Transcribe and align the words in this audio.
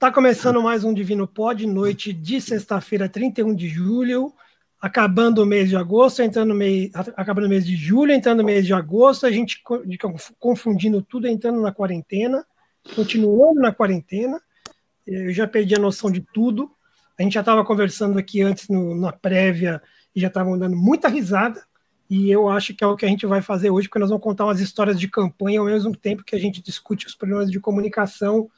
Tá 0.00 0.10
começando 0.10 0.62
mais 0.62 0.82
um 0.82 0.94
Divino 0.94 1.28
Pod, 1.28 1.66
noite 1.66 2.10
de 2.10 2.40
sexta-feira, 2.40 3.06
31 3.06 3.54
de 3.54 3.68
julho, 3.68 4.32
acabando 4.80 5.42
o 5.42 5.46
mês 5.46 5.68
de 5.68 5.76
agosto, 5.76 6.22
entrando 6.22 6.54
mês, 6.54 6.90
acabando 7.14 7.44
o 7.44 7.50
mês 7.50 7.66
de 7.66 7.76
julho, 7.76 8.10
entrando 8.10 8.38
no 8.38 8.44
mês 8.44 8.64
de 8.64 8.72
agosto, 8.72 9.26
a 9.26 9.30
gente 9.30 9.62
confundindo 10.38 11.02
tudo, 11.02 11.26
entrando 11.26 11.60
na 11.60 11.70
quarentena, 11.70 12.46
continuando 12.96 13.60
na 13.60 13.74
quarentena. 13.74 14.40
Eu 15.06 15.34
já 15.34 15.46
perdi 15.46 15.74
a 15.74 15.78
noção 15.78 16.10
de 16.10 16.22
tudo. 16.32 16.70
A 17.18 17.22
gente 17.22 17.34
já 17.34 17.40
estava 17.40 17.62
conversando 17.62 18.18
aqui 18.18 18.40
antes 18.40 18.70
no, 18.70 18.94
na 18.94 19.12
prévia 19.12 19.82
e 20.16 20.20
já 20.22 20.28
estavam 20.28 20.58
dando 20.58 20.78
muita 20.78 21.08
risada. 21.08 21.62
E 22.08 22.30
eu 22.30 22.48
acho 22.48 22.74
que 22.74 22.82
é 22.82 22.86
o 22.86 22.96
que 22.96 23.04
a 23.04 23.08
gente 23.08 23.26
vai 23.26 23.42
fazer 23.42 23.68
hoje, 23.68 23.86
porque 23.86 23.98
nós 23.98 24.08
vamos 24.08 24.24
contar 24.24 24.46
umas 24.46 24.60
histórias 24.60 24.98
de 24.98 25.08
campanha 25.08 25.60
ao 25.60 25.66
mesmo 25.66 25.94
tempo 25.94 26.24
que 26.24 26.34
a 26.34 26.40
gente 26.40 26.62
discute 26.62 27.06
os 27.06 27.14
problemas 27.14 27.50
de 27.50 27.60
comunicação 27.60 28.48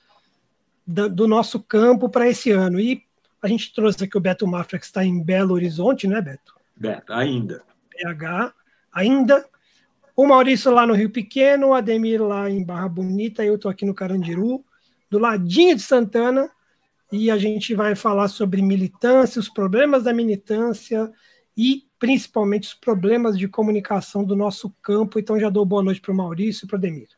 do, 0.87 1.09
do 1.09 1.29
nosso 1.29 1.61
campo 1.61 2.09
para 2.09 2.29
esse 2.29 2.51
ano. 2.51 2.81
E 2.81 3.03
a 3.41 3.49
gente 3.49 3.73
trouxe 3.73 4.05
aqui 4.05 4.17
o 4.17 4.21
Beto 4.21 4.47
Mafra, 4.47 4.79
que 4.79 4.85
está 4.85 5.05
em 5.05 5.23
Belo 5.23 5.55
Horizonte, 5.55 6.07
né, 6.07 6.21
Beto? 6.21 6.55
Beto, 6.77 7.13
ainda. 7.13 7.63
PH, 7.91 8.53
ainda. 8.93 9.45
O 10.15 10.27
Maurício 10.27 10.71
lá 10.71 10.87
no 10.87 10.95
Rio 10.95 11.11
Pequeno, 11.11 11.69
o 11.69 11.75
Ademir 11.75 12.23
lá 12.23 12.51
em 12.51 12.63
Barra 12.63 12.89
Bonita, 12.89 13.45
eu 13.45 13.55
estou 13.55 13.71
aqui 13.71 13.85
no 13.85 13.95
Carandiru, 13.95 14.65
do 15.11 15.19
ladinho 15.19 15.75
de 15.75 15.83
Santana, 15.83 16.51
e 17.11 17.31
a 17.31 17.37
gente 17.37 17.75
vai 17.75 17.95
falar 17.95 18.29
sobre 18.29 18.63
militância, 18.63 19.41
os 19.41 19.49
problemas 19.49 20.05
da 20.05 20.13
militância 20.13 21.11
e 21.57 21.85
principalmente 21.99 22.69
os 22.69 22.75
problemas 22.75 23.39
de 23.39 23.47
comunicação 23.47 24.25
do 24.25 24.35
nosso 24.35 24.71
campo. 24.83 25.19
Então 25.19 25.39
já 25.39 25.51
dou 25.51 25.65
boa 25.65 25.83
noite 25.83 26.01
para 26.01 26.13
o 26.13 26.17
Maurício 26.17 26.65
e 26.65 26.69
para 26.69 26.77
o 26.77 26.79
Ademir. 26.79 27.09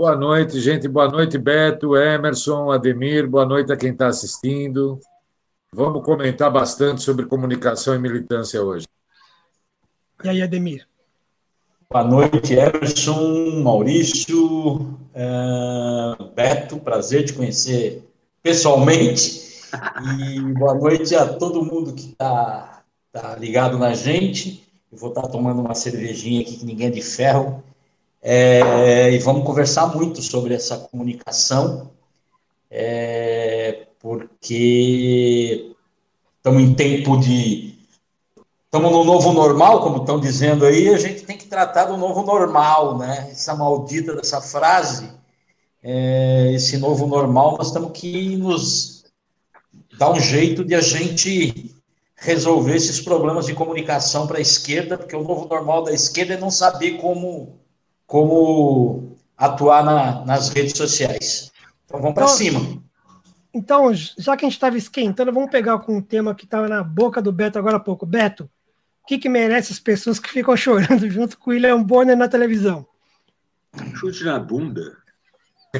Boa 0.00 0.16
noite, 0.16 0.58
gente. 0.58 0.88
Boa 0.88 1.10
noite, 1.10 1.36
Beto, 1.36 1.94
Emerson, 1.94 2.72
Ademir. 2.72 3.28
Boa 3.28 3.44
noite 3.44 3.70
a 3.70 3.76
quem 3.76 3.92
está 3.92 4.06
assistindo. 4.06 4.98
Vamos 5.70 6.02
comentar 6.02 6.50
bastante 6.50 7.02
sobre 7.02 7.26
comunicação 7.26 7.94
e 7.94 7.98
militância 7.98 8.62
hoje. 8.62 8.86
E 10.24 10.28
aí, 10.30 10.40
Ademir? 10.40 10.88
Boa 11.90 12.02
noite, 12.02 12.54
Emerson, 12.54 13.60
Maurício, 13.62 14.98
é, 15.12 16.24
Beto. 16.34 16.78
Prazer 16.78 17.26
te 17.26 17.34
conhecer 17.34 18.02
pessoalmente. 18.42 19.66
E 20.34 20.40
boa 20.54 20.76
noite 20.76 21.14
a 21.14 21.26
todo 21.34 21.62
mundo 21.62 21.92
que 21.92 22.12
está 22.12 22.84
tá 23.12 23.36
ligado 23.36 23.78
na 23.78 23.92
gente. 23.92 24.66
Eu 24.90 24.96
vou 24.96 25.10
estar 25.10 25.20
tá 25.20 25.28
tomando 25.28 25.60
uma 25.60 25.74
cervejinha 25.74 26.40
aqui 26.40 26.56
que 26.56 26.64
ninguém 26.64 26.86
é 26.86 26.90
de 26.90 27.02
ferro 27.02 27.62
é, 28.22 29.12
e 29.12 29.18
vamos 29.18 29.44
conversar 29.44 29.86
muito 29.94 30.20
sobre 30.20 30.54
essa 30.54 30.76
comunicação, 30.76 31.90
é, 32.70 33.86
porque 33.98 35.74
estamos 36.36 36.62
em 36.62 36.74
tempo 36.74 37.18
de. 37.18 37.78
Estamos 38.66 38.92
no 38.92 39.02
novo 39.02 39.32
normal, 39.32 39.82
como 39.82 39.98
estão 39.98 40.20
dizendo 40.20 40.64
aí, 40.64 40.88
a 40.90 40.98
gente 40.98 41.24
tem 41.24 41.36
que 41.36 41.46
tratar 41.46 41.86
do 41.86 41.96
novo 41.96 42.22
normal, 42.22 42.98
né? 42.98 43.28
Essa 43.32 43.54
maldita 43.56 44.14
dessa 44.14 44.40
frase, 44.40 45.10
é, 45.82 46.52
esse 46.54 46.76
novo 46.76 47.06
normal, 47.06 47.56
nós 47.58 47.72
temos 47.72 47.90
que 47.92 48.36
nos 48.36 49.04
dar 49.98 50.12
um 50.12 50.20
jeito 50.20 50.64
de 50.64 50.74
a 50.74 50.80
gente 50.80 51.74
resolver 52.14 52.76
esses 52.76 53.00
problemas 53.00 53.46
de 53.46 53.54
comunicação 53.54 54.26
para 54.26 54.38
a 54.38 54.42
esquerda, 54.42 54.96
porque 54.96 55.16
o 55.16 55.24
novo 55.24 55.48
normal 55.48 55.82
da 55.82 55.92
esquerda 55.92 56.34
é 56.34 56.38
não 56.38 56.50
saber 56.50 56.98
como 56.98 57.59
como 58.10 59.16
atuar 59.38 59.84
na, 59.84 60.24
nas 60.24 60.48
redes 60.48 60.76
sociais. 60.76 61.52
Então 61.84 62.00
vamos 62.00 62.14
para 62.14 62.24
então, 62.24 62.36
cima. 62.36 62.82
Então, 63.54 63.94
já 63.94 64.36
que 64.36 64.44
a 64.44 64.48
gente 64.48 64.56
estava 64.56 64.76
esquentando, 64.76 65.32
vamos 65.32 65.48
pegar 65.48 65.78
com 65.78 65.98
um 65.98 66.02
tema 66.02 66.34
que 66.34 66.44
estava 66.44 66.66
na 66.66 66.82
boca 66.82 67.22
do 67.22 67.30
Beto 67.30 67.56
agora 67.56 67.76
há 67.76 67.80
pouco. 67.80 68.04
Beto, 68.04 68.50
o 69.04 69.06
que, 69.06 69.16
que 69.16 69.28
merece 69.28 69.72
as 69.72 69.78
pessoas 69.78 70.18
que 70.18 70.28
ficam 70.28 70.56
chorando 70.58 71.08
junto 71.08 71.38
com 71.38 71.50
o 71.50 71.52
William 71.52 71.80
Bonner 71.80 72.16
na 72.16 72.26
televisão? 72.26 72.84
Chute 73.94 74.24
na 74.24 74.40
bunda. 74.40 74.96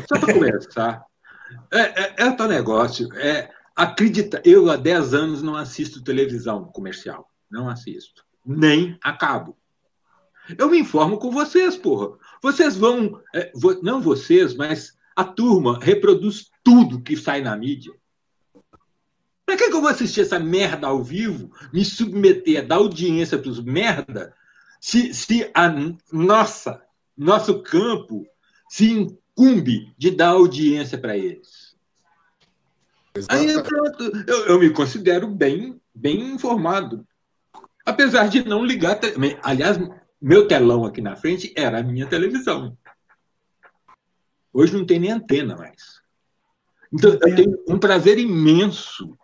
Só 0.08 0.20
para 0.20 0.32
começar. 0.32 1.04
É, 1.72 1.80
é, 1.80 2.14
é 2.16 2.30
tal 2.30 2.46
negócio. 2.46 3.12
É, 3.16 3.50
acredita, 3.74 4.40
eu 4.44 4.70
há 4.70 4.76
10 4.76 5.14
anos 5.14 5.42
não 5.42 5.56
assisto 5.56 6.00
televisão 6.00 6.66
comercial. 6.66 7.28
Não 7.50 7.68
assisto. 7.68 8.24
Nem 8.46 8.96
acabo. 9.02 9.56
Eu 10.56 10.70
me 10.70 10.78
informo 10.78 11.18
com 11.18 11.30
vocês, 11.30 11.76
porra. 11.76 12.16
Vocês 12.42 12.76
vão. 12.76 13.20
É, 13.34 13.52
vo, 13.54 13.80
não 13.82 14.00
vocês, 14.00 14.54
mas 14.54 14.96
a 15.14 15.24
turma 15.24 15.78
reproduz 15.80 16.50
tudo 16.62 17.02
que 17.02 17.16
sai 17.16 17.42
na 17.42 17.56
mídia. 17.56 17.92
Para 19.44 19.56
que, 19.56 19.68
que 19.68 19.74
eu 19.74 19.80
vou 19.80 19.90
assistir 19.90 20.20
essa 20.20 20.38
merda 20.38 20.86
ao 20.86 21.02
vivo, 21.02 21.50
me 21.72 21.84
submeter 21.84 22.60
a 22.60 22.64
dar 22.64 22.76
audiência 22.76 23.36
para 23.36 23.50
os 23.50 23.60
merda, 23.60 24.32
se, 24.80 25.12
se 25.12 25.50
a 25.52 25.68
nossa, 26.12 26.80
nosso 27.16 27.60
campo 27.62 28.24
se 28.68 28.90
incumbe 28.90 29.92
de 29.98 30.12
dar 30.12 30.28
audiência 30.28 30.96
para 30.96 31.16
eles? 31.16 31.76
Exatamente. 33.14 33.56
Aí 33.56 33.62
pronto, 33.62 34.24
eu, 34.26 34.46
eu 34.46 34.58
me 34.58 34.70
considero 34.70 35.26
bem, 35.26 35.80
bem 35.94 36.32
informado. 36.32 37.06
Apesar 37.84 38.28
de 38.28 38.44
não 38.44 38.64
ligar. 38.64 39.00
Aliás, 39.42 39.78
meu 40.20 40.46
telão 40.46 40.84
aqui 40.84 41.00
na 41.00 41.16
frente 41.16 41.52
era 41.56 41.80
a 41.80 41.82
minha 41.82 42.06
televisão. 42.06 42.76
Hoje 44.52 44.76
não 44.76 44.84
tem 44.84 44.98
nem 44.98 45.12
antena 45.12 45.56
mais. 45.56 46.00
Então, 46.92 47.12
eu 47.12 47.36
tenho 47.36 47.64
um 47.68 47.78
prazer 47.78 48.18
imenso 48.18 49.16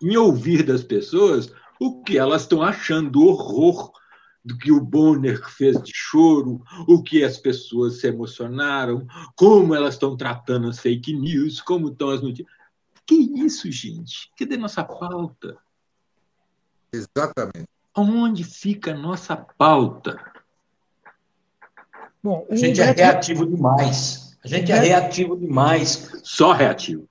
em 0.00 0.16
ouvir 0.16 0.62
das 0.62 0.82
pessoas 0.82 1.52
o 1.80 2.02
que 2.02 2.16
elas 2.16 2.42
estão 2.42 2.62
achando 2.62 3.10
do 3.10 3.26
horror 3.26 3.92
do 4.44 4.56
que 4.56 4.72
o 4.72 4.80
Bonner 4.80 5.46
fez 5.50 5.82
de 5.82 5.92
choro, 5.94 6.62
o 6.88 7.02
que 7.02 7.22
as 7.22 7.36
pessoas 7.36 8.00
se 8.00 8.06
emocionaram, 8.06 9.06
como 9.36 9.74
elas 9.74 9.94
estão 9.94 10.16
tratando 10.16 10.68
as 10.68 10.78
fake 10.78 11.12
news, 11.12 11.60
como 11.60 11.88
estão 11.88 12.10
as 12.10 12.22
notícias. 12.22 12.48
Que 13.06 13.14
isso, 13.14 13.70
gente? 13.70 14.30
Cadê 14.38 14.56
nossa 14.56 14.82
pauta? 14.82 15.58
Exatamente. 16.92 17.68
Onde 17.96 18.44
fica 18.44 18.92
a 18.92 18.96
nossa 18.96 19.36
pauta? 19.36 20.20
Bom, 22.22 22.46
a 22.50 22.54
gente 22.54 22.80
é 22.80 22.90
reativo 22.92 23.46
demais. 23.46 24.36
A 24.44 24.48
gente 24.48 24.70
é 24.70 24.78
reativo 24.78 25.36
demais. 25.36 26.10
Só 26.22 26.52
reativo. 26.52 27.08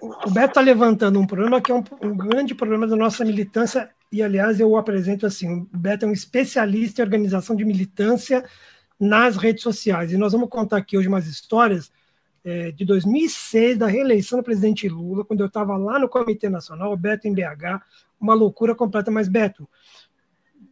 O 0.00 0.30
Beto 0.30 0.48
está 0.50 0.60
levantando 0.60 1.18
um 1.18 1.26
problema 1.26 1.60
que 1.60 1.72
é 1.72 1.74
um, 1.74 1.82
um, 2.02 2.16
grande 2.16 2.54
problema 2.54 2.86
da 2.86 2.94
nossa 2.94 3.24
militância, 3.24 3.90
e 4.12 4.22
aliás 4.22 4.60
eu 4.60 4.70
o 4.70 4.76
apresento 4.76 5.26
assim: 5.26 5.62
o 5.72 5.76
Beto 5.76 6.04
é 6.04 6.08
um 6.08 6.12
especialista 6.12 7.00
em 7.00 7.04
organização 7.04 7.56
de 7.56 7.64
militância 7.64 8.44
nas 8.98 9.36
redes 9.36 9.62
sociais. 9.62 10.12
E 10.12 10.16
nós 10.16 10.32
vamos 10.32 10.48
contar 10.48 10.78
aqui 10.78 10.96
hoje 10.96 11.08
umas 11.08 11.26
histórias 11.26 11.90
é, 12.44 12.70
de 12.70 12.84
2006, 12.84 13.78
da 13.78 13.86
reeleição 13.86 14.38
do 14.38 14.44
presidente 14.44 14.88
Lula, 14.88 15.24
quando 15.24 15.40
eu 15.40 15.46
estava 15.46 15.76
lá 15.76 15.98
no 15.98 16.08
Comitê 16.08 16.48
Nacional, 16.48 16.92
o 16.92 16.96
Beto 16.96 17.26
em 17.26 17.34
BH, 17.34 17.82
uma 18.20 18.34
loucura 18.34 18.74
completa. 18.74 19.10
Mas, 19.10 19.28
Beto, 19.28 19.68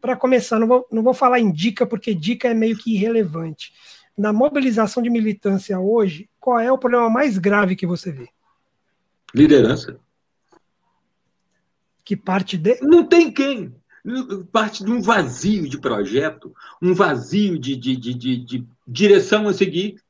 para 0.01 0.17
começar, 0.17 0.59
não 0.59 0.67
vou, 0.67 0.87
não 0.91 1.03
vou 1.03 1.15
falar 1.15 1.41
em 1.41 1.51
dica, 1.51 1.87
porque 1.87 2.15
dica 2.15 2.49
é 2.49 2.55
meio 2.55 2.77
que 2.77 2.95
irrelevante. 2.95 3.73
Na 4.17 4.33
mobilização 4.33 5.03
de 5.03 5.11
militância 5.11 5.79
hoje, 5.79 6.29
qual 6.41 6.59
é 6.59 6.71
o 6.71 6.79
problema 6.79 7.11
mais 7.11 7.39
grave 7.39 7.77
que 7.77 7.87
você 7.87 8.11
vê? 8.11 8.29
Liderança. 9.35 9.99
Que 12.05 12.17
parte 12.17 12.57
de. 12.57 12.81
Não 12.81 13.05
tem 13.05 13.31
quem. 13.33 13.75
Parte 14.53 14.85
de 14.85 14.91
um 14.91 15.03
vazio 15.03 15.69
de 15.69 15.79
projeto, 15.79 16.55
um 16.81 16.95
vazio 16.95 17.59
de, 17.59 17.75
de, 17.75 17.97
de, 17.97 18.15
de, 18.15 18.37
de 18.37 18.67
direção 18.87 19.49
a 19.49 19.53
seguir. 19.53 20.01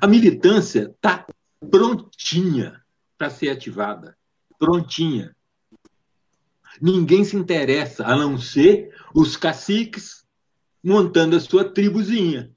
A 0.00 0.06
militância 0.06 0.90
está 0.94 1.26
prontinha 1.70 2.82
para 3.18 3.28
ser 3.28 3.50
ativada. 3.50 4.16
Prontinha. 4.58 5.36
Ninguém 6.80 7.24
se 7.24 7.36
interessa, 7.36 8.06
a 8.06 8.16
não 8.16 8.38
ser 8.38 8.94
os 9.14 9.36
caciques 9.36 10.24
montando 10.82 11.36
a 11.36 11.40
sua 11.40 11.64
tribuzinha. 11.64 12.50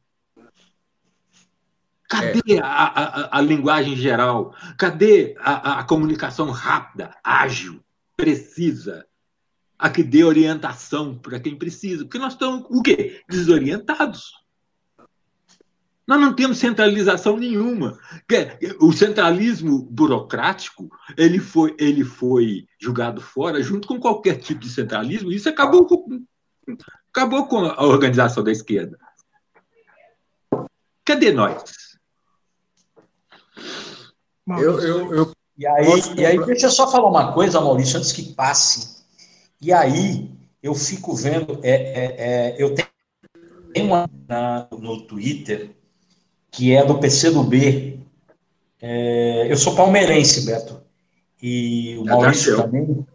Cadê 2.10 2.56
é. 2.56 2.60
a, 2.60 2.66
a, 2.66 3.38
a, 3.38 3.42
linguagem 3.42 3.96
geral? 3.96 4.54
Cadê 4.78 5.34
a, 5.40 5.80
a, 5.80 5.84
comunicação 5.86 6.50
rápida, 6.52 7.16
ágil, 7.24 7.82
precisa? 8.18 9.06
A 9.80 9.90
que 9.90 10.04
dê 10.04 10.24
orientação 10.24 11.18
para 11.18 11.40
quem 11.40 11.58
precisa? 11.58 12.04
Porque 12.04 12.20
nós 12.20 12.34
estamos, 12.34 12.66
o 12.70 12.82
quê? 12.82 13.22
Desorientados. 13.30 14.41
Nós 16.12 16.20
não 16.20 16.34
temos 16.34 16.58
centralização 16.58 17.38
nenhuma. 17.38 17.98
O 18.82 18.92
centralismo 18.92 19.82
burocrático 19.84 20.90
ele 21.16 21.40
foi, 21.40 21.74
ele 21.80 22.04
foi 22.04 22.68
jogado 22.78 23.22
fora 23.22 23.64
junto 23.64 23.88
com 23.88 23.98
qualquer 23.98 24.36
tipo 24.36 24.60
de 24.60 24.70
centralismo. 24.70 25.32
E 25.32 25.38
isso 25.38 25.48
acabou 25.48 25.86
com, 25.86 26.22
acabou 27.14 27.48
com 27.48 27.60
a 27.60 27.86
organização 27.86 28.44
da 28.44 28.52
esquerda. 28.52 29.00
Cadê 31.06 31.32
nós? 31.32 31.64
Eu, 34.50 34.82
eu, 34.82 35.16
eu, 35.16 35.32
e 35.58 35.66
aí, 35.66 35.88
e 36.18 36.26
aí, 36.26 36.46
deixa 36.46 36.66
eu 36.66 36.72
só 36.72 36.92
falar 36.92 37.08
uma 37.08 37.32
coisa, 37.32 37.62
Maurício, 37.62 37.98
antes 37.98 38.12
que 38.12 38.34
passe. 38.34 39.02
E 39.62 39.72
aí, 39.72 40.30
eu 40.62 40.76
fico 40.76 41.16
vendo, 41.16 41.58
é, 41.64 41.72
é, 41.72 42.16
é, 42.18 42.62
eu 42.62 42.76
tenho 42.76 43.88
uma 43.88 44.10
na, 44.28 44.68
no 44.74 45.08
Twitter 45.08 45.80
que 46.52 46.76
é 46.76 46.86
do 46.86 47.00
PCdoB. 47.00 48.00
É, 48.82 49.48
eu 49.50 49.58
sou 49.58 49.76
palmeirense, 49.76 50.46
Beto. 50.46 50.82
E 51.42 51.98
o 51.98 52.06
Maurício 52.06 52.58
também. 52.58 53.08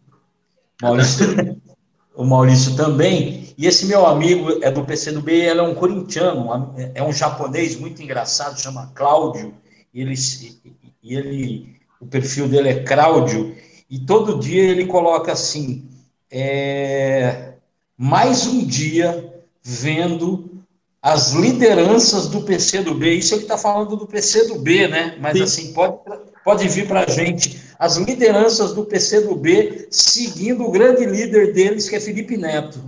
Maurício, 0.83 1.61
o 2.17 2.25
Maurício 2.25 2.77
também. 2.77 3.55
E 3.59 3.67
esse 3.67 3.87
meu 3.87 4.05
amigo 4.07 4.59
é 4.63 4.71
do 4.71 4.85
PCdoB, 4.85 5.33
ele 5.33 5.61
é 5.61 5.63
um 5.63 5.75
corintiano, 5.75 6.75
é 6.95 7.03
um 7.03 7.13
japonês 7.13 7.77
muito 7.77 8.03
engraçado, 8.03 8.61
chama 8.61 8.91
Cláudio. 8.95 9.55
E 9.95 10.03
ele, 10.03 10.15
e 11.03 11.15
ele 11.15 11.77
o 12.01 12.07
perfil 12.07 12.49
dele 12.49 12.69
é 12.69 12.83
Cláudio, 12.83 13.57
e 13.89 13.99
todo 13.99 14.39
dia 14.39 14.63
ele 14.63 14.87
coloca 14.87 15.33
assim: 15.33 15.89
é, 16.31 17.55
mais 17.97 18.47
um 18.47 18.65
dia 18.65 19.33
vendo 19.63 20.46
as 21.07 21.31
lideranças 21.31 22.27
do 22.27 22.43
PCdoB. 22.43 23.19
Isso 23.19 23.33
ele 23.37 23.43
está 23.43 23.57
falando 23.57 23.95
do 23.95 24.09
PCdoB, 24.09 24.89
né? 24.89 25.17
Mas 25.21 25.37
Sim. 25.37 25.43
assim, 25.45 25.73
pode, 25.73 25.99
pode 26.45 26.69
vir 26.69 26.89
para 26.89 27.05
a 27.05 27.09
gente. 27.09 27.63
As 27.79 27.97
lideranças 27.97 28.73
do 28.73 28.85
PCdoB 28.85 29.87
seguindo 29.89 30.65
o 30.65 30.71
grande 30.73 31.07
líder 31.07 31.53
deles, 31.53 31.89
que 31.89 31.95
é 31.95 32.01
Felipe 32.01 32.37
Neto. 32.37 32.81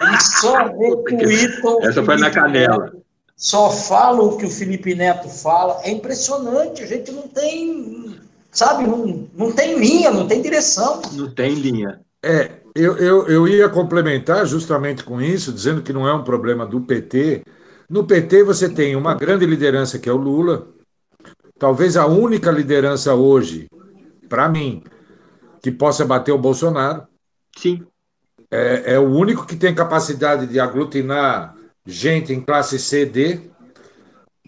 Eles 0.00 0.40
só 0.40 0.68
retweetam. 0.68 1.82
Essa 1.82 2.02
foi 2.02 2.16
na 2.16 2.30
canela. 2.30 2.84
Neto, 2.84 3.04
só 3.36 3.70
falam 3.70 4.28
o 4.28 4.36
que 4.38 4.46
o 4.46 4.50
Felipe 4.50 4.94
Neto 4.94 5.28
fala. 5.28 5.82
É 5.82 5.90
impressionante, 5.90 6.82
a 6.82 6.86
gente 6.86 7.12
não 7.12 7.28
tem 7.28 8.18
sabe? 8.50 8.86
Não, 8.86 9.28
não 9.34 9.52
tem 9.52 9.78
linha, 9.78 10.10
não 10.10 10.26
tem 10.26 10.40
direção. 10.40 11.02
Não 11.12 11.30
tem 11.30 11.52
linha. 11.54 12.00
É, 12.24 12.60
eu, 12.74 12.96
eu, 12.96 13.28
eu 13.28 13.48
ia 13.48 13.68
complementar 13.68 14.46
justamente 14.46 15.04
com 15.04 15.20
isso, 15.20 15.52
dizendo 15.52 15.82
que 15.82 15.92
não 15.92 16.08
é 16.08 16.14
um 16.14 16.24
problema 16.24 16.66
do 16.66 16.80
PT. 16.80 17.44
No 17.88 18.04
PT 18.04 18.42
você 18.42 18.68
tem 18.68 18.96
uma 18.96 19.14
grande 19.14 19.46
liderança 19.46 19.98
que 19.98 20.08
é 20.08 20.12
o 20.12 20.16
Lula, 20.16 20.66
talvez 21.58 21.96
a 21.96 22.06
única 22.06 22.50
liderança 22.50 23.14
hoje, 23.14 23.68
para 24.28 24.48
mim, 24.48 24.82
que 25.62 25.70
possa 25.70 26.04
bater 26.04 26.32
o 26.32 26.38
Bolsonaro. 26.38 27.06
Sim. 27.56 27.86
É, 28.50 28.94
é, 28.94 28.98
o 28.98 29.08
único 29.08 29.46
que 29.46 29.56
tem 29.56 29.74
capacidade 29.74 30.46
de 30.46 30.58
aglutinar 30.58 31.54
gente 31.86 32.32
em 32.32 32.40
classe 32.40 32.78
C, 32.78 33.04
D. 33.04 33.50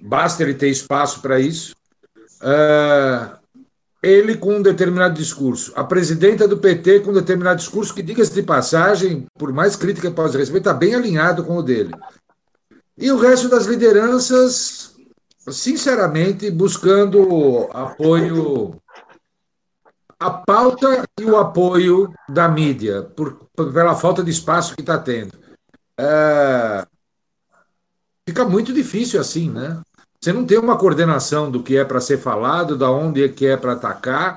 Basta 0.01 0.43
ele 0.43 0.55
ter 0.55 0.69
espaço 0.69 1.21
para 1.21 1.39
isso. 1.39 1.75
Uh, 2.41 3.36
ele 4.03 4.37
com 4.37 4.57
um 4.57 4.63
determinado 4.63 5.15
discurso, 5.15 5.73
a 5.75 5.83
presidenta 5.83 6.47
do 6.47 6.59
PT 6.59 7.01
com 7.01 7.11
um 7.11 7.15
determinado 7.15 7.59
discurso, 7.59 7.95
que, 7.95 8.03
diga-se 8.03 8.33
de 8.33 8.43
passagem, 8.43 9.27
por 9.39 9.53
mais 9.53 9.77
crítica 9.77 10.09
que 10.09 10.15
possa 10.15 10.39
receber, 10.39 10.59
está 10.59 10.75
bem 10.75 10.95
alinhado 10.95 11.45
com 11.45 11.57
o 11.57 11.63
dele. 11.63 11.93
E 12.97 13.11
o 13.11 13.19
resto 13.19 13.49
das 13.49 13.67
lideranças, 13.67 14.95
sinceramente, 15.49 16.51
buscando 16.51 17.69
apoio, 17.73 18.81
a 20.19 20.31
pauta 20.31 21.05
e 21.21 21.25
o 21.25 21.37
apoio 21.37 22.13
da 22.29 22.49
mídia, 22.49 23.03
por, 23.03 23.49
pela 23.55 23.95
falta 23.95 24.23
de 24.23 24.31
espaço 24.31 24.75
que 24.75 24.81
está 24.81 24.99
tendo. 24.99 25.33
É, 25.99 26.87
fica 28.29 28.45
muito 28.45 28.73
difícil 28.73 29.21
assim, 29.21 29.51
né? 29.51 29.81
Você 30.21 30.33
não 30.33 30.45
tem 30.45 30.59
uma 30.59 30.77
coordenação 30.77 31.51
do 31.51 31.63
que 31.63 31.77
é 31.77 31.85
para 31.85 32.01
ser 32.01 32.19
falado, 32.19 32.77
da 32.77 32.91
onde 32.91 33.25
é 33.25 33.29
que 33.29 33.47
é 33.47 33.57
para 33.57 33.73
atacar. 33.73 34.37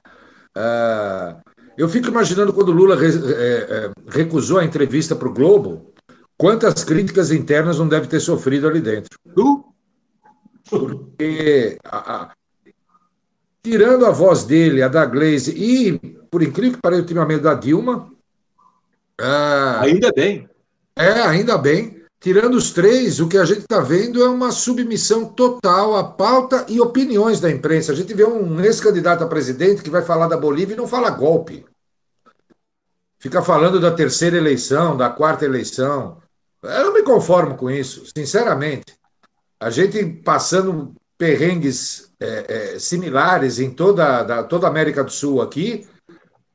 Uh, 0.55 1.39
eu 1.77 1.87
fico 1.87 2.09
imaginando 2.09 2.53
quando 2.53 2.69
o 2.69 2.73
Lula 2.73 2.95
re, 2.95 3.07
é, 3.07 3.91
recusou 4.09 4.59
a 4.59 4.65
entrevista 4.65 5.15
para 5.15 5.29
o 5.29 5.33
Globo, 5.33 5.93
quantas 6.37 6.83
críticas 6.83 7.31
internas 7.31 7.79
não 7.79 7.87
deve 7.87 8.07
ter 8.07 8.19
sofrido 8.19 8.67
ali 8.67 8.81
dentro. 8.81 9.17
Porque, 10.69 11.77
a, 11.85 12.15
a, 12.15 12.31
tirando 13.63 14.05
a 14.05 14.11
voz 14.11 14.43
dele, 14.43 14.81
a 14.81 14.87
da 14.87 15.05
Glaze 15.05 15.51
e, 15.51 15.97
por 16.29 16.43
incrível 16.43 16.75
que 16.75 16.81
pareça, 16.81 17.01
ultimamente 17.01 17.41
da 17.41 17.53
Dilma. 17.53 18.11
Uh, 19.19 19.79
ainda 19.79 20.11
bem. 20.11 20.49
É, 20.95 21.21
ainda 21.21 21.57
bem. 21.57 21.98
Tirando 22.19 22.55
os 22.55 22.71
três, 22.71 23.21
o 23.21 23.29
que 23.29 23.37
a 23.37 23.45
gente 23.45 23.61
está 23.61 23.79
vendo 23.79 24.21
é 24.21 24.29
uma 24.29 24.51
submissão 24.51 25.25
total 25.25 25.95
à 25.95 26.03
pauta 26.03 26.65
e 26.67 26.81
opiniões 26.81 27.39
da 27.39 27.49
imprensa. 27.49 27.93
A 27.93 27.95
gente 27.95 28.13
vê 28.13 28.25
um 28.25 28.59
ex-candidato 28.59 29.23
a 29.23 29.27
presidente 29.27 29.81
que 29.81 29.89
vai 29.89 30.01
falar 30.01 30.27
da 30.27 30.35
Bolívia 30.35 30.73
e 30.73 30.77
não 30.77 30.87
fala 30.87 31.09
golpe. 31.09 31.65
Fica 33.19 33.41
falando 33.41 33.79
da 33.79 33.91
terceira 33.91 34.35
eleição, 34.35 34.97
da 34.97 35.09
quarta 35.09 35.45
eleição. 35.45 36.21
Eu 36.61 36.85
não 36.85 36.93
me 36.93 37.03
conformo 37.03 37.55
com 37.55 37.71
isso, 37.71 38.03
sinceramente. 38.13 38.99
A 39.57 39.69
gente 39.69 40.05
passando 40.05 40.93
perrengues 41.17 42.11
é, 42.19 42.73
é, 42.75 42.79
similares 42.79 43.59
em 43.59 43.71
toda, 43.71 44.23
da, 44.23 44.43
toda 44.43 44.67
a 44.67 44.69
América 44.69 45.05
do 45.05 45.11
Sul 45.11 45.41
aqui, 45.41 45.87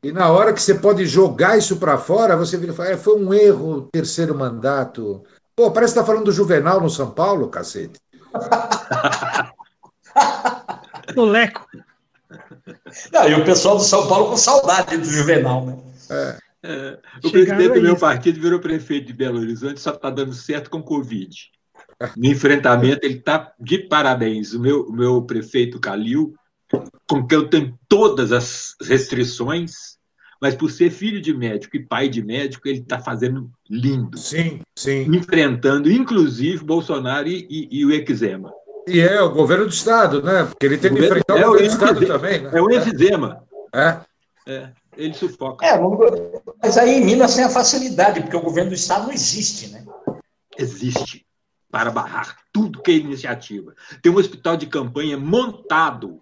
e 0.03 0.13
na 0.13 0.31
hora 0.31 0.53
que 0.53 0.61
você 0.61 0.75
pode 0.75 1.07
jogar 1.07 1.57
isso 1.57 1.79
para 1.79 1.97
fora, 1.97 2.37
você 2.37 2.59
vira 2.59 2.73
e 2.73 2.77
fala: 2.77 2.91
é, 2.91 2.97
foi 2.97 3.19
um 3.19 3.33
erro 3.33 3.89
terceiro 3.91 4.35
mandato 4.35 5.25
Pô, 5.57 5.71
parece 5.71 5.95
que 5.95 6.01
tá 6.01 6.07
falando 6.07 6.25
do 6.25 6.33
Juvenal 6.33 6.81
no 6.81 6.91
São 6.91 7.11
Paulo, 7.11 7.49
cacete. 7.49 8.01
no 11.15 11.25
Leco. 11.25 11.67
Não, 13.13 13.29
e 13.29 13.35
o 13.35 13.45
pessoal 13.45 13.77
do 13.77 13.85
São 13.85 14.09
Paulo 14.09 14.31
com 14.31 14.37
saudade 14.37 14.97
do 14.97 15.05
Juvenal, 15.05 15.67
né? 15.67 15.79
É. 16.11 16.45
É, 16.67 16.99
o 17.23 17.31
presidente 17.31 17.75
do 17.75 17.83
meu 17.83 17.95
partido 17.95 18.41
virou 18.41 18.59
prefeito 18.59 19.09
de 19.09 19.13
Belo 19.13 19.39
Horizonte, 19.39 19.79
só 19.79 19.91
está 19.91 20.09
dando 20.09 20.33
certo 20.33 20.71
com 20.71 20.83
Covid. 20.83 21.31
No 22.17 22.27
enfrentamento, 22.27 23.05
ele 23.05 23.19
está 23.19 23.53
de 23.61 23.79
parabéns. 23.79 24.55
O 24.55 24.61
meu, 24.61 24.87
o 24.87 24.93
meu 24.93 25.23
prefeito 25.23 25.79
Calil, 25.79 26.35
com 27.07 27.27
quem 27.27 27.39
eu 27.39 27.51
tenho 27.51 27.79
todas 27.87 28.33
as 28.33 28.75
restrições, 28.83 29.94
mas 30.45 30.55
por 30.55 30.71
ser 30.71 30.91
filho 30.91 31.23
de 31.23 31.33
médico 31.33 31.75
e 31.75 31.87
pai 31.87 32.07
de 32.07 32.23
médico, 32.23 32.69
ele 32.69 32.81
está 32.81 32.99
fazendo 32.99 33.51
lindo. 33.67 34.19
Sim, 34.19 34.61
sim. 34.77 35.05
Enfrentando, 35.17 35.91
inclusive, 35.91 36.63
Bolsonaro 36.63 37.27
e, 37.27 37.47
e, 37.49 37.79
e 37.79 37.87
o 37.87 37.91
eczema. 37.91 38.53
E 38.87 39.01
é 39.01 39.23
o 39.23 39.31
governo 39.31 39.65
do 39.65 39.73
Estado, 39.73 40.23
né? 40.23 40.45
Porque 40.45 40.67
ele 40.67 40.77
tem 40.77 40.93
que 40.93 41.03
enfrentar 41.03 41.39
é 41.39 41.47
o 41.47 41.53
governo 41.53 41.67
do 41.67 41.73
Estado 41.73 42.07
também. 42.07 42.43
Né? 42.43 42.51
É 42.53 42.61
o 42.61 42.71
eczema. 42.71 43.43
É. 43.73 44.01
é. 44.47 44.69
Ele 44.99 45.15
sufoca. 45.15 45.65
É, 45.65 45.81
mas 46.63 46.77
aí 46.77 46.99
em 46.99 47.07
Minas 47.07 47.35
tem 47.35 47.45
a 47.45 47.49
facilidade, 47.49 48.21
porque 48.21 48.37
o 48.37 48.43
governo 48.43 48.69
do 48.69 48.77
Estado 48.77 49.05
não 49.05 49.15
existe, 49.15 49.69
né? 49.69 49.83
Existe. 50.59 51.25
Para 51.71 51.91
barrar 51.91 52.37
tudo 52.53 52.83
que 52.83 52.91
é 52.91 52.97
iniciativa. 52.97 53.75
Tem 54.03 54.13
um 54.13 54.19
hospital 54.19 54.59
de 54.59 54.67
campanha 54.67 55.17
montado 55.17 56.21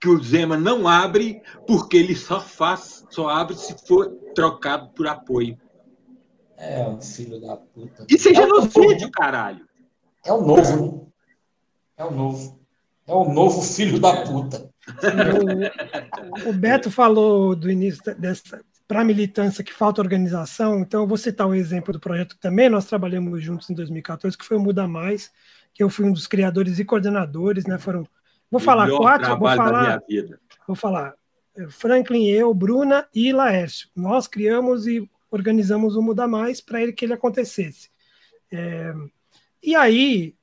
que 0.00 0.08
o 0.08 0.22
Zema 0.22 0.56
não 0.56 0.86
abre 0.86 1.42
porque 1.66 1.96
ele 1.96 2.14
só 2.14 2.40
faz, 2.40 2.95
só 3.08 3.28
abre 3.28 3.56
se 3.56 3.74
for 3.86 4.08
trocado 4.34 4.88
por 4.90 5.06
apoio. 5.06 5.58
É, 6.56 6.86
um 6.88 7.00
filho 7.00 7.40
da 7.40 7.56
puta. 7.56 8.06
Isso 8.08 8.28
é, 8.28 8.32
é 8.32 8.34
genocídio, 8.34 9.10
caralho. 9.10 9.66
É 10.24 10.32
o 10.32 10.40
novo? 10.40 11.12
É 11.96 12.04
o 12.04 12.10
novo. 12.10 12.60
É 13.06 13.12
o 13.12 13.32
novo 13.32 13.62
filho 13.62 14.00
da 14.00 14.24
puta. 14.24 14.68
O, 16.46 16.50
o 16.50 16.52
Beto 16.52 16.90
falou 16.90 17.54
do 17.54 17.70
início 17.70 18.02
dessa 18.16 18.60
para 18.88 19.00
a 19.00 19.04
militância 19.04 19.64
que 19.64 19.72
falta 19.72 20.00
organização, 20.00 20.78
então 20.78 21.02
eu 21.02 21.08
vou 21.08 21.16
citar 21.16 21.44
o 21.44 21.50
um 21.50 21.54
exemplo 21.54 21.92
do 21.92 21.98
projeto 21.98 22.36
que 22.36 22.40
também 22.40 22.68
nós 22.68 22.84
trabalhamos 22.84 23.42
juntos 23.42 23.68
em 23.68 23.74
2014, 23.74 24.38
que 24.38 24.44
foi 24.44 24.56
o 24.56 24.60
Muda 24.60 24.86
Mais, 24.86 25.32
que 25.74 25.82
eu 25.82 25.90
fui 25.90 26.04
um 26.04 26.12
dos 26.12 26.28
criadores 26.28 26.78
e 26.78 26.84
coordenadores, 26.84 27.64
né? 27.66 27.78
Foram 27.78 28.06
Vou 28.50 28.60
falar 28.60 28.88
quatro, 28.88 29.36
vou 29.38 29.48
falar, 29.48 30.00
vou 30.66 30.76
falar 30.76 31.14
Franklin, 31.70 32.26
eu, 32.26 32.52
Bruna 32.52 33.06
e 33.14 33.32
Laércio. 33.32 33.88
Nós 33.94 34.26
criamos 34.26 34.86
e 34.86 35.08
organizamos 35.30 35.96
o 35.96 36.02
Muda 36.02 36.26
Mais 36.26 36.60
para 36.60 36.82
ele 36.82 36.92
que 36.92 37.04
ele 37.04 37.12
acontecesse. 37.12 37.90
É, 38.50 38.92
e 39.62 39.74
aí, 39.74 40.34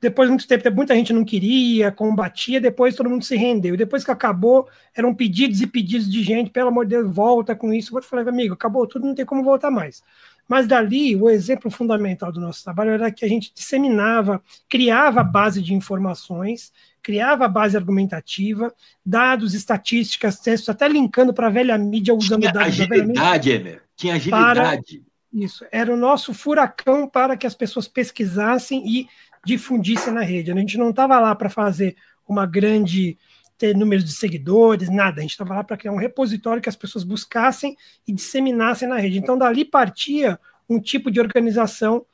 depois 0.00 0.28
de 0.28 0.30
muito 0.30 0.48
tempo, 0.48 0.74
muita 0.74 0.94
gente 0.94 1.12
não 1.12 1.24
queria, 1.24 1.92
combatia, 1.92 2.60
depois 2.60 2.96
todo 2.96 3.10
mundo 3.10 3.24
se 3.24 3.36
rendeu. 3.36 3.76
Depois 3.76 4.04
que 4.04 4.10
acabou, 4.10 4.68
eram 4.94 5.14
pedidos 5.14 5.60
e 5.60 5.66
pedidos 5.66 6.10
de 6.10 6.22
gente, 6.22 6.50
pelo 6.50 6.68
amor 6.68 6.86
de 6.86 6.96
Deus, 6.96 7.14
volta 7.14 7.54
com 7.54 7.72
isso. 7.72 7.96
Eu 7.96 8.02
falei, 8.02 8.26
amigo, 8.26 8.54
acabou 8.54 8.86
tudo, 8.86 9.06
não 9.06 9.14
tem 9.14 9.26
como 9.26 9.44
voltar 9.44 9.70
mais. 9.70 10.02
Mas 10.50 10.66
dali, 10.66 11.14
o 11.14 11.30
exemplo 11.30 11.70
fundamental 11.70 12.32
do 12.32 12.40
nosso 12.40 12.64
trabalho 12.64 12.90
era 12.90 13.12
que 13.12 13.24
a 13.24 13.28
gente 13.28 13.54
disseminava, 13.54 14.42
criava 14.68 15.22
base 15.22 15.62
de 15.62 15.72
informações 15.72 16.72
criava 17.02 17.46
a 17.46 17.48
base 17.48 17.76
argumentativa, 17.76 18.72
dados, 19.04 19.54
estatísticas, 19.54 20.38
textos, 20.38 20.68
até 20.68 20.88
linkando 20.88 21.32
para 21.32 21.46
a 21.46 21.50
velha 21.50 21.76
mídia 21.78 22.14
usando 22.14 22.42
Tinha 22.42 22.52
dados 22.52 22.80
agilidade, 22.80 23.50
Emer. 23.50 23.82
Tinha 23.96 24.14
agilidade. 24.14 24.98
Para, 24.98 25.10
isso, 25.32 25.64
era 25.70 25.92
o 25.92 25.96
nosso 25.96 26.34
furacão 26.34 27.08
para 27.08 27.36
que 27.36 27.46
as 27.46 27.54
pessoas 27.54 27.88
pesquisassem 27.88 28.82
e 28.86 29.08
difundissem 29.44 30.12
na 30.12 30.22
rede. 30.22 30.52
A 30.52 30.56
gente 30.56 30.76
não 30.76 30.90
estava 30.90 31.18
lá 31.18 31.34
para 31.34 31.48
fazer 31.48 31.96
uma 32.28 32.46
grande 32.46 33.16
ter 33.60 33.76
números 33.76 34.06
de 34.06 34.12
seguidores, 34.12 34.88
nada. 34.88 35.18
A 35.18 35.20
gente 35.20 35.32
estava 35.32 35.54
lá 35.54 35.62
para 35.62 35.76
criar 35.76 35.92
um 35.92 35.98
repositório 35.98 36.62
que 36.62 36.68
as 36.70 36.74
pessoas 36.74 37.04
buscassem 37.04 37.76
e 38.08 38.12
disseminassem 38.12 38.88
na 38.88 38.96
rede. 38.96 39.18
Então, 39.18 39.36
dali 39.36 39.66
partia 39.66 40.40
um 40.66 40.80
tipo 40.80 41.10
de 41.10 41.20
organização 41.20 42.06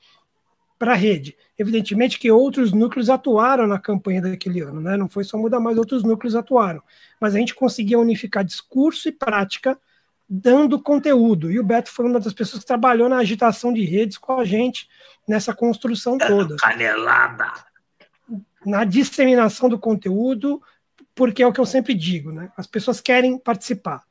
para 0.76 0.92
a 0.92 0.96
rede. 0.96 1.36
Evidentemente 1.56 2.18
que 2.18 2.32
outros 2.32 2.72
núcleos 2.72 3.08
atuaram 3.08 3.64
na 3.64 3.78
campanha 3.78 4.20
daquele 4.20 4.60
ano, 4.60 4.80
né? 4.80 4.96
não 4.96 5.08
foi 5.08 5.22
só 5.22 5.38
mudar, 5.38 5.60
mas 5.60 5.78
outros 5.78 6.02
núcleos 6.02 6.34
atuaram. 6.34 6.82
Mas 7.20 7.36
a 7.36 7.38
gente 7.38 7.54
conseguia 7.54 7.98
unificar 7.98 8.44
discurso 8.44 9.08
e 9.08 9.12
prática 9.12 9.78
dando 10.28 10.82
conteúdo. 10.82 11.48
E 11.48 11.60
o 11.60 11.64
Beto 11.64 11.92
foi 11.92 12.06
uma 12.06 12.18
das 12.18 12.32
pessoas 12.32 12.62
que 12.62 12.66
trabalhou 12.66 13.08
na 13.08 13.18
agitação 13.18 13.72
de 13.72 13.84
redes 13.84 14.18
com 14.18 14.32
a 14.32 14.44
gente 14.44 14.88
nessa 15.28 15.54
construção 15.54 16.18
toda. 16.18 16.56
Canelada! 16.56 17.52
Na 18.64 18.82
disseminação 18.82 19.68
do 19.68 19.78
conteúdo, 19.78 20.60
porque 21.16 21.42
é 21.42 21.46
o 21.46 21.52
que 21.52 21.60
eu 21.60 21.66
sempre 21.66 21.94
digo, 21.94 22.30
né? 22.30 22.52
As 22.56 22.68
pessoas 22.68 23.00
querem 23.00 23.36
participar. 23.36 24.04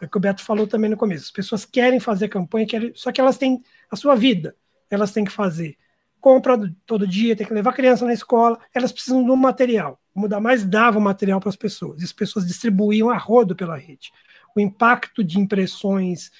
É 0.00 0.04
o 0.04 0.08
que 0.08 0.16
o 0.16 0.20
Beto 0.20 0.44
falou 0.44 0.68
também 0.68 0.88
no 0.88 0.96
começo. 0.96 1.24
As 1.24 1.30
pessoas 1.32 1.64
querem 1.64 1.98
fazer 1.98 2.28
campanha, 2.28 2.66
querem, 2.66 2.92
só 2.94 3.10
que 3.10 3.20
elas 3.20 3.36
têm 3.36 3.60
a 3.90 3.96
sua 3.96 4.14
vida. 4.14 4.54
Elas 4.88 5.10
têm 5.10 5.24
que 5.24 5.32
fazer 5.32 5.76
compra 6.20 6.56
todo 6.86 7.04
dia, 7.04 7.34
tem 7.34 7.44
que 7.44 7.52
levar 7.52 7.70
a 7.70 7.72
criança 7.72 8.06
na 8.06 8.12
escola, 8.12 8.56
elas 8.72 8.92
precisam 8.92 9.18
um 9.18 9.34
material. 9.34 10.00
O 10.14 10.20
Muda 10.20 10.38
Mais 10.38 10.64
dava 10.64 11.00
material 11.00 11.40
para 11.40 11.48
as 11.48 11.56
pessoas, 11.56 12.00
as 12.00 12.12
pessoas 12.12 12.46
distribuíam 12.46 13.10
a 13.10 13.16
rodo 13.16 13.56
pela 13.56 13.76
rede 13.76 14.12
o 14.54 14.60
impacto 14.60 15.24
de 15.24 15.38
impressões 15.38 16.30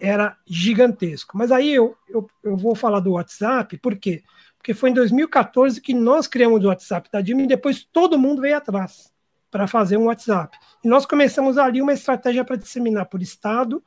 era 0.00 0.36
gigantesco. 0.46 1.36
Mas 1.36 1.52
aí 1.52 1.72
eu, 1.72 1.96
eu, 2.08 2.28
eu 2.42 2.56
vou 2.56 2.74
falar 2.74 3.00
do 3.00 3.12
WhatsApp, 3.12 3.76
por 3.78 3.96
quê? 3.96 4.22
Porque 4.56 4.74
foi 4.74 4.90
em 4.90 4.94
2014 4.94 5.80
que 5.80 5.94
nós 5.94 6.26
criamos 6.26 6.64
o 6.64 6.68
WhatsApp 6.68 7.08
da 7.12 7.20
Dilma 7.20 7.42
e 7.42 7.46
depois 7.46 7.84
todo 7.84 8.18
mundo 8.18 8.42
veio 8.42 8.56
atrás 8.56 9.12
para 9.54 9.68
fazer 9.68 9.96
um 9.96 10.06
WhatsApp. 10.06 10.58
E 10.82 10.88
nós 10.88 11.06
começamos 11.06 11.58
ali 11.58 11.80
uma 11.80 11.92
estratégia 11.92 12.44
para 12.44 12.56
disseminar 12.56 13.06
por 13.06 13.22
estado 13.22 13.80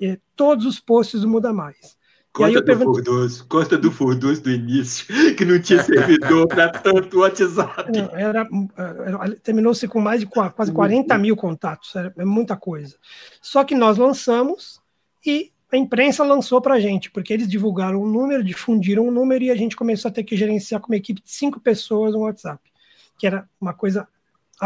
eh, 0.00 0.18
todos 0.34 0.64
os 0.64 0.80
posts 0.80 1.20
do 1.20 1.28
Muda 1.28 1.52
Mais. 1.52 1.98
Conta 2.32 2.62
do 2.62 2.64
pergunto... 2.64 2.94
Furdus, 2.94 3.42
conta 3.42 3.76
do 3.76 3.92
Furdus 3.92 4.40
do 4.40 4.50
início, 4.50 5.04
que 5.36 5.44
não 5.44 5.60
tinha 5.60 5.82
servidor 5.82 6.48
para 6.48 6.70
tanto 6.70 7.18
WhatsApp. 7.18 7.92
Não, 7.92 8.08
era, 8.16 8.48
era 8.78 9.36
Terminou-se 9.42 9.86
com 9.86 10.00
mais 10.00 10.20
de 10.20 10.26
quase 10.26 10.72
40 10.72 11.18
mil 11.18 11.36
contatos, 11.36 11.94
é 11.94 12.24
muita 12.24 12.56
coisa. 12.56 12.96
Só 13.42 13.64
que 13.64 13.74
nós 13.74 13.98
lançamos 13.98 14.80
e 15.26 15.52
a 15.70 15.76
imprensa 15.76 16.24
lançou 16.24 16.58
para 16.62 16.76
a 16.76 16.80
gente, 16.80 17.10
porque 17.10 17.34
eles 17.34 17.46
divulgaram 17.46 18.00
o 18.00 18.04
um 18.04 18.10
número, 18.10 18.42
difundiram 18.42 19.02
o 19.02 19.08
um 19.08 19.10
número 19.10 19.44
e 19.44 19.50
a 19.50 19.54
gente 19.54 19.76
começou 19.76 20.08
a 20.08 20.12
ter 20.12 20.24
que 20.24 20.38
gerenciar 20.38 20.80
com 20.80 20.90
uma 20.90 20.96
equipe 20.96 21.20
de 21.20 21.30
cinco 21.30 21.60
pessoas 21.60 22.14
no 22.14 22.20
WhatsApp, 22.20 22.62
que 23.18 23.26
era 23.26 23.46
uma 23.60 23.74
coisa 23.74 24.08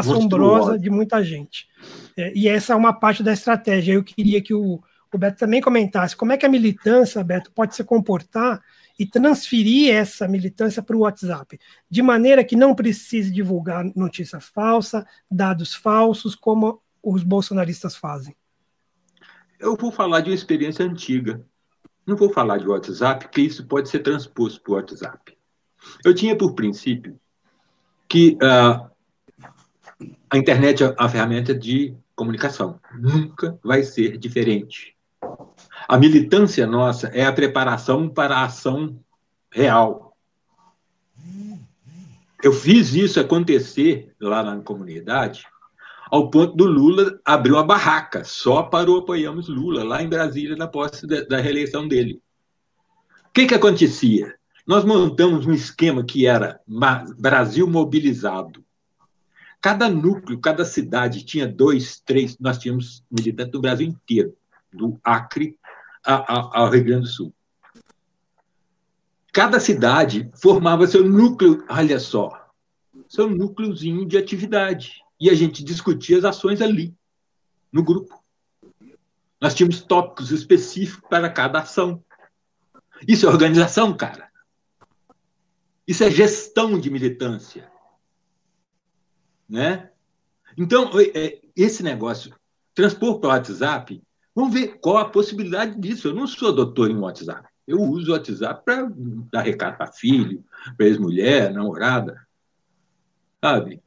assombrosa 0.00 0.78
de 0.78 0.90
muita 0.90 1.22
gente. 1.22 1.66
É, 2.16 2.32
e 2.34 2.48
essa 2.48 2.72
é 2.72 2.76
uma 2.76 2.92
parte 2.92 3.22
da 3.22 3.32
estratégia. 3.32 3.94
Eu 3.94 4.04
queria 4.04 4.40
que 4.40 4.54
o 4.54 4.80
o 5.16 5.18
Beto 5.18 5.38
também 5.38 5.60
comentasse 5.60 6.14
como 6.14 6.32
é 6.32 6.36
que 6.36 6.46
a 6.46 6.48
militância, 6.48 7.24
Beto, 7.24 7.50
pode 7.52 7.74
se 7.74 7.82
comportar 7.82 8.62
e 8.98 9.06
transferir 9.06 9.94
essa 9.94 10.28
militância 10.28 10.82
para 10.82 10.96
o 10.96 11.00
WhatsApp, 11.00 11.58
de 11.90 12.02
maneira 12.02 12.44
que 12.44 12.56
não 12.56 12.74
precise 12.74 13.30
divulgar 13.30 13.84
notícia 13.94 14.40
falsa, 14.40 15.06
dados 15.30 15.74
falsos, 15.74 16.34
como 16.34 16.80
os 17.02 17.22
bolsonaristas 17.22 17.96
fazem. 17.96 18.34
Eu 19.58 19.76
vou 19.76 19.90
falar 19.90 20.20
de 20.20 20.30
uma 20.30 20.34
experiência 20.34 20.84
antiga. 20.84 21.42
Não 22.06 22.16
vou 22.16 22.32
falar 22.32 22.58
de 22.58 22.68
WhatsApp, 22.68 23.24
porque 23.24 23.40
isso 23.40 23.66
pode 23.66 23.88
ser 23.88 24.00
transposto 24.00 24.60
para 24.60 24.72
o 24.72 24.74
WhatsApp. 24.76 25.36
Eu 26.04 26.14
tinha 26.14 26.36
por 26.36 26.54
princípio 26.54 27.18
que 28.08 28.36
uh, 28.42 28.90
a 30.30 30.36
internet 30.36 30.82
é 30.82 30.88
uma 30.90 31.08
ferramenta 31.08 31.54
de 31.54 31.96
comunicação. 32.14 32.80
Nunca 32.98 33.58
vai 33.62 33.82
ser 33.82 34.18
diferente. 34.18 34.94
A 35.88 35.98
militância 35.98 36.66
nossa 36.66 37.08
é 37.08 37.24
a 37.24 37.32
preparação 37.32 38.08
para 38.08 38.36
a 38.36 38.44
ação 38.44 38.98
real. 39.50 40.16
Eu 42.42 42.52
fiz 42.52 42.94
isso 42.94 43.18
acontecer 43.18 44.14
lá 44.20 44.42
na 44.42 44.60
comunidade, 44.60 45.44
ao 46.10 46.30
ponto 46.30 46.54
do 46.54 46.64
Lula 46.64 47.18
abrir 47.24 47.52
uma 47.52 47.64
barraca 47.64 48.22
só 48.24 48.62
para 48.62 48.90
o 48.90 48.98
apoiamos 48.98 49.48
Lula, 49.48 49.82
lá 49.82 50.02
em 50.02 50.08
Brasília, 50.08 50.56
na 50.56 50.68
posse 50.68 51.06
da 51.06 51.38
reeleição 51.38 51.88
dele. 51.88 52.20
O 53.28 53.32
que, 53.32 53.46
que 53.46 53.54
acontecia? 53.54 54.34
Nós 54.66 54.84
montamos 54.84 55.46
um 55.46 55.52
esquema 55.52 56.04
que 56.04 56.26
era 56.26 56.60
Brasil 57.18 57.68
mobilizado. 57.68 58.65
Cada 59.60 59.88
núcleo, 59.88 60.40
cada 60.40 60.64
cidade 60.64 61.24
tinha 61.24 61.46
dois, 61.46 62.00
três, 62.00 62.38
nós 62.38 62.58
tínhamos 62.58 63.04
militantes 63.10 63.52
do 63.52 63.60
Brasil 63.60 63.86
inteiro, 63.88 64.36
do 64.72 64.98
Acre 65.02 65.58
ao 66.02 66.70
Rio 66.70 66.84
Grande 66.84 67.02
do 67.02 67.08
Sul. 67.08 67.34
Cada 69.32 69.58
cidade 69.60 70.30
formava 70.40 70.86
seu 70.86 71.04
núcleo, 71.06 71.64
olha 71.68 71.98
só, 71.98 72.50
seu 73.08 73.28
núcleozinho 73.28 74.06
de 74.06 74.16
atividade. 74.16 75.02
E 75.20 75.28
a 75.28 75.34
gente 75.34 75.64
discutia 75.64 76.18
as 76.18 76.24
ações 76.24 76.60
ali, 76.60 76.94
no 77.72 77.82
grupo. 77.82 78.22
Nós 79.40 79.54
tínhamos 79.54 79.82
tópicos 79.82 80.30
específicos 80.30 81.08
para 81.08 81.28
cada 81.28 81.60
ação. 81.60 82.02
Isso 83.06 83.26
é 83.26 83.28
organização, 83.28 83.94
cara. 83.94 84.30
Isso 85.86 86.02
é 86.02 86.10
gestão 86.10 86.78
de 86.80 86.90
militância. 86.90 87.70
Né? 89.48 89.90
Então, 90.56 90.90
é, 91.14 91.38
esse 91.54 91.82
negócio, 91.82 92.34
transpor 92.74 93.20
para 93.20 93.28
o 93.28 93.32
WhatsApp, 93.32 94.02
Vamos 94.36 94.52
ver 94.52 94.78
qual 94.82 94.98
a 94.98 95.08
possibilidade 95.08 95.80
disso. 95.80 96.08
Eu 96.08 96.14
não 96.14 96.26
sou 96.26 96.52
doutor 96.52 96.90
em 96.90 96.98
WhatsApp. 96.98 97.48
Eu 97.66 97.80
uso 97.80 98.10
o 98.10 98.12
WhatsApp 98.12 98.62
para 98.66 98.86
dar 99.32 99.40
recado 99.40 99.78
para 99.78 99.90
filho, 99.90 100.44
para 100.76 100.86
ex-mulher, 100.86 101.50
namorada. 101.54 102.20
Sabe? 103.42 103.80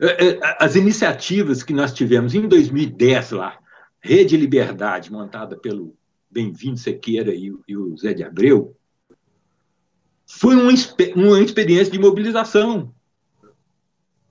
É, 0.00 0.28
é, 0.28 0.40
as 0.60 0.76
iniciativas 0.76 1.64
que 1.64 1.72
nós 1.72 1.92
tivemos 1.92 2.36
em 2.36 2.46
2010 2.46 3.32
lá, 3.32 3.58
Rede 4.00 4.36
Liberdade, 4.36 5.10
montada 5.10 5.56
pelo 5.56 5.96
Bem-vindo 6.30 6.78
Sequeira 6.78 7.34
e, 7.34 7.50
o 7.50 7.96
Zé 7.96 8.14
de 8.14 8.22
Abreu, 8.22 8.76
foi 10.24 10.54
uma 10.54 11.40
experiência 11.40 11.92
de 11.92 11.98
mobilização. 11.98 12.94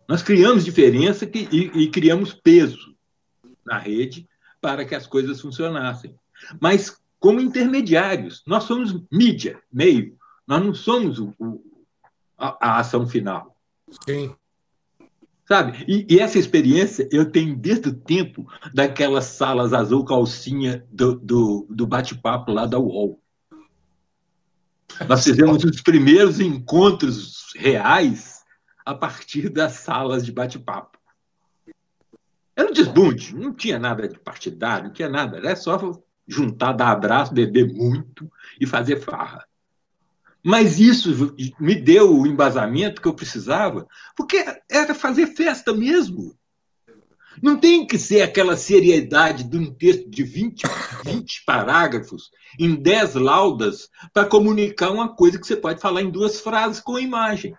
Nós 0.07 0.21
criamos 0.21 0.63
diferença 0.63 1.25
que, 1.25 1.47
e, 1.51 1.83
e 1.83 1.89
criamos 1.89 2.33
peso 2.33 2.95
na 3.65 3.77
rede 3.77 4.27
para 4.61 4.85
que 4.85 4.95
as 4.95 5.07
coisas 5.07 5.41
funcionassem. 5.41 6.15
Mas 6.59 6.99
como 7.19 7.39
intermediários, 7.39 8.43
nós 8.45 8.63
somos 8.63 9.01
mídia, 9.11 9.59
meio, 9.71 10.15
nós 10.47 10.63
não 10.63 10.73
somos 10.73 11.19
o, 11.19 11.33
o, 11.39 11.63
a, 12.37 12.57
a, 12.59 12.79
ação 12.79 13.07
final. 13.07 13.57
Sim. 14.07 14.35
Sabe? 15.47 15.83
E, 15.87 16.05
e, 16.09 16.19
essa 16.19 16.37
experiência 16.37 17.07
eu 17.11 17.29
tenho 17.29 17.55
desde 17.55 17.89
o 17.89 17.93
tempo 17.93 18.47
daquelas 18.73 19.25
salas 19.25 19.73
azul 19.73 20.03
calcinha 20.05 20.85
do, 20.91 21.15
do, 21.15 21.67
do 21.69 21.87
bate-papo 21.87 22.51
lá 22.51 22.65
da 22.65 22.79
UOL. 22.79 23.19
Nós 25.07 25.23
fizemos 25.23 25.63
os 25.63 25.81
primeiros 25.81 26.39
encontros 26.39 27.53
reais 27.55 28.34
a 28.85 28.93
partir 28.93 29.49
das 29.49 29.73
salas 29.73 30.23
de 30.23 30.31
bate-papo. 30.31 30.97
Era 32.55 32.69
um 32.69 32.73
desbunde, 32.73 33.35
não 33.35 33.53
tinha 33.53 33.79
nada 33.79 34.07
de 34.07 34.17
partidário, 34.19 34.85
não 34.85 34.93
tinha 34.93 35.09
nada, 35.09 35.37
era 35.37 35.55
só 35.55 35.77
juntar, 36.27 36.73
dar 36.73 36.91
abraço, 36.91 37.33
beber 37.33 37.67
muito 37.73 38.31
e 38.59 38.65
fazer 38.65 39.01
farra. 39.01 39.45
Mas 40.43 40.79
isso 40.79 41.35
me 41.59 41.75
deu 41.75 42.19
o 42.19 42.27
embasamento 42.27 43.01
que 43.01 43.07
eu 43.07 43.15
precisava, 43.15 43.87
porque 44.15 44.45
era 44.69 44.93
fazer 44.93 45.27
festa 45.27 45.73
mesmo. 45.73 46.37
Não 47.41 47.57
tem 47.57 47.85
que 47.85 47.97
ser 47.97 48.21
aquela 48.21 48.55
seriedade 48.55 49.43
de 49.43 49.57
um 49.57 49.73
texto 49.73 50.09
de 50.09 50.23
20, 50.23 50.63
20 51.03 51.43
parágrafos, 51.45 52.29
em 52.59 52.75
10 52.75 53.15
laudas, 53.15 53.89
para 54.13 54.27
comunicar 54.27 54.91
uma 54.91 55.13
coisa 55.13 55.37
que 55.37 55.45
você 55.45 55.57
pode 55.57 55.81
falar 55.81 56.01
em 56.01 56.09
duas 56.09 56.39
frases 56.39 56.79
com 56.79 56.97
imagem. 56.97 57.53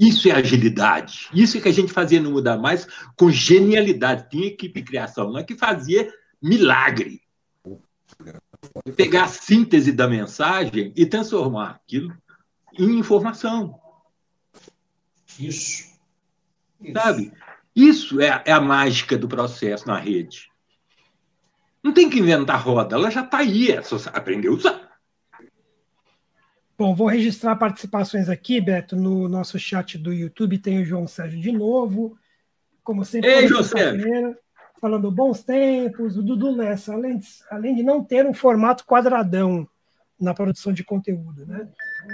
Isso 0.00 0.28
é 0.30 0.32
agilidade. 0.32 1.28
Isso 1.34 1.58
é 1.58 1.60
que 1.60 1.68
a 1.68 1.72
gente 1.72 1.92
fazia 1.92 2.22
no 2.22 2.30
Mudar 2.30 2.56
Mais 2.56 2.88
com 3.14 3.30
genialidade. 3.30 4.30
Tinha 4.30 4.46
equipe 4.46 4.80
de 4.80 4.86
criação, 4.86 5.30
não 5.30 5.38
é 5.38 5.44
que 5.44 5.54
fazia 5.54 6.10
milagre. 6.40 7.20
Pegar 8.96 9.24
a 9.24 9.28
síntese 9.28 9.92
da 9.92 10.08
mensagem 10.08 10.90
e 10.96 11.04
transformar 11.04 11.72
aquilo 11.72 12.16
em 12.78 12.98
informação. 12.98 13.78
Isso. 15.38 15.90
Sabe? 16.94 17.32
Isso 17.76 18.20
é, 18.22 18.42
é 18.46 18.52
a 18.52 18.60
mágica 18.60 19.18
do 19.18 19.28
processo 19.28 19.86
na 19.86 19.98
rede. 19.98 20.50
Não 21.82 21.92
tem 21.92 22.08
que 22.08 22.18
inventar 22.18 22.62
roda, 22.62 22.96
ela 22.96 23.10
já 23.10 23.22
está 23.22 23.38
aí, 23.38 23.70
é 23.70 23.82
só 23.82 23.96
aprender 24.12 24.48
a 24.48 24.52
usar. 24.52 24.89
Bom, 26.80 26.94
vou 26.94 27.08
registrar 27.08 27.56
participações 27.56 28.30
aqui, 28.30 28.58
Beto, 28.58 28.96
no 28.96 29.28
nosso 29.28 29.58
chat 29.58 29.98
do 29.98 30.14
YouTube. 30.14 30.56
Tem 30.56 30.80
o 30.80 30.84
João 30.86 31.06
Sérgio 31.06 31.38
de 31.38 31.52
novo. 31.52 32.16
como 32.82 33.04
sempre, 33.04 33.28
Ei, 33.28 33.46
José. 33.46 33.92
falando 34.80 35.10
bons 35.10 35.42
tempos, 35.42 36.16
o 36.16 36.22
Dudu 36.22 36.56
Lessa, 36.56 36.94
além 36.94 37.18
de, 37.18 37.26
além 37.50 37.74
de 37.74 37.82
não 37.82 38.02
ter 38.02 38.24
um 38.24 38.32
formato 38.32 38.86
quadradão 38.86 39.68
na 40.18 40.32
produção 40.32 40.72
de 40.72 40.82
conteúdo, 40.82 41.44
né? 41.44 41.68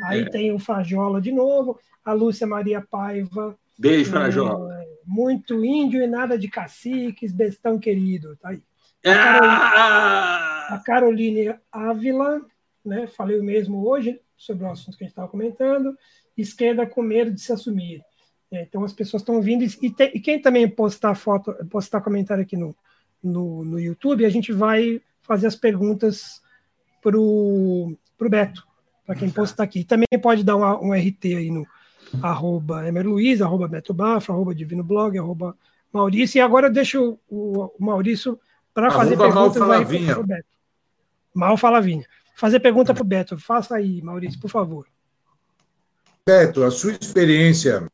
Aí 0.06 0.22
é. 0.22 0.28
tem 0.30 0.50
o 0.50 0.58
Fajola 0.58 1.20
de 1.20 1.30
novo, 1.30 1.78
a 2.04 2.12
Lúcia 2.12 2.44
Maria 2.44 2.80
Paiva. 2.80 3.56
Beijo, 3.78 4.10
Fajola. 4.10 4.82
É, 4.82 4.88
muito 5.06 5.64
índio 5.64 6.02
e 6.02 6.08
nada 6.08 6.36
de 6.36 6.48
caciques, 6.48 7.30
bestão 7.32 7.78
querido, 7.78 8.36
tá 8.38 8.48
aí. 8.48 8.60
A, 9.06 9.12
ah! 9.12 10.74
a 10.74 10.78
Caroline 10.80 11.54
Ávila, 11.70 12.44
né? 12.84 13.06
Falei 13.06 13.38
o 13.38 13.44
mesmo 13.44 13.88
hoje 13.88 14.20
sobre 14.36 14.64
o 14.64 14.70
assunto 14.70 14.96
que 14.96 15.04
a 15.04 15.06
gente 15.06 15.12
estava 15.12 15.28
comentando. 15.28 15.96
Esquerda 16.36 16.86
com 16.86 17.02
medo 17.02 17.32
de 17.32 17.40
se 17.40 17.52
assumir. 17.52 18.02
É, 18.50 18.62
então 18.62 18.84
as 18.84 18.92
pessoas 18.92 19.22
estão 19.22 19.40
vindo 19.40 19.64
e, 19.64 19.90
tem, 19.90 20.10
e, 20.14 20.20
quem 20.20 20.40
também 20.40 20.68
postar 20.68 21.14
foto, 21.14 21.52
postar 21.68 22.00
comentário 22.00 22.42
aqui 22.42 22.56
no, 22.56 22.76
no, 23.22 23.64
no 23.64 23.80
YouTube, 23.80 24.24
a 24.24 24.30
gente 24.30 24.52
vai 24.52 25.00
fazer 25.22 25.48
as 25.48 25.56
perguntas 25.56 26.40
para 27.02 27.18
o 27.18 27.96
Beto, 28.28 28.66
para 29.04 29.16
quem 29.16 29.30
postar 29.30 29.64
aqui. 29.64 29.84
Também 29.84 30.06
pode 30.22 30.44
dar 30.44 30.56
um, 30.56 30.88
um 30.88 30.92
RT 30.92 31.24
aí 31.36 31.50
no 31.50 31.66
arroba 32.22 32.86
Emer 32.86 33.06
Luiz, 33.06 33.42
arroba 33.42 33.66
Beto 33.66 33.92
Bafra, 33.92 34.32
arroba 34.32 34.54
Divino 34.54 34.84
Blog, 34.84 35.18
arroba 35.18 35.56
Maurício. 35.92 36.38
E 36.38 36.40
agora 36.40 36.68
eu 36.68 36.72
deixo 36.72 37.18
o, 37.28 37.70
o 37.78 37.84
Maurício 37.84 38.38
para 38.72 38.90
fazer 38.90 39.16
perguntas 39.16 39.60
o 40.16 40.22
Beto. 40.22 40.48
Mal 41.34 41.56
Falavinha. 41.56 42.06
Fazer 42.36 42.60
pergunta 42.60 42.92
para 42.92 43.02
o 43.02 43.06
Beto. 43.06 43.38
Faça 43.38 43.76
aí, 43.76 44.02
Maurício, 44.02 44.38
por 44.38 44.50
favor. 44.50 44.86
Beto, 46.26 46.64
a 46.64 46.70
sua 46.70 46.92
experiência 46.92 47.90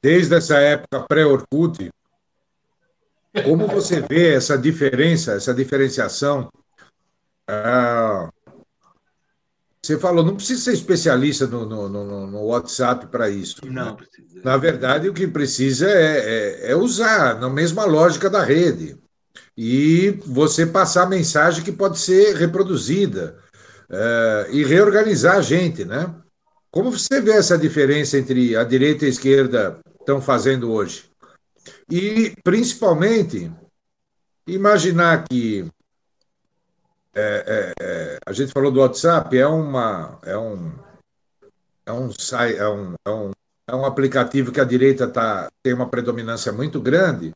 desde 0.00 0.36
essa 0.36 0.56
época 0.58 1.00
pré-Orkut, 1.08 1.90
como 3.42 3.66
você 3.66 4.00
vê 4.00 4.34
essa 4.34 4.56
diferença, 4.56 5.32
essa 5.32 5.52
diferenciação? 5.52 6.48
Ah, 7.48 8.30
você 9.82 9.98
falou, 9.98 10.24
não 10.24 10.36
precisa 10.36 10.62
ser 10.62 10.72
especialista 10.72 11.48
no, 11.48 11.66
no, 11.66 11.88
no, 11.88 12.26
no 12.28 12.42
WhatsApp 12.44 13.08
para 13.08 13.28
isso. 13.28 13.66
Não 13.66 13.86
né? 13.86 13.96
precisa. 13.96 14.42
Na 14.44 14.56
verdade, 14.56 15.08
o 15.08 15.12
que 15.12 15.26
precisa 15.26 15.90
é, 15.90 16.18
é, 16.18 16.70
é, 16.70 16.76
usar 16.76 17.40
na 17.40 17.50
mesma 17.50 17.84
lógica 17.84 18.30
da 18.30 18.44
rede 18.44 18.96
e 19.56 20.10
você 20.26 20.66
passar 20.66 21.04
a 21.04 21.08
mensagem 21.08 21.64
que 21.64 21.72
pode 21.72 21.98
ser 21.98 22.36
reproduzida 22.36 23.38
é, 23.90 24.46
e 24.50 24.64
reorganizar 24.64 25.36
a 25.36 25.42
gente, 25.42 25.84
né? 25.84 26.14
Como 26.70 26.90
você 26.90 27.20
vê 27.20 27.32
essa 27.32 27.56
diferença 27.56 28.18
entre 28.18 28.56
a 28.56 28.64
direita 28.64 29.04
e 29.04 29.06
a 29.06 29.10
esquerda 29.10 29.78
estão 30.00 30.20
fazendo 30.20 30.72
hoje. 30.72 31.04
E, 31.90 32.34
principalmente, 32.42 33.50
imaginar 34.46 35.24
que 35.28 35.66
é, 37.14 37.74
é, 37.80 38.18
a 38.26 38.32
gente 38.32 38.52
falou 38.52 38.72
do 38.72 38.80
WhatsApp, 38.80 39.38
é, 39.38 39.46
uma, 39.46 40.18
é, 40.24 40.36
um, 40.36 40.72
é, 41.86 41.92
um, 41.92 42.10
é, 42.10 42.68
um, 42.68 42.94
é, 43.06 43.10
um, 43.10 43.30
é 43.68 43.76
um 43.76 43.84
aplicativo 43.84 44.50
que 44.50 44.60
a 44.60 44.64
direita 44.64 45.06
tá, 45.06 45.48
tem 45.62 45.72
uma 45.72 45.88
predominância 45.88 46.50
muito 46.52 46.80
grande 46.80 47.32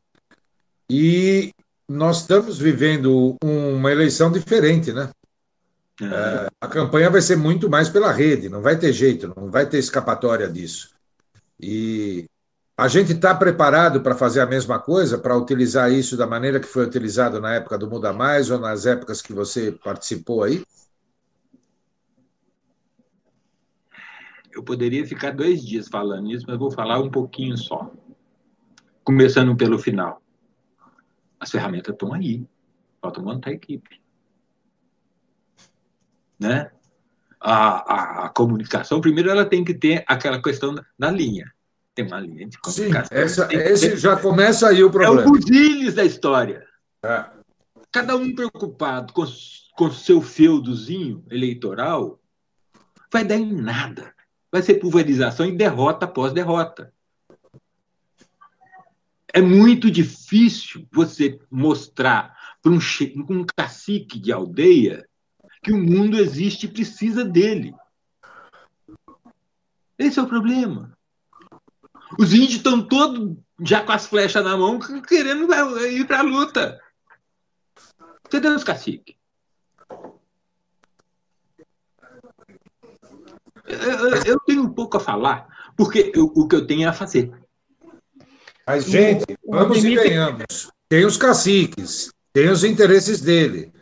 e 0.91 1.53
nós 1.89 2.21
estamos 2.21 2.59
vivendo 2.59 3.37
uma 3.43 3.91
eleição 3.91 4.31
diferente, 4.31 4.93
né? 4.93 5.11
É, 6.01 6.49
a 6.61 6.69
campanha 6.69 7.11
vai 7.11 7.21
ser 7.21 7.37
muito 7.37 7.69
mais 7.69 7.89
pela 7.89 8.13
rede, 8.13 8.49
não 8.49 8.61
vai 8.61 8.79
ter 8.79 8.93
jeito, 8.93 9.33
não 9.35 9.51
vai 9.51 9.67
ter 9.67 9.79
escapatória 9.79 10.49
disso. 10.49 10.91
E 11.59 12.27
a 12.77 12.87
gente 12.87 13.13
está 13.13 13.35
preparado 13.35 14.01
para 14.01 14.15
fazer 14.15 14.41
a 14.41 14.47
mesma 14.47 14.79
coisa, 14.79 15.19
para 15.19 15.37
utilizar 15.37 15.91
isso 15.91 16.17
da 16.17 16.27
maneira 16.27 16.61
que 16.61 16.69
foi 16.69 16.87
utilizado 16.87 17.41
na 17.41 17.55
época 17.55 17.77
do 17.77 17.91
Muda 17.91 18.13
Mais 18.13 18.51
ou 18.51 18.59
nas 18.61 18.87
épocas 18.87 19.21
que 19.21 19.33
você 19.33 19.73
participou 19.73 20.45
aí? 20.45 20.63
Eu 24.53 24.63
poderia 24.63 25.05
ficar 25.07 25.33
dois 25.33 25.65
dias 25.65 25.89
falando 25.89 26.31
isso, 26.31 26.45
mas 26.47 26.59
vou 26.59 26.71
falar 26.71 27.01
um 27.01 27.11
pouquinho 27.11 27.57
só. 27.57 27.91
Começando 29.03 29.57
pelo 29.57 29.79
final. 29.79 30.23
As 31.39 31.51
ferramentas 31.51 31.93
estão 31.93 32.13
aí. 32.13 32.47
Falta 33.01 33.21
montar 33.21 33.51
a 33.51 33.55
equipe. 33.55 34.01
Né? 36.39 36.71
A, 37.41 37.95
a, 37.95 38.27
a 38.27 38.29
comunicação, 38.31 39.01
primeiro, 39.01 39.31
ela 39.31 39.45
tem 39.45 39.65
que 39.65 39.75
ter 39.75 40.05
aquela 40.07 40.43
questão 40.43 40.75
da 40.99 41.11
linha 41.11 41.53
tem 41.99 42.07
uma 42.07 42.21
linha 42.21 42.47
de 42.47 42.59
comunicação. 42.59 43.17
Sim, 43.17 43.23
essa, 43.23 43.49
esse 43.53 43.97
já 43.97 44.17
começa 44.17 44.69
aí 44.69 44.85
o 44.85 44.91
problema. 44.91 45.23
É 45.23 45.27
o 45.27 45.33
buziles 45.33 45.95
da 45.95 46.05
história. 46.05 46.65
É. 47.03 47.25
Cada 47.91 48.17
um 48.17 48.35
preocupado 48.35 49.13
com, 49.13 49.25
com 49.77 49.91
seu 49.91 50.21
feudozinho 50.23 51.25
eleitoral 51.29 52.21
vai 53.13 53.25
dar 53.25 53.37
em 53.37 53.53
nada. 53.53 54.15
Vai 54.51 54.63
ser 54.63 54.75
pulverização 54.75 55.47
e 55.47 55.57
derrota 55.57 56.05
após 56.05 56.33
derrota. 56.33 56.93
É 59.33 59.41
muito 59.41 59.91
difícil 59.91 60.87
você 60.91 61.39
mostrar 61.51 62.37
para 62.63 62.73
um, 62.73 62.79
um 63.29 63.45
cacique 63.45 64.19
de 64.19 64.33
aldeia 64.33 65.07
que 65.63 65.73
o 65.73 65.79
mundo 65.79 66.19
existe 66.19 66.67
e 66.67 66.73
precisa 66.73 67.25
dele. 67.25 67.75
Esse 69.99 70.19
é 70.19 70.23
o 70.23 70.29
problema. 70.29 70.97
Os 72.19 72.33
índios 72.33 72.55
estão 72.55 72.87
todos 72.87 73.37
já 73.61 73.83
com 73.83 73.93
as 73.93 74.07
flechas 74.07 74.45
na 74.45 74.57
mão, 74.57 74.79
querendo 75.07 75.53
ir 75.87 76.07
para 76.07 76.21
a 76.21 76.23
luta. 76.23 76.81
Cadê 78.31 78.49
os 78.49 78.65
caciques? 78.65 79.17
Eu, 83.67 84.15
eu, 84.25 84.41
tenho 84.47 84.63
um 84.63 84.73
pouco 84.73 84.97
a 84.97 85.01
falar, 85.01 85.47
porque 85.77 86.11
eu, 86.15 86.33
o 86.35 86.49
que 86.49 86.57
eu 86.57 86.67
tenho 86.67 86.85
é 86.85 86.87
a 86.87 86.93
fazer. 86.93 87.31
Mas, 88.69 88.85
gente, 88.85 89.25
vamos 89.45 89.83
e 89.83 89.97
venhamos. 89.97 90.71
Tem 90.89 91.05
os 91.05 91.17
caciques, 91.17 92.13
tem 92.33 92.49
os 92.49 92.63
interesses 92.63 93.21
dele. 93.21 93.73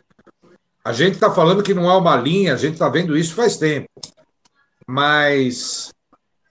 A 0.83 0.93
gente 0.93 1.15
está 1.15 1.29
falando 1.29 1.61
que 1.61 1.73
não 1.73 1.89
há 1.89 1.97
uma 1.97 2.15
linha, 2.15 2.53
a 2.53 2.57
gente 2.57 2.73
está 2.73 2.89
vendo 2.89 3.17
isso 3.17 3.35
faz 3.35 3.57
tempo. 3.57 3.89
Mas 4.87 5.91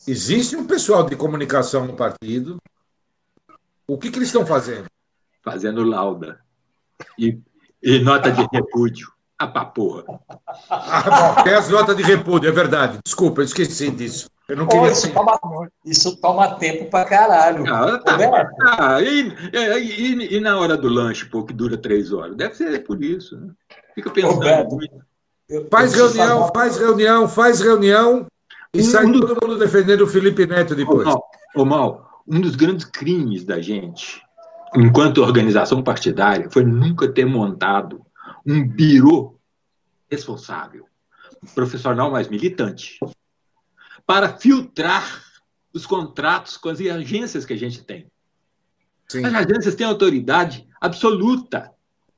Existe 0.09 0.55
um 0.55 0.65
pessoal 0.65 1.05
de 1.05 1.17
comunicação 1.17 1.85
no 1.85 1.97
partido. 1.97 2.63
O 3.89 3.99
que, 3.99 4.09
que 4.09 4.19
eles 4.19 4.29
estão 4.29 4.47
fazendo? 4.47 4.87
Fazendo 5.43 5.83
lauda. 5.83 6.41
E, 7.19 7.41
e 7.83 7.99
nota 7.99 8.31
de 8.31 8.47
repúdio. 8.53 9.13
Ah, 9.39 9.47
pra 9.47 9.67
porra. 9.67 10.05
Ah, 10.71 11.35
bom, 11.35 11.43
tem 11.43 11.55
as 11.55 11.69
notas 11.69 11.97
de 11.97 12.03
repúdio, 12.03 12.49
é 12.49 12.53
verdade. 12.53 12.99
Desculpa, 13.05 13.43
eu 13.43 13.45
esqueci 13.45 13.91
disso. 13.91 14.31
Eu 14.49 14.57
não 14.57 14.67
queria. 14.67 14.93
isso, 14.93 15.13
toma, 15.13 15.39
isso 15.85 16.17
toma 16.21 16.55
tempo 16.55 16.89
pra 16.89 17.05
caralho. 17.05 17.65
Ah, 17.67 17.99
tá, 17.99 18.17
ah, 18.79 19.03
e, 19.03 19.33
e, 19.53 20.37
e, 20.37 20.41
na 20.41 20.59
hora 20.59 20.77
do 20.77 20.89
lanche, 20.89 21.27
pô, 21.27 21.45
que 21.45 21.53
dura 21.53 21.77
três 21.77 22.13
horas? 22.13 22.37
Deve 22.37 22.55
ser 22.55 22.85
por 22.85 23.03
isso. 23.03 23.37
Né? 23.37 23.51
Fica 23.95 24.09
pensando. 24.09 24.35
Roberto, 24.35 24.79
faz 25.71 25.93
reunião, 25.95 26.51
faz 26.55 26.77
reunião, 26.79 27.29
faz 27.29 27.61
reunião 27.61 28.27
e 28.73 28.83
sai 28.83 29.05
um 29.05 29.13
todo 29.13 29.37
mundo 29.43 29.59
defendendo 29.59 30.03
o 30.03 30.07
Felipe 30.07 30.47
Neto 30.47 30.75
depois. 30.75 31.09
Ô, 31.55 31.65
Mal, 31.65 32.23
um 32.27 32.41
dos 32.41 32.55
grandes 32.55 32.85
crimes 32.85 33.45
da 33.45 33.61
gente, 33.61 34.23
enquanto 34.77 35.23
organização 35.23 35.83
partidária, 35.83 36.49
foi 36.51 36.65
nunca 36.65 37.09
ter 37.09 37.25
montado 37.25 38.06
um 38.47 38.67
birô 38.67 39.39
responsável, 40.11 40.87
um 41.43 41.47
profissional 41.49 42.11
mais 42.11 42.29
militante, 42.29 42.99
para 44.07 44.39
filtrar 44.39 45.25
os 45.73 45.85
contratos 45.85 46.57
com 46.57 46.69
as 46.69 46.81
agências 46.81 47.45
que 47.45 47.53
a 47.53 47.59
gente 47.59 47.83
tem. 47.83 48.07
Sim. 49.09 49.25
As 49.25 49.35
agências 49.35 49.75
têm 49.75 49.87
autoridade 49.87 50.67
absoluta 50.81 51.73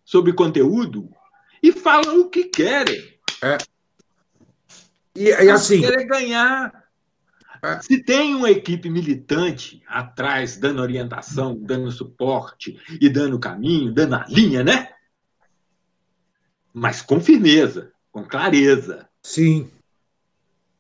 sobre 0.04 0.32
conteúdo 0.32 1.10
e 1.62 1.72
falam 1.72 2.20
o 2.20 2.30
que 2.30 2.44
querem. 2.44 3.18
É. 3.42 3.58
E, 5.14 5.24
e 5.24 5.50
assim. 5.50 5.80
Querer 5.80 6.06
ganhar. 6.06 6.88
É. 7.62 7.80
Se 7.80 8.02
tem 8.02 8.34
uma 8.34 8.50
equipe 8.50 8.88
militante 8.88 9.82
atrás, 9.88 10.56
dando 10.56 10.80
orientação, 10.80 11.58
dando 11.60 11.90
suporte 11.90 12.78
e 13.00 13.08
dando 13.08 13.38
caminho, 13.38 13.92
dando 13.92 14.14
a 14.14 14.24
linha, 14.28 14.62
né? 14.62 14.88
Mas 16.78 17.02
com 17.02 17.20
firmeza, 17.20 17.90
com 18.12 18.24
clareza. 18.24 19.08
Sim. 19.20 19.68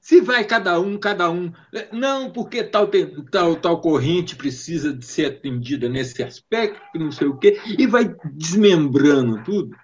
Se 0.00 0.20
vai 0.20 0.44
cada 0.44 0.78
um, 0.80 0.96
cada 0.96 1.28
um. 1.28 1.52
Não, 1.92 2.30
porque 2.30 2.62
tal, 2.62 2.88
tal, 3.30 3.56
tal 3.56 3.80
corrente 3.80 4.36
precisa 4.36 4.92
de 4.92 5.04
ser 5.04 5.26
atendida 5.26 5.88
nesse 5.88 6.22
aspecto, 6.22 6.80
não 6.98 7.10
sei 7.10 7.26
o 7.26 7.36
quê, 7.36 7.60
e 7.76 7.86
vai 7.86 8.14
desmembrando 8.32 9.42
tudo. 9.42 9.76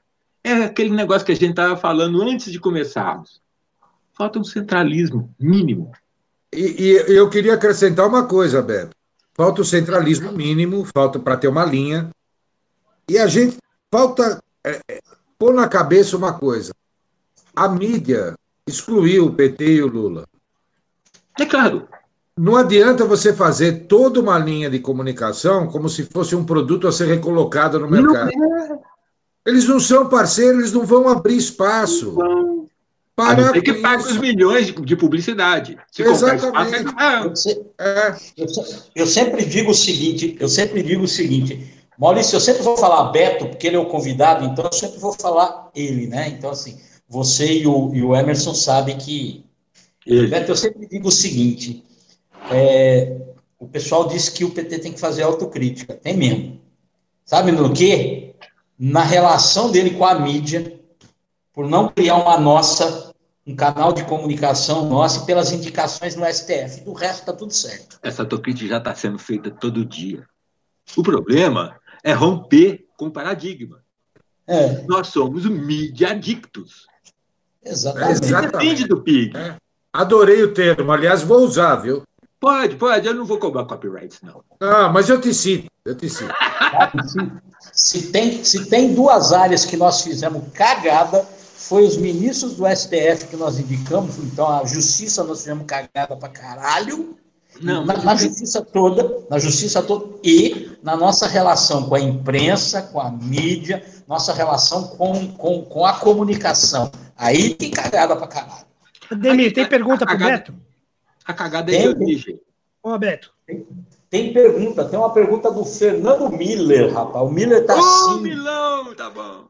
É 0.43 0.53
aquele 0.53 0.91
negócio 0.91 1.27
que 1.27 1.33
a 1.33 1.35
gente 1.35 1.51
estava 1.51 1.77
falando 1.77 2.23
antes 2.23 2.51
de 2.51 2.61
começarmos. 2.61 3.43
Falta 4.13 4.39
um 4.39 4.45
centralismo 4.45 5.35
mínimo. 5.39 5.91
E, 6.53 6.77
e, 6.79 7.17
eu 7.17 7.29
queria 7.29 7.55
acrescentar 7.55 8.07
uma 8.07 8.27
coisa, 8.27 8.63
Beto. 8.63 8.97
falta 9.35 9.63
o 9.63 9.65
centralismo 9.65 10.31
mínimo, 10.31 10.87
falta 10.95 11.19
para 11.19 11.37
ter 11.37 11.49
uma 11.49 11.65
linha. 11.65 12.11
E 13.09 13.19
a 13.19 13.27
gente 13.27 13.59
falta 13.91 14.43
é, 14.65 14.81
é, 14.89 15.01
pôr 15.45 15.53
na 15.53 15.69
cabeça 15.69 16.17
uma 16.17 16.33
coisa: 16.33 16.73
a 17.55 17.69
mídia 17.69 18.35
excluiu 18.67 19.27
o 19.27 19.35
PT 19.35 19.75
e 19.75 19.83
o 19.83 19.89
Lula. 19.89 20.27
É 21.39 21.45
claro. 21.45 21.87
Não 22.37 22.57
adianta 22.57 23.05
você 23.05 23.33
fazer 23.33 23.87
toda 23.87 24.21
uma 24.21 24.39
linha 24.39 24.71
de 24.71 24.79
comunicação 24.81 25.67
como 25.67 25.89
se 25.89 26.05
fosse 26.05 26.35
um 26.35 26.45
produto 26.45 26.89
a 26.89 26.93
ser 26.93 27.09
recolocado 27.09 27.79
no 27.79 27.91
mercado. 27.91 28.31
Não 28.35 28.75
é. 28.75 28.79
Eles 29.47 29.69
não 29.69 29.79
são 29.79 30.09
parceiros, 30.09 30.61
eles 30.61 30.73
não 30.73 30.87
vão 30.87 31.09
abrir 31.09 31.37
espaço. 31.37 32.15
Não. 32.15 32.67
Para 33.15 33.53
tem 33.53 33.63
que 33.63 33.75
pagar 33.75 34.03
os 34.03 34.17
milhões 34.17 34.67
de, 34.67 34.73
de 34.73 34.97
publicidade. 34.97 35.79
Se 35.93 36.03
Exatamente. 36.03 36.87
Espaço, 36.87 37.67
é... 37.79 38.17
eu, 38.37 38.47
eu 38.97 39.07
sempre 39.07 39.45
digo 39.45 39.71
o 39.71 39.75
seguinte, 39.75 40.37
eu 40.41 40.49
sempre 40.49 40.83
digo 40.83 41.05
o 41.05 41.09
seguinte, 41.09 41.74
Maurício, 41.99 42.37
eu 42.37 42.41
sempre 42.41 42.63
vou 42.63 42.77
falar 42.77 43.11
Beto, 43.11 43.47
porque 43.47 43.67
ele 43.67 43.77
é 43.77 43.79
o 43.79 43.87
convidado, 43.87 44.45
então 44.45 44.65
eu 44.65 44.73
sempre 44.73 44.99
vou 44.99 45.13
falar 45.13 45.71
ele, 45.75 46.07
né? 46.07 46.29
Então, 46.29 46.51
assim, 46.51 46.79
você 47.09 47.61
e 47.61 47.67
o, 47.67 47.95
e 47.95 48.03
o 48.03 48.15
Emerson 48.15 48.55
sabem 48.55 48.99
que. 48.99 49.45
Ele. 50.07 50.27
Beto, 50.27 50.51
eu 50.51 50.57
sempre 50.57 50.87
digo 50.87 51.09
o 51.09 51.13
seguinte: 51.13 51.85
é, 52.51 53.17
o 53.59 53.67
pessoal 53.67 54.09
diz 54.09 54.29
que 54.29 54.45
o 54.45 54.51
PT 54.51 54.79
tem 54.79 54.93
que 54.93 55.01
fazer 55.01 55.23
autocrítica. 55.23 55.95
Tem 55.95 56.17
mesmo. 56.17 56.61
Sabe 57.25 57.53
no 57.53 57.73
quê? 57.73 58.35
Na 58.79 59.03
relação 59.03 59.71
dele 59.71 59.93
com 59.93 60.05
a 60.05 60.15
mídia, 60.19 60.79
por 61.53 61.69
não 61.69 61.89
criar 61.89 62.17
uma 62.17 62.37
nossa, 62.37 63.15
um 63.47 63.55
canal 63.55 63.93
de 63.93 64.05
comunicação 64.05 64.89
nosso 64.89 65.23
e 65.23 65.27
pelas 65.27 65.53
indicações 65.53 66.17
no 66.17 66.27
STF. 66.27 66.83
Do 66.85 66.93
resto 66.93 67.21
está 67.21 67.33
tudo 67.33 67.55
certo. 67.55 67.99
Essa 68.03 68.23
autocrítica 68.23 68.69
já 68.69 68.79
está 68.79 68.95
sendo 68.95 69.19
feita 69.19 69.51
todo 69.51 69.85
dia. 69.85 70.27
O 70.97 71.03
problema 71.03 71.81
é 72.05 72.13
romper 72.13 72.87
com 72.99 73.07
o 73.07 73.11
paradigma. 73.11 73.83
É. 74.47 74.83
Nós 74.87 75.09
somos 75.09 75.47
mídia 75.47 76.11
adictos. 76.11 76.87
Exatamente. 77.65 78.21
Depende 78.21 78.87
do 78.87 79.03
PIG. 79.03 79.35
É. 79.35 79.57
Adorei 79.91 80.43
o 80.43 80.53
termo, 80.53 80.93
aliás, 80.93 81.23
vou 81.23 81.39
usar, 81.39 81.77
viu? 81.77 82.03
Pode, 82.39 82.77
pode, 82.77 83.07
eu 83.07 83.15
não 83.15 83.25
vou 83.25 83.39
cobrar 83.39 83.65
copyright, 83.65 84.19
não. 84.23 84.45
Ah, 84.61 84.89
mas 84.89 85.09
eu 85.09 85.19
te 85.19 85.33
cito, 85.33 85.67
eu 85.83 85.95
te 85.95 86.11
cito. 86.11 86.35
se, 87.73 88.13
tem, 88.13 88.45
se 88.45 88.69
tem 88.69 88.93
duas 88.93 89.33
áreas 89.33 89.65
que 89.65 89.79
nós 89.79 90.03
fizemos 90.03 90.43
cagada, 90.53 91.23
foi 91.23 91.85
os 91.87 91.97
ministros 91.97 92.57
do 92.57 92.67
STF 92.69 93.29
que 93.31 93.37
nós 93.37 93.59
indicamos, 93.59 94.19
então 94.19 94.47
a 94.47 94.67
justiça 94.67 95.25
nós 95.25 95.39
fizemos 95.39 95.65
cagada 95.65 96.15
pra 96.17 96.29
caralho, 96.29 97.17
não, 97.61 97.85
na, 97.85 97.97
na, 97.99 98.17
justiça 98.17 98.63
toda, 98.63 99.25
na 99.31 99.39
justiça 99.39 99.83
toda 99.83 100.19
e 100.23 100.73
na 100.83 100.97
nossa 100.97 101.27
relação 101.27 101.89
com 101.89 101.95
a 101.95 102.01
imprensa, 102.01 102.83
com 102.83 103.01
a 103.01 103.11
mídia, 103.11 103.85
nossa 104.07 104.33
relação 104.33 104.89
com, 104.89 105.29
com, 105.33 105.63
com 105.63 105.87
a 105.87 105.95
comunicação. 105.95 106.91
Aí 107.17 107.55
tem 107.55 107.71
cagada 107.71 108.17
pra 108.17 108.27
caralho. 108.27 108.65
Demir, 109.17 109.53
tem 109.53 109.67
pergunta 109.69 110.05
para 110.05 110.15
o 110.15 110.19
Beto? 110.19 110.55
A 111.25 111.33
cagada 111.33 111.75
é 111.75 111.79
de 111.79 111.89
origem. 111.89 112.41
Ô, 112.83 112.99
Beto. 112.99 113.33
Tem, 113.47 113.67
tem, 114.11 114.33
pergunta, 114.33 114.85
tem 114.85 114.99
uma 114.99 115.13
pergunta 115.13 115.51
do 115.51 115.65
Fernando 115.65 116.29
Miller, 116.31 116.93
rapaz. 116.93 117.25
O 117.25 117.31
Miller 117.31 117.65
tá 117.65 117.75
Ô, 117.75 117.79
assim. 117.79 118.23
Milão, 118.23 118.95
tá 118.95 119.11
bom. 119.11 119.45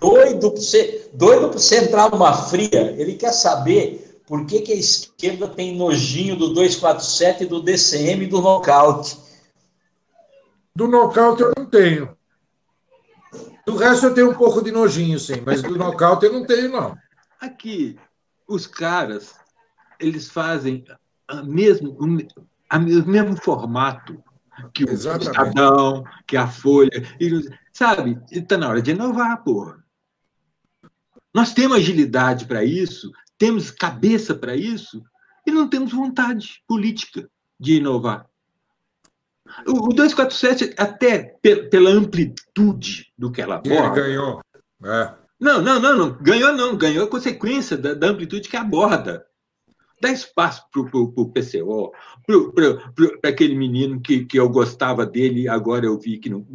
Doido 0.00 0.50
para 0.50 0.60
você, 0.60 1.10
doido 1.12 1.50
pra 1.50 1.58
você 1.58 1.84
entrar 1.84 2.10
numa 2.10 2.32
fria. 2.32 2.94
Ele 2.98 3.14
quer 3.14 3.32
saber 3.32 4.09
por 4.30 4.46
que, 4.46 4.60
que 4.60 4.72
a 4.72 4.76
esquerda 4.76 5.48
tem 5.48 5.76
nojinho 5.76 6.36
do 6.36 6.54
247, 6.54 7.46
do 7.46 7.60
DCM 7.60 8.26
e 8.26 8.28
do 8.28 8.40
nocaute. 8.40 9.18
Do 10.72 10.86
nocaute 10.86 11.42
eu 11.42 11.52
não 11.58 11.66
tenho. 11.66 12.16
Do 13.66 13.74
resto 13.74 14.06
eu 14.06 14.14
tenho 14.14 14.30
um 14.30 14.34
pouco 14.34 14.62
de 14.62 14.70
nojinho, 14.70 15.18
sim, 15.18 15.42
mas 15.44 15.62
do 15.62 15.76
nocaute 15.76 16.26
eu 16.26 16.32
não 16.32 16.46
tenho, 16.46 16.70
não. 16.70 16.96
Aqui, 17.40 17.98
os 18.46 18.68
caras, 18.68 19.34
eles 19.98 20.30
fazem 20.30 20.84
mesmo, 21.42 21.98
o 21.98 22.06
mesmo 23.08 23.36
formato 23.36 24.22
que 24.72 24.84
o 24.84 24.90
Exatamente. 24.90 25.26
Estadão, 25.26 26.04
que 26.24 26.36
a 26.36 26.46
Folha. 26.46 27.02
sabe? 27.72 28.16
Está 28.30 28.56
na 28.56 28.68
hora 28.68 28.80
de 28.80 28.92
inovar, 28.92 29.42
porra. 29.42 29.82
Nós 31.34 31.52
temos 31.52 31.78
agilidade 31.78 32.44
para 32.44 32.64
isso, 32.64 33.10
temos 33.40 33.70
cabeça 33.70 34.34
para 34.34 34.54
isso, 34.54 35.02
e 35.46 35.50
não 35.50 35.66
temos 35.66 35.92
vontade 35.92 36.62
política 36.68 37.26
de 37.58 37.76
inovar. 37.76 38.26
O 39.66 39.88
247, 39.88 40.74
até 40.76 41.38
pela 41.70 41.90
amplitude 41.90 43.10
do 43.16 43.32
que 43.32 43.40
ela 43.40 43.56
aborda. 43.56 43.98
Ele 43.98 44.08
ganhou. 44.08 44.40
É. 44.84 45.14
Não, 45.40 45.62
não, 45.62 45.80
não, 45.80 45.96
não. 45.96 46.18
Ganhou 46.20 46.52
não. 46.52 46.76
Ganhou 46.76 47.04
a 47.04 47.10
consequência 47.10 47.78
da, 47.78 47.94
da 47.94 48.08
amplitude 48.08 48.46
que 48.46 48.56
aborda 48.58 49.26
dá 50.00 50.10
espaço 50.10 50.64
para 50.70 50.80
o 50.80 51.30
PCO, 51.30 51.92
para 53.20 53.30
aquele 53.30 53.54
menino 53.54 54.00
que, 54.00 54.24
que 54.24 54.38
eu 54.38 54.48
gostava 54.48 55.04
dele, 55.04 55.46
agora 55.46 55.84
eu 55.84 55.98
vi 55.98 56.16
que 56.18 56.30
não, 56.30 56.46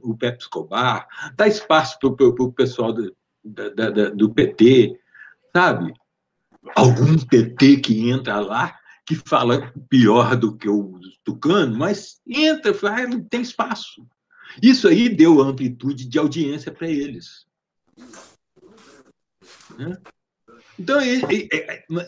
o 0.00 0.16
Pepe 0.16 0.42
Escobar, 0.42 1.06
dá 1.36 1.46
espaço 1.46 1.98
para 1.98 2.08
o 2.08 2.52
pessoal 2.52 2.94
do, 2.94 3.14
da, 3.44 3.68
da, 3.68 4.08
do 4.08 4.30
PT, 4.30 4.98
sabe? 5.54 5.94
Algum 6.74 7.18
PT 7.18 7.78
que 7.78 8.10
entra 8.10 8.40
lá, 8.40 8.76
que 9.06 9.14
fala 9.14 9.72
pior 9.88 10.36
do 10.36 10.56
que 10.56 10.68
o 10.68 10.98
Tucano, 11.22 11.76
mas 11.76 12.20
entra, 12.26 12.74
fala, 12.74 13.02
ah, 13.02 13.24
tem 13.30 13.42
espaço. 13.42 14.06
Isso 14.62 14.88
aí 14.88 15.08
deu 15.08 15.40
amplitude 15.40 16.06
de 16.08 16.18
audiência 16.18 16.72
para 16.72 16.88
eles. 16.88 17.46
Né? 19.78 19.96
Então, 20.78 20.98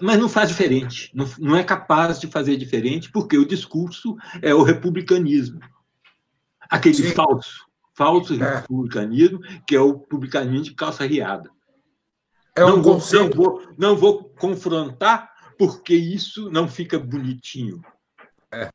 mas 0.02 0.18
não 0.18 0.28
faz 0.28 0.48
diferente, 0.48 1.12
não, 1.38 1.56
é 1.56 1.62
capaz 1.62 2.18
de 2.18 2.26
fazer 2.26 2.56
diferente, 2.56 3.11
porque 3.12 3.38
o 3.38 3.46
discurso 3.46 4.16
é 4.42 4.52
o 4.52 4.64
republicanismo. 4.64 5.61
Aquele 6.68 6.94
Sim. 6.94 7.11
falso, 7.12 7.64
falso 7.94 8.35
é. 8.35 8.56
republicanismo, 8.56 9.38
que 9.66 9.76
é 9.76 9.80
o 9.80 9.98
republicanismo 9.98 10.64
de 10.64 10.74
calça 10.74 11.06
riada. 11.06 11.48
É 12.57 12.64
um 12.64 12.77
não, 12.77 12.83
vou, 12.83 12.99
não, 13.12 13.31
vou, 13.31 13.62
não 13.77 13.97
vou 13.97 14.25
confrontar, 14.31 15.31
porque 15.59 15.95
isso 15.95 16.51
não 16.51 16.66
fica 16.66 16.99
bonitinho. 16.99 17.83
É. 18.51 18.71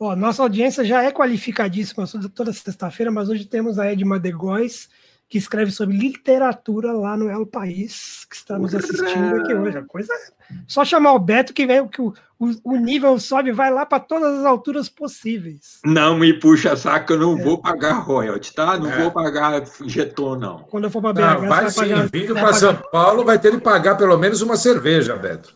Ó, 0.00 0.16
nossa 0.16 0.42
audiência 0.42 0.84
já 0.84 1.02
é 1.04 1.12
qualificadíssima 1.12 2.04
toda 2.34 2.52
sexta-feira, 2.52 3.10
mas 3.10 3.28
hoje 3.28 3.44
temos 3.44 3.78
a 3.78 3.90
Edma 3.90 4.18
de 4.18 4.32
Góes, 4.32 4.88
que 5.28 5.36
escreve 5.36 5.70
sobre 5.70 5.96
literatura 5.96 6.92
lá 6.92 7.16
no 7.16 7.28
El 7.28 7.46
País, 7.46 8.24
que 8.28 8.34
está 8.34 8.58
nos 8.58 8.74
assistindo 8.74 9.36
aqui 9.36 9.54
hoje. 9.54 9.76
A 9.76 9.84
coisa 9.84 10.12
é 10.12 10.38
só 10.66 10.84
chamar 10.84 11.12
o 11.12 11.18
Beto 11.18 11.52
que 11.52 11.66
vem 11.66 11.86
que 11.86 12.00
o, 12.00 12.14
o, 12.38 12.50
o 12.64 12.76
nível 12.76 13.18
sobe, 13.20 13.52
vai 13.52 13.70
lá 13.70 13.84
para 13.84 14.00
todas 14.00 14.38
as 14.38 14.46
alturas 14.46 14.88
possíveis. 14.88 15.80
Não 15.84 16.16
me 16.16 16.32
puxa 16.32 16.74
saco, 16.76 17.12
eu 17.12 17.18
não 17.18 17.38
é. 17.38 17.42
vou 17.42 17.58
pagar 17.58 17.98
royalty, 17.98 18.54
tá? 18.54 18.78
Não 18.78 18.90
é. 18.90 19.02
vou 19.02 19.10
pagar 19.10 19.62
jeton, 19.84 20.36
não. 20.36 20.60
Quando 20.60 20.84
eu 20.84 20.90
for 20.90 21.02
para 21.02 21.12
BH, 21.12 21.20
não, 21.20 21.40
vai, 21.40 21.48
vai 21.48 21.70
sim, 21.70 21.80
pagar, 21.80 22.08
vindo 22.10 22.34
para 22.34 22.52
São 22.54 22.74
Paulo, 22.90 23.24
vai 23.24 23.38
ter 23.38 23.50
que 23.50 23.60
pagar 23.60 23.96
pelo 23.96 24.16
menos 24.16 24.40
uma 24.40 24.56
cerveja, 24.56 25.14
Beto. 25.16 25.52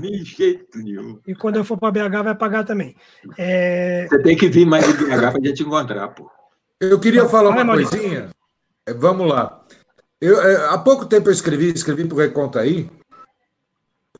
De 0.00 0.24
jeito 0.24 0.78
nenhum. 0.78 1.18
E 1.26 1.34
quando 1.34 1.56
eu 1.56 1.64
for 1.64 1.76
para 1.76 1.90
BH, 1.90 2.22
vai 2.22 2.34
pagar 2.36 2.62
também. 2.62 2.94
É... 3.36 4.06
Você 4.08 4.22
tem 4.22 4.36
que 4.36 4.48
vir 4.48 4.66
mais 4.66 4.86
de 4.86 4.92
BH 4.92 5.08
para 5.08 5.28
a 5.30 5.44
gente 5.44 5.64
encontrar, 5.64 6.08
pô. 6.08 6.30
Eu 6.78 7.00
queria 7.00 7.26
falar 7.26 7.50
uma 7.50 7.64
coisinha. 7.74 8.28
É, 8.86 8.94
vamos 8.94 9.28
lá. 9.28 9.64
Eu, 10.20 10.40
é, 10.40 10.68
há 10.68 10.78
pouco 10.78 11.06
tempo 11.06 11.28
eu 11.28 11.32
escrevi, 11.32 11.72
escrevi 11.72 12.06
para 12.06 12.14
o 12.14 12.18
Reconta 12.18 12.60
aí, 12.60 12.88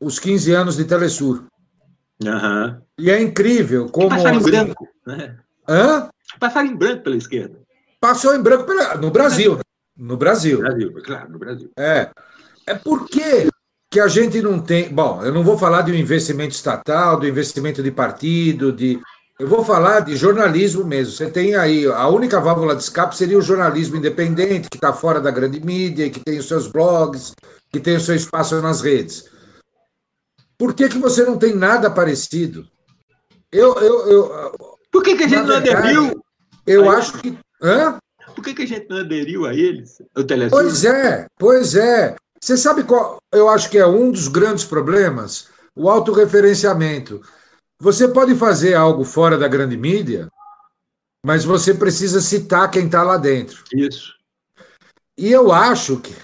os 0.01 0.19
15 0.19 0.53
anos 0.53 0.77
de 0.77 0.85
Telesur. 0.85 1.45
Uhum. 2.23 2.81
E 2.99 3.11
é 3.11 3.21
incrível 3.21 3.89
como. 3.89 4.09
Passaram 4.09 4.41
em 4.41 4.43
branco, 4.43 4.89
né? 5.07 5.39
Hã? 5.69 6.11
Passaram 6.39 6.69
em 6.69 6.77
branco 6.77 7.05
pela 7.05 7.17
esquerda. 7.17 7.59
Passou 8.01 8.35
em 8.35 8.43
branco 8.43 8.65
pela... 8.65 8.95
no 8.97 9.11
Brasil. 9.11 9.59
No 9.97 10.17
Brasil. 10.17 10.59
No 10.59 10.65
Brasil, 10.65 11.03
claro, 11.03 11.31
no 11.31 11.39
Brasil. 11.39 11.71
É. 11.79 12.11
É 12.67 12.75
porque 12.75 13.49
que 13.91 14.01
a 14.01 14.09
gente 14.09 14.43
não 14.43 14.61
tem. 14.61 14.93
Bom, 14.93 15.23
eu 15.25 15.33
não 15.33 15.43
vou 15.43 15.57
falar 15.57 15.83
de 15.83 15.93
um 15.93 15.95
investimento 15.95 16.55
estatal, 16.55 17.19
do 17.19 17.27
investimento 17.27 17.83
de 17.83 17.91
partido, 17.91 18.73
de 18.73 19.01
eu 19.39 19.47
vou 19.47 19.65
falar 19.65 20.01
de 20.01 20.17
jornalismo 20.17 20.85
mesmo. 20.85 21.13
Você 21.13 21.31
tem 21.31 21.55
aí, 21.55 21.87
a 21.87 22.09
única 22.09 22.41
válvula 22.41 22.75
de 22.75 22.83
escape 22.83 23.17
seria 23.17 23.39
o 23.39 23.43
jornalismo 23.43 23.97
independente, 23.97 24.71
que 24.71 24.77
está 24.77 24.93
fora 24.93 25.21
da 25.21 25.31
grande 25.31 25.61
mídia, 25.61 26.09
que 26.09 26.21
tem 26.21 26.39
os 26.39 26.49
seus 26.49 26.67
blogs, 26.67 27.35
que 27.71 27.79
tem 27.79 27.97
o 27.97 28.01
seu 28.01 28.15
espaço 28.15 28.61
nas 28.63 28.81
redes. 28.81 29.29
Por 30.57 30.73
que, 30.73 30.89
que 30.89 30.99
você 30.99 31.23
não 31.25 31.39
tem 31.39 31.55
nada 31.55 31.91
parecido? 31.91 32.67
Eu. 33.53 33.75
eu, 33.75 34.07
eu 34.07 34.53
Por 34.91 35.03
que, 35.03 35.17
que 35.17 35.25
a 35.25 35.29
gente 35.29 35.47
não 35.47 35.57
aderiu? 35.57 36.25
Eu 36.67 36.91
acho 36.91 37.19
que. 37.19 37.39
Hã? 37.63 37.99
Por 38.35 38.43
que, 38.43 38.55
que 38.55 38.63
a 38.63 38.67
gente 38.67 38.89
não 38.89 38.99
aderiu 38.99 39.45
a 39.45 39.55
eles? 39.55 40.03
O 40.17 40.25
Telesur? 40.25 40.51
Pois 40.51 40.85
é, 40.85 41.27
pois 41.39 41.75
é. 41.75 42.17
Você 42.41 42.57
sabe 42.57 42.85
qual 42.85 43.19
eu 43.33 43.49
acho 43.49 43.71
que 43.71 43.79
é 43.79 43.87
um 43.87 44.11
dos 44.11 44.29
grandes 44.29 44.65
problemas? 44.65 45.49
O 45.75 45.91
autorreferenciamento. 45.91 47.21
Você 47.81 48.09
pode 48.09 48.35
fazer 48.35 48.75
algo 48.75 49.05
fora 49.05 49.37
da 49.37 49.49
grande 49.49 49.77
mídia, 49.77 50.29
mas 51.25 51.45
você 51.45 51.75
precisa 51.75 52.21
citar 52.21 52.71
quem 52.71 52.87
está 52.87 53.03
lá 53.03 53.17
dentro. 53.17 53.63
Isso. 53.75 54.15
E 55.19 55.33
eu 55.33 55.53
acho 55.53 55.99
que 56.01 56.15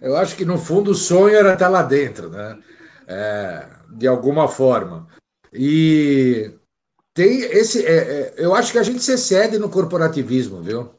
eu 0.00 0.16
acho 0.16 0.36
que 0.36 0.44
no 0.44 0.58
fundo 0.58 0.90
o 0.92 0.94
sonho 0.94 1.34
era 1.34 1.54
estar 1.54 1.68
lá 1.68 1.82
dentro, 1.82 2.30
né? 2.30 2.58
É, 3.06 3.68
de 3.90 4.06
alguma 4.06 4.48
forma. 4.48 5.06
E 5.52 6.52
tem 7.14 7.40
esse, 7.40 7.84
é, 7.84 7.96
é, 7.96 8.34
eu 8.36 8.54
acho 8.54 8.72
que 8.72 8.78
a 8.78 8.82
gente 8.82 9.02
se 9.02 9.12
excede 9.12 9.58
no 9.58 9.70
corporativismo, 9.70 10.62
viu? 10.62 10.94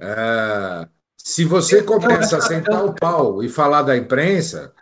É, 0.00 0.88
se 1.16 1.44
você 1.44 1.82
começa 1.82 2.36
a 2.36 2.40
sentar 2.40 2.84
o 2.84 2.94
pau 2.94 3.42
e 3.42 3.48
falar 3.48 3.82
da 3.82 3.96
imprensa, 3.96 4.74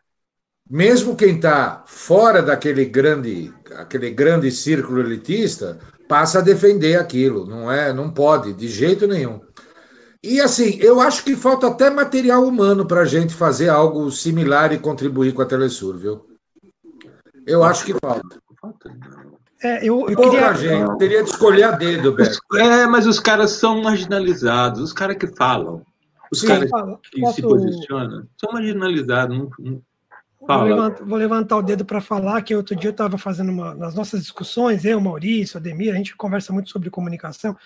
mesmo 0.71 1.17
quem 1.17 1.35
está 1.37 1.83
fora 1.87 2.41
daquele 2.41 2.85
grande, 2.85 3.53
aquele 3.77 4.11
grande 4.11 4.51
círculo 4.53 5.01
elitista, 5.01 5.79
passa 6.09 6.39
a 6.39 6.43
defender 6.43 6.97
aquilo. 6.97 7.45
Não 7.45 7.71
é, 7.71 7.93
não 7.93 8.11
pode 8.11 8.53
de 8.53 8.69
jeito 8.69 9.07
nenhum. 9.07 9.41
E 10.23 10.41
assim, 10.41 10.77
eu 10.81 11.01
acho 11.01 11.25
que 11.25 11.35
falta 11.35 11.67
até 11.67 11.91
material 11.91 12.45
humano 12.45 12.87
para 12.87 13.01
a 13.01 13.05
gente 13.07 13.35
fazer 13.35 13.69
algo 13.69 14.11
similar 14.11 14.73
e 14.73 14.79
contribuir 14.79 15.33
com 15.33 15.43
a 15.43 15.47
Telesur, 15.47 15.97
viu? 15.97 16.27
Eu 17.47 17.65
acho 17.65 17.85
que 17.85 17.95
falta. 18.01 18.39
É, 19.63 19.79
eu, 19.85 20.09
eu 20.09 20.17
Pouca 20.17 20.31
queria... 20.31 20.55
gente, 20.55 20.99
teria 20.99 21.23
de 21.25 21.31
escolher 21.31 21.65
a 21.65 21.71
dedo, 21.73 22.13
Beto. 22.13 22.39
É, 22.55 22.87
mas 22.87 23.07
os 23.07 23.19
caras 23.19 23.53
são 23.53 23.83
marginalizados, 23.83 24.81
os 24.81 24.93
caras 24.93 25.17
que 25.17 25.27
falam, 25.27 25.83
os 26.31 26.41
Sim. 26.41 26.47
caras 26.47 26.71
que 27.11 27.21
posso- 27.21 27.35
se 27.35 27.43
posicionam, 27.43 28.27
são 28.39 28.53
marginalizados. 28.53 29.37
Não, 29.37 29.51
não- 29.59 29.83
Vou 30.59 30.69
levantar, 30.69 31.05
vou 31.05 31.19
levantar 31.19 31.57
o 31.57 31.63
dedo 31.63 31.85
para 31.85 32.01
falar 32.01 32.43
que 32.43 32.55
outro 32.55 32.75
dia 32.77 32.89
eu 32.89 32.93
estava 32.93 33.17
fazendo 33.19 33.51
uma. 33.51 33.75
Nas 33.75 33.95
nossas 33.95 34.21
discussões, 34.21 34.85
eu, 34.85 35.01
Maurício, 35.01 35.59
Ademir, 35.59 35.93
a 35.93 35.97
gente 35.97 36.17
conversa 36.17 36.53
muito 36.53 36.71
sobre 36.71 36.91
comunicação. 36.91 37.57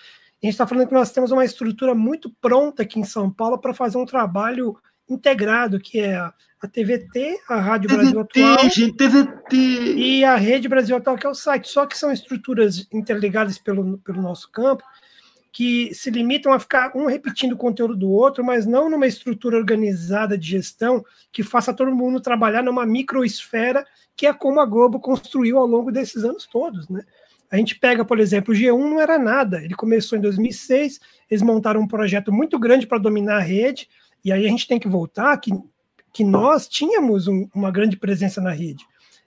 E 0.41 0.47
a 0.47 0.47
gente 0.47 0.53
está 0.53 0.67
falando 0.67 0.87
que 0.87 0.93
nós 0.93 1.11
temos 1.11 1.31
uma 1.31 1.45
estrutura 1.45 1.95
muito 1.95 2.29
pronta 2.41 2.83
aqui 2.83 2.99
em 2.99 3.03
São 3.03 3.29
Paulo 3.29 3.57
para 3.57 3.73
fazer 3.73 3.97
um 3.97 4.05
trabalho 4.05 4.77
integrado, 5.09 5.79
que 5.79 5.99
é 5.99 6.15
a, 6.15 6.33
TVT, 6.67 7.41
a 7.47 7.59
Rádio 7.59 7.89
Brasil 7.89 8.19
Atual 8.19 8.57
TVT, 8.57 8.69
gente, 8.69 8.97
TVT. 8.97 9.55
e 9.55 10.23
a 10.23 10.35
Rede 10.35 10.67
Brasil 10.67 10.95
Atual, 10.97 11.15
que 11.15 11.27
é 11.27 11.29
o 11.29 11.35
site. 11.35 11.67
Só 11.67 11.85
que 11.85 11.97
são 11.97 12.11
estruturas 12.11 12.87
interligadas 12.91 13.57
pelo, 13.57 13.99
pelo 13.99 14.21
nosso 14.21 14.51
campo, 14.51 14.83
que 15.55 15.93
se 15.93 16.11
limitam 16.11 16.51
a 16.51 16.59
ficar 16.59 16.91
um 16.97 17.05
repetindo 17.05 17.53
o 17.53 17.57
conteúdo 17.57 17.95
do 17.95 18.09
outro, 18.11 18.43
mas 18.43 18.65
não 18.65 18.89
numa 18.89 19.07
estrutura 19.07 19.55
organizada 19.55 20.37
de 20.37 20.49
gestão 20.49 21.01
que 21.31 21.43
faça 21.43 21.73
todo 21.73 21.95
mundo 21.95 22.19
trabalhar 22.19 22.61
numa 22.61 22.85
microesfera, 22.85 23.85
que 24.17 24.27
é 24.27 24.33
como 24.33 24.59
a 24.59 24.65
Globo 24.65 24.99
construiu 24.99 25.57
ao 25.57 25.65
longo 25.65 25.93
desses 25.93 26.25
anos 26.25 26.45
todos, 26.45 26.89
né? 26.89 27.05
A 27.49 27.55
gente 27.55 27.79
pega, 27.79 28.03
por 28.03 28.19
exemplo, 28.19 28.53
o 28.53 28.57
G1 28.57 28.77
não 28.77 28.99
era 28.99 29.17
nada. 29.17 29.63
Ele 29.63 29.73
começou 29.75 30.17
em 30.17 30.21
2006, 30.21 30.99
eles 31.31 31.41
montaram 31.41 31.79
um 31.79 31.87
projeto 31.87 32.33
muito 32.33 32.59
grande 32.59 32.85
para 32.85 32.97
dominar 32.97 33.37
a 33.37 33.41
rede, 33.41 33.87
e 34.25 34.33
aí 34.33 34.45
a 34.45 34.49
gente 34.49 34.67
tem 34.67 34.77
que 34.77 34.89
voltar 34.89 35.37
que, 35.37 35.51
que 36.11 36.25
nós 36.25 36.67
tínhamos 36.67 37.29
um- 37.29 37.47
uma 37.55 37.71
grande 37.71 37.95
presença 37.95 38.41
na 38.41 38.51
rede. 38.51 38.83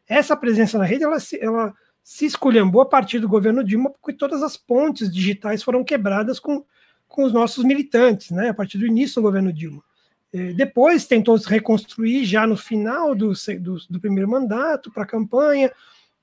Essa 0.06 0.36
presença 0.36 0.76
na 0.76 0.84
rede, 0.84 1.04
ela 1.04 1.16
ela 1.40 1.74
se 2.08 2.24
esculhambou 2.24 2.80
a 2.80 2.86
partir 2.86 3.18
do 3.18 3.28
governo 3.28 3.62
Dilma, 3.62 3.90
porque 3.90 4.16
todas 4.16 4.42
as 4.42 4.56
pontes 4.56 5.12
digitais 5.12 5.62
foram 5.62 5.84
quebradas 5.84 6.40
com, 6.40 6.64
com 7.06 7.22
os 7.22 7.34
nossos 7.34 7.62
militantes, 7.62 8.30
né, 8.30 8.48
a 8.48 8.54
partir 8.54 8.78
do 8.78 8.86
início 8.86 9.16
do 9.16 9.26
governo 9.26 9.52
Dilma. 9.52 9.84
Eh, 10.32 10.54
Depois 10.54 11.06
tentou 11.06 11.36
se 11.36 11.46
reconstruir 11.46 12.24
já 12.24 12.46
no 12.46 12.56
final 12.56 13.14
do, 13.14 13.34
do, 13.60 13.76
do 13.90 14.00
primeiro 14.00 14.26
mandato, 14.26 14.90
para 14.90 15.02
a 15.02 15.06
campanha, 15.06 15.70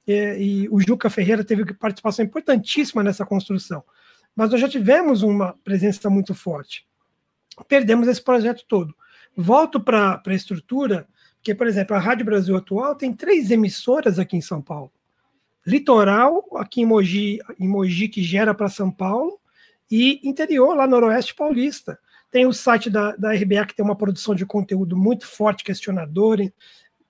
eh, 0.08 0.42
e 0.42 0.70
o 0.70 0.82
Juca 0.82 1.08
Ferreira 1.08 1.44
teve 1.44 1.72
participação 1.76 2.26
importantíssima 2.26 3.04
nessa 3.04 3.24
construção. 3.24 3.84
Mas 4.36 4.50
nós 4.50 4.60
já 4.60 4.68
tivemos 4.68 5.22
uma 5.22 5.54
presença 5.64 6.10
muito 6.10 6.34
forte. 6.34 6.84
Perdemos 7.68 8.08
esse 8.08 8.24
projeto 8.24 8.66
todo. 8.68 8.92
Volto 9.38 9.80
para 9.80 10.20
a 10.26 10.34
estrutura, 10.34 11.08
porque, 11.36 11.54
por 11.54 11.68
exemplo, 11.68 11.96
a 11.96 12.00
Rádio 12.00 12.26
Brasil 12.26 12.58
Atual 12.58 12.96
tem 12.96 13.14
três 13.14 13.52
emissoras 13.52 14.18
aqui 14.18 14.36
em 14.36 14.42
São 14.42 14.64
Paulo. 14.64 14.92
Litoral, 15.66 16.46
aqui 16.58 16.82
em 16.82 16.86
Mogi, 16.86 17.40
em 17.60 17.68
Mogi 17.68 18.08
que 18.08 18.22
gera 18.22 18.54
para 18.54 18.70
São 18.70 18.92
Paulo, 18.92 19.40
e 19.90 20.20
interior, 20.28 20.76
lá 20.76 20.88
Noroeste 20.88 21.36
Paulista. 21.36 21.98
Tem 22.32 22.46
o 22.46 22.54
site 22.54 22.90
da, 22.90 23.16
da 23.16 23.34
RBA, 23.34 23.66
que 23.66 23.76
tem 23.76 23.86
uma 23.86 23.96
produção 23.96 24.36
de 24.36 24.46
conteúdo 24.46 24.98
muito 24.98 25.26
forte, 25.26 25.64
questionador, 25.64 26.40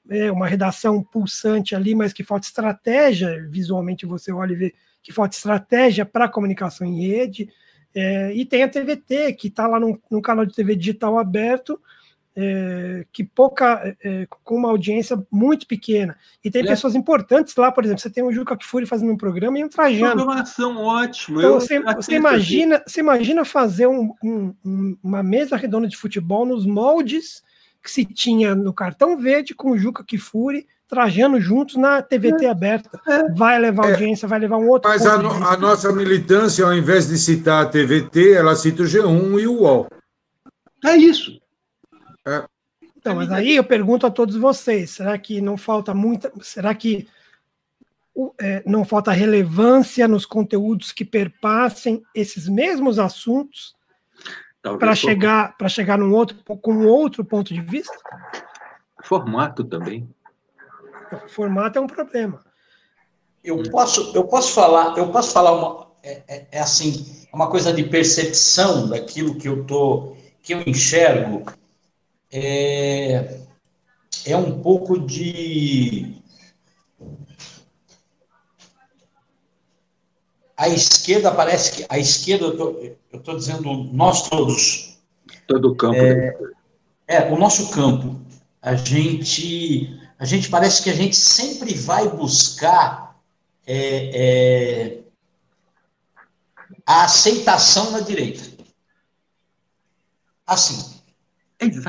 é, 0.09 0.31
uma 0.31 0.47
redação 0.47 1.03
pulsante 1.03 1.75
ali, 1.75 1.95
mas 1.95 2.13
que 2.13 2.23
falta 2.23 2.45
estratégia, 2.45 3.47
visualmente 3.49 4.05
você 4.05 4.31
olha 4.31 4.53
e 4.53 4.55
vê 4.55 4.75
que 5.01 5.11
falta 5.11 5.35
estratégia 5.35 6.05
para 6.05 6.29
comunicação 6.29 6.85
em 6.85 7.07
rede. 7.07 7.49
É, 7.93 8.33
e 8.33 8.45
tem 8.45 8.63
a 8.63 8.69
TVT, 8.69 9.33
que 9.33 9.47
está 9.47 9.67
lá 9.67 9.79
num 9.79 10.21
canal 10.21 10.45
de 10.45 10.53
TV 10.53 10.75
digital 10.75 11.17
aberto, 11.17 11.79
é, 12.35 13.05
que 13.13 13.23
pouca, 13.23 13.95
é, 14.03 14.27
com 14.43 14.55
uma 14.55 14.69
audiência 14.69 15.17
muito 15.31 15.65
pequena. 15.65 16.17
E 16.43 16.51
tem 16.51 16.63
É. 16.63 16.67
pessoas 16.67 16.93
importantes 16.95 17.55
lá, 17.55 17.71
por 17.71 17.83
exemplo, 17.85 18.01
você 18.01 18.09
tem 18.09 18.23
o 18.23 18.31
Juca 18.31 18.57
Kfouri 18.57 18.85
fazendo 18.85 19.11
um 19.11 19.17
programa 19.17 19.57
e 19.57 19.63
um 19.63 19.69
Trajano. 19.69 20.15
Programação 20.23 20.77
ótima. 20.77 21.39
Então, 21.39 21.53
você, 21.59 21.79
você 21.79 22.15
imagina, 22.15 22.83
você 22.85 22.99
imagina 22.99 23.45
fazer 23.45 23.87
um- 23.87 24.13
um- 24.23 24.53
um- 24.65 24.97
uma 25.03 25.23
mesa 25.23 25.55
redonda 25.55 25.87
de 25.87 25.95
futebol 25.97 26.45
nos 26.45 26.65
moldes 26.65 27.41
que 27.81 27.89
se 27.91 28.03
tinha 28.03 28.53
no 28.55 28.73
cartão 28.73 29.15
verde 29.17 29.53
com 29.53 29.71
o 29.71 29.77
Juca 29.77 30.03
Kfouri, 30.03 30.67
Trajano 30.87 31.39
juntos 31.41 31.77
na 31.77 31.99
TVT 32.01 32.45
aberta. 32.45 32.89
Vai 33.35 33.57
levar 33.57 33.87
É. 33.87 33.91
audiência, 33.93 34.27
vai 34.27 34.37
levar 34.39 34.57
um 34.57 34.67
outro 34.69 34.89
Mas 34.89 35.03
a, 35.05 35.17
no- 35.17 35.31
a 35.47 35.57
nossa 35.57 35.91
militância, 35.91 36.63
ao 36.63 36.73
invés 36.75 37.07
de 37.07 37.17
citar 37.17 37.63
a 37.63 37.67
TVT, 37.67 38.33
ela 38.33 38.55
cita 38.55 38.83
o 38.83 38.85
G1 38.85 39.39
e 39.39 39.47
o 39.47 39.61
UOL. 39.61 39.87
É 40.83 40.95
isso. 40.95 41.39
Então, 42.97 43.15
mas 43.15 43.31
aí 43.31 43.55
eu 43.55 43.63
pergunto 43.63 44.07
a 44.07 44.11
todos 44.11 44.35
vocês: 44.35 44.91
será 44.91 45.17
que 45.17 45.39
não 45.41 45.57
falta 45.57 45.93
muita. 45.93 46.31
Será 46.41 46.73
que 46.73 47.07
é, 48.39 48.63
não 48.65 48.83
falta 48.85 49.11
relevância 49.11 50.07
nos 50.07 50.25
conteúdos 50.25 50.91
que 50.91 51.05
perpassem 51.05 52.01
esses 52.15 52.47
mesmos 52.47 52.97
assuntos 52.97 53.75
para 54.79 54.95
chegar 54.95 55.55
para 55.57 55.69
chegar 55.69 55.97
num 55.97 56.13
outro 56.13 56.37
com 56.43 56.73
um 56.73 56.87
outro 56.87 57.23
ponto 57.23 57.53
de 57.53 57.61
vista? 57.61 57.95
Formato 59.03 59.63
também. 59.63 60.09
Formato 61.27 61.77
é 61.77 61.81
um 61.81 61.87
problema. 61.87 62.43
Eu 63.43 63.61
posso, 63.69 64.11
eu 64.15 64.23
posso 64.23 64.53
falar, 64.53 64.97
eu 64.97 65.11
posso 65.11 65.31
falar 65.31 65.51
uma, 65.51 65.91
é, 66.01 66.23
é- 66.27 66.47
é 66.53 66.59
assim, 66.59 67.27
uma 67.31 67.47
coisa 67.47 67.71
de 67.71 67.83
percepção 67.83 68.89
daquilo 68.89 69.35
que 69.37 69.47
eu 69.47 69.63
tô, 69.65 70.15
que 70.41 70.53
eu 70.55 70.61
enxergo, 70.65 71.45
é, 72.37 73.39
é 74.25 74.35
um 74.35 74.61
pouco 74.61 74.99
de 74.99 76.21
a 80.57 80.67
esquerda 80.67 81.33
parece 81.33 81.71
que 81.71 81.85
a 81.87 81.97
esquerda, 81.97 82.45
eu 82.45 83.19
tô 83.23 83.35
dizendo 83.35 83.73
nós 83.93 84.29
todos, 84.29 84.99
Todo 85.47 85.71
o 85.71 85.75
campo. 85.75 85.97
né? 85.97 86.33
é, 87.07 87.31
o 87.31 87.37
nosso 87.37 87.69
campo, 87.71 88.19
a 88.61 88.75
gente, 88.75 89.97
a 90.19 90.25
gente 90.25 90.49
parece 90.49 90.83
que 90.83 90.89
a 90.89 90.95
gente 90.95 91.15
sempre 91.15 91.73
vai 91.73 92.09
buscar 92.09 93.17
é, 93.65 93.77
é, 94.13 94.99
a 96.85 97.05
aceitação 97.05 97.91
na 97.91 98.01
direita. 98.01 98.43
Assim, 100.47 100.94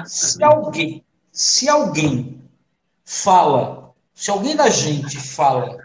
se 0.07 0.43
alguém, 0.43 1.05
se 1.33 1.69
alguém 1.69 2.41
fala, 3.05 3.93
se 4.15 4.31
alguém 4.31 4.57
da 4.57 4.69
gente 4.69 5.17
fala 5.19 5.77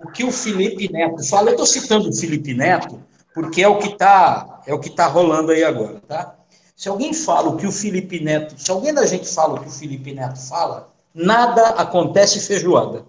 o 0.00 0.10
que 0.10 0.24
o 0.24 0.32
Felipe 0.32 0.90
Neto 0.92 1.24
fala, 1.28 1.48
eu 1.48 1.52
estou 1.52 1.66
citando 1.66 2.08
o 2.08 2.14
Felipe 2.14 2.54
Neto 2.54 3.02
porque 3.34 3.62
é 3.62 3.68
o 3.68 3.78
que 3.78 3.88
está 3.88 4.62
é 4.66 4.74
o 4.74 4.78
que 4.78 4.90
tá 4.90 5.06
rolando 5.06 5.52
aí 5.52 5.64
agora, 5.64 6.00
tá? 6.06 6.36
Se 6.76 6.88
alguém 6.88 7.12
fala 7.12 7.48
o 7.48 7.56
que 7.56 7.66
o 7.66 7.72
Felipe 7.72 8.20
Neto, 8.20 8.54
se 8.56 8.70
alguém 8.70 8.94
da 8.94 9.04
gente 9.04 9.28
fala 9.28 9.54
o 9.54 9.60
que 9.60 9.68
o 9.68 9.72
Felipe 9.72 10.12
Neto 10.12 10.38
fala, 10.38 10.92
nada 11.12 11.70
acontece 11.70 12.38
feijoada. 12.40 13.04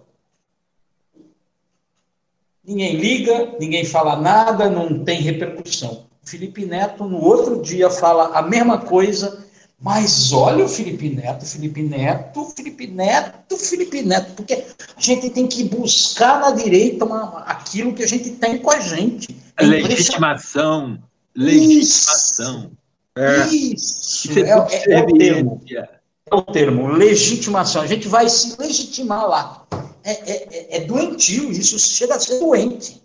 Ninguém 2.64 2.96
liga, 2.96 3.56
ninguém 3.58 3.84
fala 3.84 4.16
nada, 4.16 4.68
não 4.68 5.04
tem 5.04 5.20
repercussão. 5.20 6.06
O 6.22 6.28
Felipe 6.28 6.64
Neto, 6.66 7.04
no 7.04 7.22
outro 7.22 7.62
dia, 7.62 7.90
fala 7.90 8.36
a 8.36 8.42
mesma 8.42 8.78
coisa, 8.78 9.44
mas 9.80 10.30
olha 10.32 10.64
o 10.64 10.68
Felipe 10.68 11.08
Neto, 11.08 11.46
Felipe 11.46 11.82
Neto, 11.82 12.44
Felipe 12.54 12.86
Neto, 12.86 13.56
Felipe 13.56 14.02
Neto, 14.02 14.32
porque 14.34 14.64
a 14.96 15.00
gente 15.00 15.30
tem 15.30 15.46
que 15.46 15.64
buscar 15.64 16.38
na 16.40 16.50
direita 16.50 17.04
uma- 17.04 17.38
aquilo 17.40 17.94
que 17.94 18.02
a 18.02 18.06
gente 18.06 18.30
tem 18.32 18.58
com 18.58 18.70
a 18.70 18.78
gente. 18.80 19.34
É. 19.56 19.64
Legitimação. 19.64 20.98
Legitimação. 21.34 22.70
É, 23.16 23.46
Isso, 23.48 24.28
Isso 24.30 24.38
é, 24.38 24.42
é- 24.42 24.48
é 24.50 24.56
o 24.56 24.66
termo. 24.66 25.08
subserviência. 25.10 25.90
o 26.32 26.42
termo, 26.42 26.86
legitimação. 26.92 27.82
A 27.82 27.86
gente 27.88 28.06
vai 28.06 28.28
se 28.28 28.54
legitimar 28.60 29.26
lá. 29.28 29.66
É, 30.04 30.12
é, 30.12 30.48
é, 30.50 30.76
é 30.76 30.80
doentio 30.80 31.50
isso, 31.50 31.76
chega 31.78 32.14
a 32.14 32.20
ser 32.20 32.38
doente. 32.38 33.02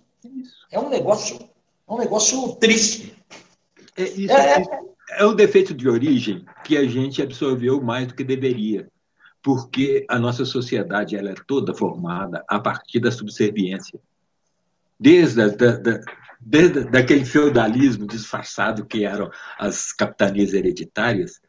É 0.72 0.80
um 0.80 0.90
negócio, 0.90 1.38
é 1.88 1.92
um 1.94 1.98
negócio 1.98 2.56
triste. 2.58 3.14
É, 3.98 4.04
isso, 4.04 4.32
é, 4.32 4.64
é, 5.12 5.26
o 5.26 5.34
defeito 5.34 5.74
de 5.74 5.88
origem 5.88 6.46
que 6.64 6.78
a 6.78 6.88
gente 6.88 7.22
absorveu 7.22 7.82
mais 7.82 8.08
do 8.08 8.16
que 8.16 8.24
deveria, 8.24 8.90
porque 9.42 10.06
a 10.10 10.18
nossa 10.18 10.46
sociedade 10.46 11.16
ela 11.16 11.30
é 11.30 11.36
toda 11.48 11.74
formada 11.74 12.44
a 12.48 12.60
partir 12.60 13.00
da 13.00 13.12
subserviência. 13.12 14.00
Desde 15.00 15.42
a, 15.42 15.48
da, 15.48 15.78
da, 15.78 16.00
desde 16.40 16.86
daquele 16.86 17.26
feudalismo 17.26 18.08
disfarçado 18.08 18.86
que 18.86 19.04
eram 19.04 19.30
as 19.60 19.92
capitanias 19.92 20.54
hereditárias, 20.54 21.42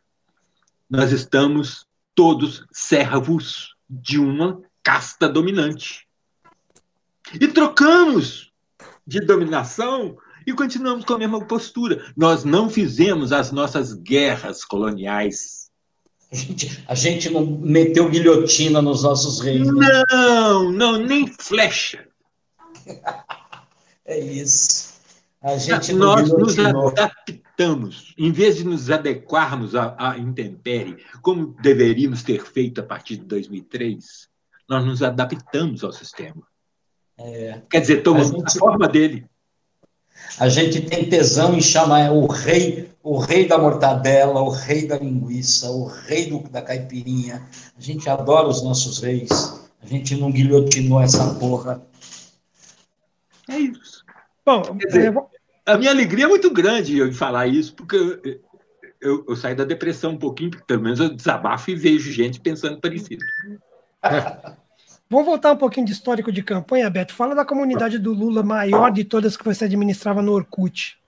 nós 0.88 1.12
estamos 1.12 1.86
todos 2.14 2.66
servos 2.72 3.74
de 3.88 4.18
uma 4.18 4.60
casta 4.82 5.28
dominante. 5.28 6.06
E 7.32 7.48
trocamos 7.48 8.52
de 9.06 9.20
dominação 9.20 10.16
e 10.46 10.52
continuamos 10.52 11.04
com 11.04 11.14
a 11.14 11.18
mesma 11.18 11.44
postura. 11.44 12.12
Nós 12.16 12.44
não 12.44 12.70
fizemos 12.70 13.32
as 13.32 13.50
nossas 13.50 13.92
guerras 13.92 14.64
coloniais. 14.64 15.70
A 16.30 16.36
gente, 16.36 16.84
a 16.86 16.94
gente 16.94 17.30
não 17.30 17.44
meteu 17.44 18.08
guilhotina 18.08 18.80
nos 18.80 19.02
nossos 19.02 19.40
reis. 19.40 19.66
Né? 19.66 20.02
Não, 20.10 20.70
não, 20.70 20.98
nem 20.98 21.26
flecha. 21.26 22.06
é 24.06 24.18
isso. 24.18 24.94
A 25.42 25.56
gente 25.58 25.92
Nós 25.92 26.28
nos 26.30 26.58
adaptamos, 26.58 28.14
em 28.18 28.32
vez 28.32 28.56
de 28.56 28.64
nos 28.64 28.90
adequarmos 28.90 29.76
à, 29.76 29.94
à 29.96 30.18
intempérie, 30.18 30.96
como 31.22 31.54
deveríamos 31.62 32.22
ter 32.22 32.44
feito 32.44 32.80
a 32.80 32.84
partir 32.84 33.16
de 33.16 33.24
2003, 33.24 34.28
nós 34.68 34.84
nos 34.84 35.02
adaptamos 35.02 35.84
ao 35.84 35.92
sistema. 35.92 36.42
É, 37.18 37.62
Quer 37.70 37.80
dizer, 37.80 38.02
tomamos 38.02 38.32
a, 38.32 38.38
gente, 38.38 38.56
a 38.56 38.58
forma 38.58 38.88
dele. 38.88 39.28
A 40.38 40.48
gente 40.48 40.80
tem 40.82 41.08
tesão 41.08 41.56
em 41.56 41.60
chamar 41.60 42.12
o 42.12 42.26
rei, 42.26 42.90
o 43.02 43.18
rei 43.18 43.46
da 43.46 43.56
mortadela, 43.56 44.40
o 44.42 44.50
rei 44.50 44.86
da 44.86 44.98
linguiça, 44.98 45.70
o 45.70 45.86
rei 45.86 46.28
do, 46.28 46.40
da 46.50 46.60
caipirinha. 46.60 47.46
A 47.76 47.80
gente 47.80 48.08
adora 48.08 48.48
os 48.48 48.62
nossos 48.62 49.00
reis. 49.00 49.60
A 49.82 49.86
gente 49.86 50.16
não 50.16 50.30
guilhotinou 50.30 51.00
essa 51.00 51.34
porra. 51.34 51.82
É 53.48 53.58
isso. 53.58 54.04
Bom, 54.44 54.62
dizer, 54.76 55.14
a 55.64 55.76
minha 55.78 55.90
alegria 55.90 56.24
é 56.24 56.28
muito 56.28 56.50
grande 56.50 56.94
de 56.94 57.12
falar 57.12 57.46
isso, 57.46 57.74
porque 57.74 57.96
eu, 57.96 58.40
eu, 59.00 59.24
eu 59.28 59.36
saí 59.36 59.54
da 59.54 59.64
depressão 59.64 60.12
um 60.12 60.18
pouquinho, 60.18 60.50
porque 60.50 60.64
pelo 60.66 60.82
menos 60.82 61.00
eu 61.00 61.08
desabafo 61.08 61.70
e 61.70 61.74
vejo 61.74 62.12
gente 62.12 62.40
pensando 62.40 62.80
parecido. 62.80 63.24
Vamos 65.08 65.26
voltar 65.26 65.52
um 65.52 65.56
pouquinho 65.56 65.86
de 65.86 65.92
histórico 65.92 66.32
de 66.32 66.42
campanha, 66.42 66.90
Beto. 66.90 67.14
Fala 67.14 67.34
da 67.34 67.44
comunidade 67.44 67.98
do 67.98 68.12
Lula 68.12 68.42
maior 68.42 68.90
de 68.90 69.04
todas 69.04 69.36
que 69.36 69.44
você 69.44 69.66
administrava 69.66 70.20
no 70.20 70.32
Orkut. 70.32 70.98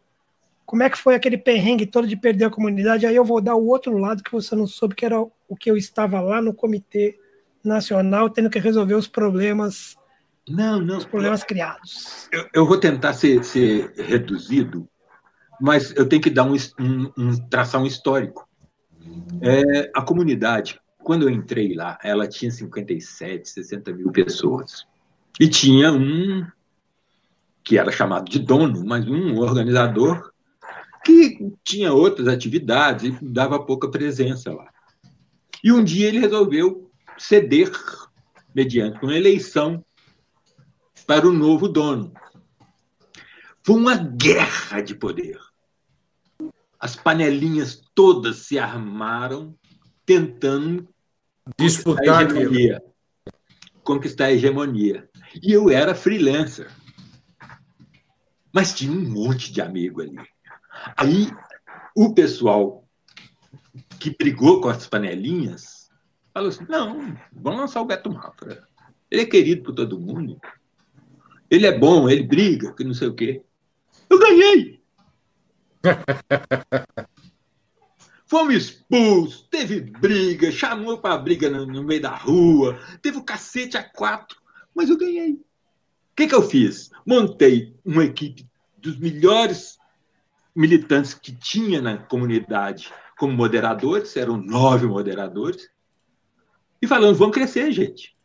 Como 0.64 0.82
é 0.82 0.90
que 0.90 0.98
foi 0.98 1.14
aquele 1.14 1.36
perrengue 1.36 1.86
todo 1.86 2.06
de 2.06 2.16
perder 2.16 2.44
a 2.44 2.50
comunidade? 2.50 3.06
Aí 3.06 3.16
eu 3.16 3.24
vou 3.24 3.40
dar 3.40 3.56
o 3.56 3.66
outro 3.66 3.98
lado 3.98 4.22
que 4.22 4.30
você 4.30 4.54
não 4.54 4.66
soube, 4.66 4.94
que 4.94 5.04
era 5.04 5.20
o 5.20 5.56
que 5.58 5.70
eu 5.70 5.76
estava 5.76 6.20
lá 6.20 6.40
no 6.40 6.54
Comitê 6.54 7.18
Nacional, 7.64 8.30
tendo 8.30 8.50
que 8.50 8.58
resolver 8.60 8.94
os 8.94 9.08
problemas, 9.08 9.96
não, 10.48 10.80
não, 10.80 10.98
os 10.98 11.04
problemas 11.04 11.42
criados. 11.42 12.28
Eu, 12.32 12.48
eu 12.54 12.66
vou 12.66 12.78
tentar 12.78 13.12
ser, 13.14 13.42
ser, 13.44 13.92
reduzido, 13.96 14.88
mas 15.60 15.94
eu 15.96 16.08
tenho 16.08 16.22
que 16.22 16.30
dar 16.30 16.44
um, 16.44 16.54
um, 16.78 17.12
um 17.16 17.36
traçar 17.48 17.80
um 17.80 17.86
histórico. 17.86 18.48
É, 19.42 19.90
a 19.94 20.02
comunidade 20.02 20.80
quando 21.08 21.22
eu 21.22 21.30
entrei 21.30 21.72
lá, 21.72 21.98
ela 22.02 22.28
tinha 22.28 22.50
57, 22.50 23.48
60 23.48 23.94
mil 23.94 24.12
pessoas. 24.12 24.86
E 25.40 25.48
tinha 25.48 25.90
um, 25.90 26.46
que 27.64 27.78
era 27.78 27.90
chamado 27.90 28.30
de 28.30 28.38
dono, 28.38 28.84
mas 28.84 29.08
um 29.08 29.38
organizador 29.38 30.30
que 31.02 31.50
tinha 31.64 31.94
outras 31.94 32.28
atividades 32.28 33.04
e 33.04 33.24
dava 33.24 33.58
pouca 33.58 33.90
presença 33.90 34.52
lá. 34.52 34.68
E 35.64 35.72
um 35.72 35.82
dia 35.82 36.08
ele 36.08 36.18
resolveu 36.18 36.90
ceder, 37.16 37.72
mediante 38.54 39.02
uma 39.02 39.16
eleição, 39.16 39.82
para 41.06 41.26
o 41.26 41.32
novo 41.32 41.68
dono. 41.68 42.12
Foi 43.62 43.76
uma 43.76 43.94
guerra 43.94 44.82
de 44.82 44.94
poder. 44.94 45.38
As 46.78 46.94
panelinhas 46.94 47.80
todas 47.94 48.40
se 48.40 48.58
armaram 48.58 49.56
tentando 50.04 50.86
disputar 51.56 52.18
a 52.18 52.22
hegemonia. 52.24 52.82
Conquistar 53.82 54.26
a 54.26 54.32
hegemonia. 54.32 55.08
E 55.42 55.52
eu 55.52 55.70
era 55.70 55.94
freelancer. 55.94 56.70
Mas 58.52 58.74
tinha 58.74 58.92
um 58.92 59.08
monte 59.08 59.52
de 59.52 59.60
amigo 59.60 60.02
ali. 60.02 60.18
Aí 60.96 61.30
o 61.94 62.14
pessoal 62.14 62.84
que 63.98 64.14
brigou 64.16 64.60
com 64.60 64.68
as 64.68 64.86
panelinhas 64.86 65.90
falou 66.32 66.48
assim: 66.48 66.66
não, 66.68 67.16
vamos 67.32 67.60
lançar 67.60 67.80
o 67.80 67.86
Beto 67.86 68.10
Mafra. 68.10 68.66
Ele 69.10 69.22
é 69.22 69.26
querido 69.26 69.62
por 69.62 69.74
todo 69.74 70.00
mundo. 70.00 70.40
Ele 71.50 71.66
é 71.66 71.76
bom, 71.76 72.08
ele 72.08 72.22
briga, 72.22 72.74
que 72.74 72.84
não 72.84 72.94
sei 72.94 73.08
o 73.08 73.14
quê. 73.14 73.42
Eu 74.08 74.18
ganhei. 74.18 74.82
Fomos 78.28 78.54
expulsos, 78.54 79.48
teve 79.50 79.80
briga, 79.80 80.52
chamou 80.52 80.98
para 80.98 81.16
briga 81.16 81.48
no, 81.48 81.64
no, 81.64 81.82
meio 81.82 82.02
da 82.02 82.14
rua, 82.14 82.78
teve 83.00 83.16
o 83.16 83.24
cacete 83.24 83.78
a 83.78 83.82
quatro, 83.82 84.38
mas 84.74 84.90
eu 84.90 84.98
ganhei. 84.98 85.32
O 85.32 85.40
que, 86.14 86.26
que 86.26 86.34
eu 86.34 86.42
fiz? 86.42 86.90
Montei 87.06 87.74
uma 87.82 88.04
equipe 88.04 88.46
dos 88.76 88.98
melhores 88.98 89.78
militantes 90.54 91.14
que 91.14 91.32
tinha 91.34 91.80
na 91.80 91.96
comunidade 91.96 92.92
como 93.18 93.32
moderadores, 93.32 94.14
eram 94.16 94.36
nove 94.36 94.86
moderadores, 94.86 95.70
e 96.80 96.86
falando, 96.86 97.16
vamos 97.16 97.34
crescer, 97.34 97.72
gente. 97.72 98.16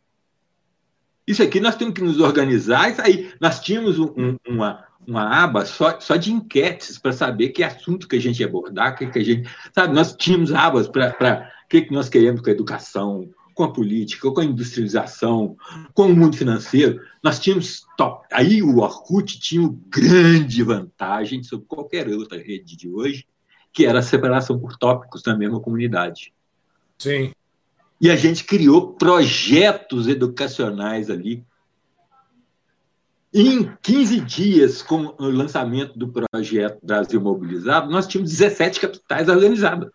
Isso 1.26 1.42
aqui 1.42 1.58
nós 1.58 1.76
temos 1.76 1.94
que 1.94 2.02
nos 2.02 2.20
organizar. 2.20 2.94
Aí, 3.00 3.32
nós 3.40 3.60
tínhamos 3.60 3.98
um, 3.98 4.36
uma, 4.46 4.86
uma 5.06 5.44
aba 5.44 5.64
só, 5.64 5.98
só 6.00 6.16
de 6.16 6.32
enquetes 6.32 6.98
para 6.98 7.12
saber 7.12 7.50
que 7.50 7.62
assunto 7.62 8.08
que 8.08 8.16
a 8.16 8.20
gente 8.20 8.40
ia 8.40 8.46
abordar, 8.46 8.96
que, 8.96 9.06
que 9.06 9.18
a 9.18 9.24
gente. 9.24 9.48
Sabe, 9.74 9.94
nós 9.94 10.14
tínhamos 10.14 10.52
abas 10.52 10.88
para 10.88 11.50
o 11.64 11.68
que, 11.68 11.82
que 11.82 11.92
nós 11.92 12.08
queremos 12.08 12.40
com 12.40 12.48
a 12.48 12.52
educação, 12.52 13.28
com 13.54 13.64
a 13.64 13.72
política, 13.72 14.30
com 14.30 14.40
a 14.40 14.44
industrialização, 14.44 15.56
com 15.94 16.06
o 16.06 16.16
mundo 16.16 16.36
financeiro. 16.36 17.00
Nós 17.22 17.38
tínhamos 17.38 17.86
top. 17.96 18.26
Aí 18.32 18.62
o 18.62 18.78
Orkut 18.78 19.38
tinha 19.38 19.62
uma 19.62 19.78
grande 19.88 20.62
vantagem 20.62 21.42
sobre 21.42 21.66
qualquer 21.66 22.08
outra 22.08 22.38
rede 22.38 22.76
de 22.76 22.88
hoje, 22.88 23.26
que 23.72 23.86
era 23.86 24.00
a 24.00 24.02
separação 24.02 24.58
por 24.58 24.76
tópicos 24.76 25.22
da 25.22 25.36
mesma 25.36 25.60
comunidade. 25.60 26.32
Sim. 26.98 27.32
E 28.00 28.10
a 28.10 28.16
gente 28.16 28.44
criou 28.44 28.92
projetos 28.92 30.08
educacionais 30.08 31.08
ali 31.10 31.44
em 33.34 33.74
15 33.82 34.20
dias, 34.20 34.80
com 34.80 35.06
o 35.18 35.28
lançamento 35.28 35.98
do 35.98 36.12
projeto 36.12 36.78
Brasil 36.86 37.20
Mobilizado, 37.20 37.90
nós 37.90 38.06
tínhamos 38.06 38.30
17 38.30 38.78
capitais 38.78 39.28
organizadas, 39.28 39.90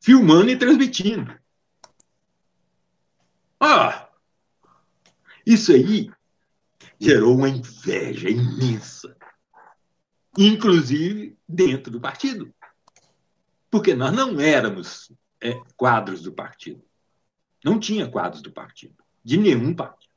filmando 0.00 0.50
e 0.50 0.56
transmitindo. 0.56 1.38
Ah, 3.60 4.08
isso 5.44 5.70
aí 5.70 6.10
gerou 6.98 7.36
uma 7.36 7.50
inveja 7.50 8.30
imensa, 8.30 9.14
inclusive 10.38 11.36
dentro 11.46 11.92
do 11.92 12.00
partido, 12.00 12.54
porque 13.70 13.94
nós 13.94 14.12
não 14.14 14.40
éramos 14.40 15.12
é, 15.42 15.60
quadros 15.76 16.22
do 16.22 16.32
partido. 16.32 16.82
Não 17.62 17.78
tinha 17.78 18.08
quadros 18.08 18.40
do 18.40 18.50
partido, 18.50 18.96
de 19.22 19.36
nenhum 19.36 19.74
partido. 19.74 20.07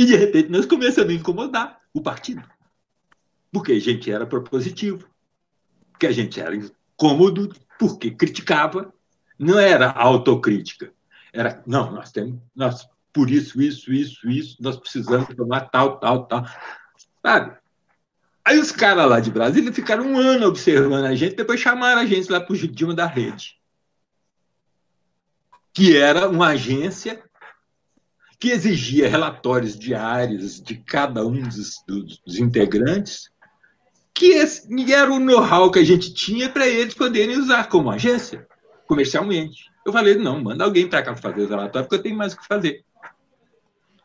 E 0.00 0.06
de 0.06 0.16
repente 0.16 0.48
nós 0.48 0.64
começamos 0.64 1.10
a 1.10 1.14
incomodar 1.14 1.78
o 1.92 2.00
partido. 2.00 2.42
Porque 3.52 3.72
a 3.72 3.78
gente 3.78 4.10
era 4.10 4.24
propositivo, 4.24 5.06
porque 5.90 6.06
a 6.06 6.10
gente 6.10 6.40
era 6.40 6.56
incômodo, 6.56 7.54
porque 7.78 8.10
criticava. 8.10 8.94
Não 9.38 9.58
era 9.58 9.90
autocrítica. 9.90 10.90
Era, 11.34 11.62
não, 11.66 11.92
nós 11.92 12.10
temos, 12.10 12.40
nós, 12.56 12.88
por 13.12 13.30
isso, 13.30 13.60
isso, 13.60 13.92
isso, 13.92 14.30
isso, 14.30 14.56
nós 14.58 14.78
precisamos 14.78 15.34
tomar 15.34 15.68
tal, 15.68 15.98
tal, 15.98 16.24
tal. 16.24 16.46
Sabe? 17.22 17.58
Aí 18.42 18.58
os 18.58 18.72
caras 18.72 19.06
lá 19.06 19.20
de 19.20 19.30
Brasília 19.30 19.70
ficaram 19.70 20.06
um 20.06 20.18
ano 20.18 20.46
observando 20.46 21.04
a 21.04 21.14
gente, 21.14 21.36
depois 21.36 21.60
chamaram 21.60 22.00
a 22.00 22.06
gente 22.06 22.32
lá 22.32 22.40
para 22.40 22.54
o 22.54 22.56
Dilma 22.56 22.94
da 22.94 23.04
Rede, 23.04 23.60
que 25.74 25.94
era 25.94 26.26
uma 26.26 26.48
agência 26.48 27.22
que 28.40 28.50
exigia 28.50 29.06
relatórios 29.06 29.78
diários 29.78 30.62
de 30.62 30.74
cada 30.76 31.26
um 31.26 31.42
dos, 31.42 31.84
dos, 31.86 32.38
integrantes 32.38 33.30
que 34.14 34.32
esse 34.32 34.66
era 34.92 35.12
o 35.12 35.20
know-how 35.20 35.70
que 35.70 35.78
a 35.78 35.84
gente 35.84 36.14
tinha 36.14 36.48
para 36.48 36.66
eles 36.66 36.94
poderem 36.94 37.38
usar 37.38 37.68
como 37.68 37.90
agência, 37.90 38.46
comercialmente. 38.86 39.70
Eu 39.84 39.92
falei, 39.92 40.14
não, 40.14 40.42
manda 40.42 40.64
alguém 40.64 40.88
para 40.88 41.02
cá 41.02 41.14
fazer 41.14 41.42
os 41.42 41.50
relatórios, 41.50 41.86
porque 41.86 41.96
eu 41.96 42.02
tenho 42.02 42.16
mais 42.16 42.32
o 42.32 42.38
que 42.38 42.46
fazer. 42.46 42.82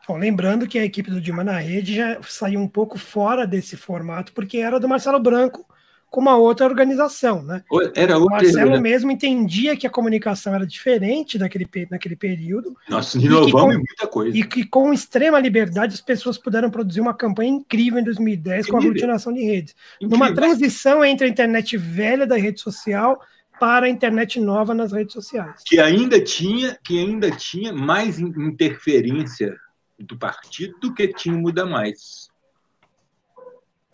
Bom, 0.06 0.18
lembrando 0.18 0.66
que 0.66 0.78
a 0.78 0.84
equipe 0.84 1.10
do 1.10 1.20
Dilma 1.20 1.42
na 1.42 1.58
Rede 1.58 1.96
já 1.96 2.22
saiu 2.22 2.60
um 2.60 2.68
pouco 2.68 2.98
fora 2.98 3.46
desse 3.46 3.76
formato, 3.76 4.32
porque 4.32 4.58
era 4.58 4.78
do 4.78 4.88
Marcelo 4.88 5.18
Branco 5.18 5.66
com 6.10 6.20
uma 6.20 6.36
outra 6.36 6.66
organização, 6.66 7.42
né? 7.42 7.62
Era 7.94 8.18
o 8.18 8.26
Marcelo 8.26 8.80
mesmo 8.80 9.10
entendia 9.10 9.76
que 9.76 9.86
a 9.86 9.90
comunicação 9.90 10.54
era 10.54 10.66
diferente 10.66 11.36
daquele, 11.38 11.68
naquele 11.90 12.16
período. 12.16 12.76
Nós 12.88 13.14
inovamos 13.14 13.74
em 13.74 13.78
muita 13.78 14.06
coisa. 14.06 14.36
E 14.36 14.42
que 14.42 14.64
com 14.64 14.92
extrema 14.92 15.38
liberdade 15.38 15.94
as 15.94 16.00
pessoas 16.00 16.38
puderam 16.38 16.70
produzir 16.70 17.00
uma 17.00 17.14
campanha 17.14 17.50
incrível 17.50 17.98
em 17.98 18.04
2010 18.04 18.60
incrível. 18.60 18.70
com 18.70 18.76
a 18.76 18.80
aglutinação 18.80 19.32
de 19.32 19.42
redes. 19.42 19.74
Incrível. 20.00 20.18
Numa 20.18 20.34
transição 20.34 21.04
entre 21.04 21.26
a 21.26 21.30
internet 21.30 21.76
velha 21.76 22.26
da 22.26 22.36
rede 22.36 22.60
social 22.60 23.20
para 23.58 23.86
a 23.86 23.88
internet 23.88 24.38
nova 24.40 24.74
nas 24.74 24.92
redes 24.92 25.12
sociais. 25.12 25.62
Que 25.66 25.80
ainda 25.80 26.22
tinha, 26.22 26.78
que 26.84 26.98
ainda 26.98 27.30
tinha 27.30 27.72
mais 27.72 28.18
interferência 28.18 29.56
do 29.98 30.16
partido 30.16 30.78
do 30.80 30.94
que 30.94 31.08
tinha 31.08 31.34
o 31.34 31.38
Muda 31.38 31.64
Mais. 31.64 32.25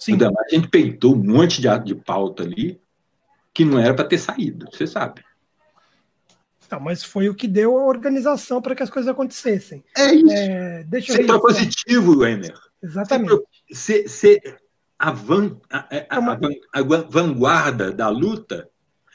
Sim. 0.02 0.12
Muda 0.12 0.32
Mais, 0.32 0.52
a 0.52 0.56
gente 0.56 0.68
peitou 0.68 1.14
um 1.14 1.22
monte 1.22 1.62
de, 1.62 1.78
de 1.84 1.94
pauta 1.94 2.42
ali 2.42 2.80
que 3.54 3.64
não 3.64 3.78
era 3.78 3.94
para 3.94 4.04
ter 4.04 4.18
saído, 4.18 4.66
você 4.72 4.84
sabe. 4.84 5.22
Não, 6.68 6.80
mas 6.80 7.04
foi 7.04 7.28
o 7.28 7.34
que 7.34 7.46
deu 7.46 7.78
a 7.78 7.84
organização 7.84 8.60
para 8.60 8.74
que 8.74 8.82
as 8.82 8.90
coisas 8.90 9.08
acontecessem. 9.08 9.84
É 9.96 10.12
isso. 10.12 10.32
É, 10.32 10.82
deixa 10.84 11.12
ser 11.12 11.24
propositivo, 11.24 12.26
Emer. 12.26 12.54
Exatamente. 12.82 13.42
Ser, 13.70 14.08
ser 14.08 14.58
a, 14.98 15.12
van, 15.12 15.56
a, 15.70 15.78
a, 15.78 16.18
a, 16.18 16.80
a 16.80 16.82
vanguarda 17.08 17.92
da 17.92 18.08
luta 18.08 18.68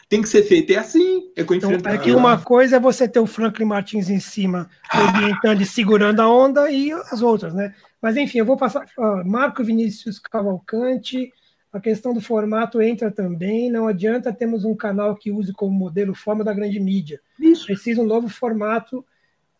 tem 0.07 0.21
que 0.21 0.29
ser 0.29 0.43
feito. 0.43 0.71
É 0.71 0.77
assim. 0.77 1.31
É, 1.35 1.43
com 1.43 1.53
então, 1.53 1.71
é 1.71 1.97
que 1.97 2.11
uma 2.11 2.39
coisa 2.39 2.77
é 2.77 2.79
você 2.79 3.09
ter 3.09 3.19
o 3.19 3.25
Franklin 3.25 3.65
Martins 3.65 4.09
em 4.09 4.21
cima, 4.21 4.69
orientando 4.93 5.59
e 5.59 5.65
segurando 5.65 6.21
a 6.21 6.29
onda, 6.29 6.71
e 6.71 6.93
as 6.93 7.21
outras, 7.21 7.53
né? 7.53 7.75
Mas 8.07 8.15
enfim, 8.15 8.37
eu 8.37 8.45
vou 8.45 8.55
passar. 8.55 8.85
Marco 9.25 9.61
Vinícius 9.61 10.17
Cavalcante, 10.17 11.29
a 11.73 11.77
questão 11.77 12.13
do 12.13 12.21
formato 12.21 12.81
entra 12.81 13.11
também. 13.11 13.69
Não 13.69 13.85
adianta 13.85 14.31
termos 14.31 14.63
um 14.63 14.73
canal 14.73 15.13
que 15.13 15.29
use 15.29 15.51
como 15.51 15.77
modelo 15.77 16.15
forma 16.15 16.41
da 16.41 16.53
grande 16.53 16.79
mídia. 16.79 17.19
Isso. 17.37 17.65
Precisa 17.65 18.01
um 18.01 18.05
novo 18.05 18.29
formato 18.29 19.05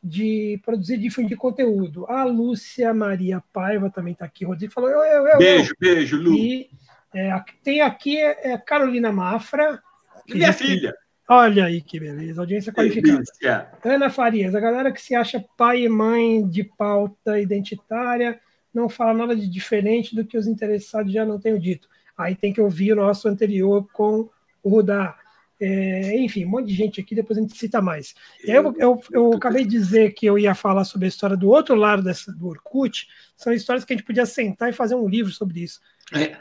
de 0.02 0.62
produzir 0.64 0.94
e 0.94 1.00
difundir 1.00 1.36
conteúdo. 1.36 2.06
A 2.06 2.24
Lúcia 2.24 2.94
Maria 2.94 3.44
Paiva 3.52 3.90
também 3.90 4.14
está 4.14 4.24
aqui. 4.24 4.46
O 4.46 4.48
Rodrigo 4.48 4.72
falou: 4.72 4.92
eu, 4.92 5.02
eu, 5.04 5.28
eu, 5.28 5.38
Beijo, 5.40 5.74
beijo, 5.78 6.16
Lu. 6.16 6.34
E 6.34 6.70
é, 7.14 7.44
tem 7.62 7.82
aqui 7.82 8.18
é, 8.18 8.58
Carolina 8.58 9.12
Mafra, 9.12 9.84
minha 10.26 10.54
filha. 10.54 10.96
Olha 11.30 11.66
aí 11.66 11.82
que 11.82 12.00
beleza, 12.00 12.42
audiência 12.42 12.72
qualificada. 12.72 13.16
Delícia. 13.18 13.72
Ana 13.84 14.10
Farias, 14.10 14.56
a 14.56 14.60
galera 14.60 14.92
que 14.92 15.02
se 15.02 15.14
acha 15.14 15.44
pai 15.58 15.84
e 15.84 15.90
mãe 15.90 16.48
de 16.48 16.64
pauta 16.64 17.40
identitária 17.40 18.40
não 18.74 18.88
fala 18.88 19.14
nada 19.14 19.36
de 19.36 19.48
diferente 19.48 20.16
do 20.16 20.24
que 20.24 20.38
os 20.38 20.48
interessados 20.48 21.12
já 21.12 21.26
não 21.26 21.40
tenham 21.40 21.60
dito. 21.60 21.90
Aí 22.18 22.36
tem 22.36 22.54
que 22.54 22.62
ouvir 22.62 22.94
o 22.94 22.96
nosso 22.96 23.28
anterior 23.28 23.88
com 23.92 24.30
o 24.64 24.70
Rudá. 24.70 25.18
É, 25.60 26.16
enfim, 26.20 26.46
um 26.46 26.50
monte 26.50 26.68
de 26.68 26.76
gente 26.76 27.02
aqui, 27.02 27.16
depois 27.16 27.38
a 27.38 27.42
gente 27.42 27.58
cita 27.58 27.82
mais. 27.82 28.14
Eu, 28.44 28.76
eu, 28.78 29.02
eu 29.12 29.34
acabei 29.34 29.64
de 29.64 29.72
dizer 29.72 30.14
que 30.14 30.26
eu 30.26 30.38
ia 30.38 30.54
falar 30.54 30.84
sobre 30.84 31.06
a 31.06 31.10
história 31.10 31.36
do 31.36 31.50
outro 31.50 31.76
lado 31.76 32.04
dessa, 32.04 32.32
do 32.32 32.48
Orkut, 32.48 33.08
são 33.36 33.52
histórias 33.52 33.84
que 33.84 33.94
a 33.94 33.98
gente 33.98 34.06
podia 34.06 34.26
sentar 34.26 34.70
e 34.70 34.74
fazer 34.74 34.96
um 34.96 35.08
livro 35.08 35.32
sobre 35.32 35.62
isso. 35.62 35.82
É, 36.14 36.38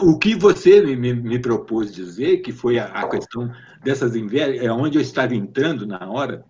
o 0.00 0.18
que 0.18 0.34
você 0.34 0.80
me, 0.80 1.14
me, 1.14 1.38
propôs 1.38 1.92
dizer, 1.92 2.38
que 2.38 2.52
foi 2.52 2.78
a, 2.78 2.86
a, 2.86 3.08
questão 3.08 3.52
dessas 3.82 4.14
invejas, 4.14 4.62
é 4.62 4.70
onde 4.70 4.98
eu 4.98 5.02
estava 5.02 5.34
entrando 5.34 5.86
na 5.86 6.08
hora, 6.08 6.44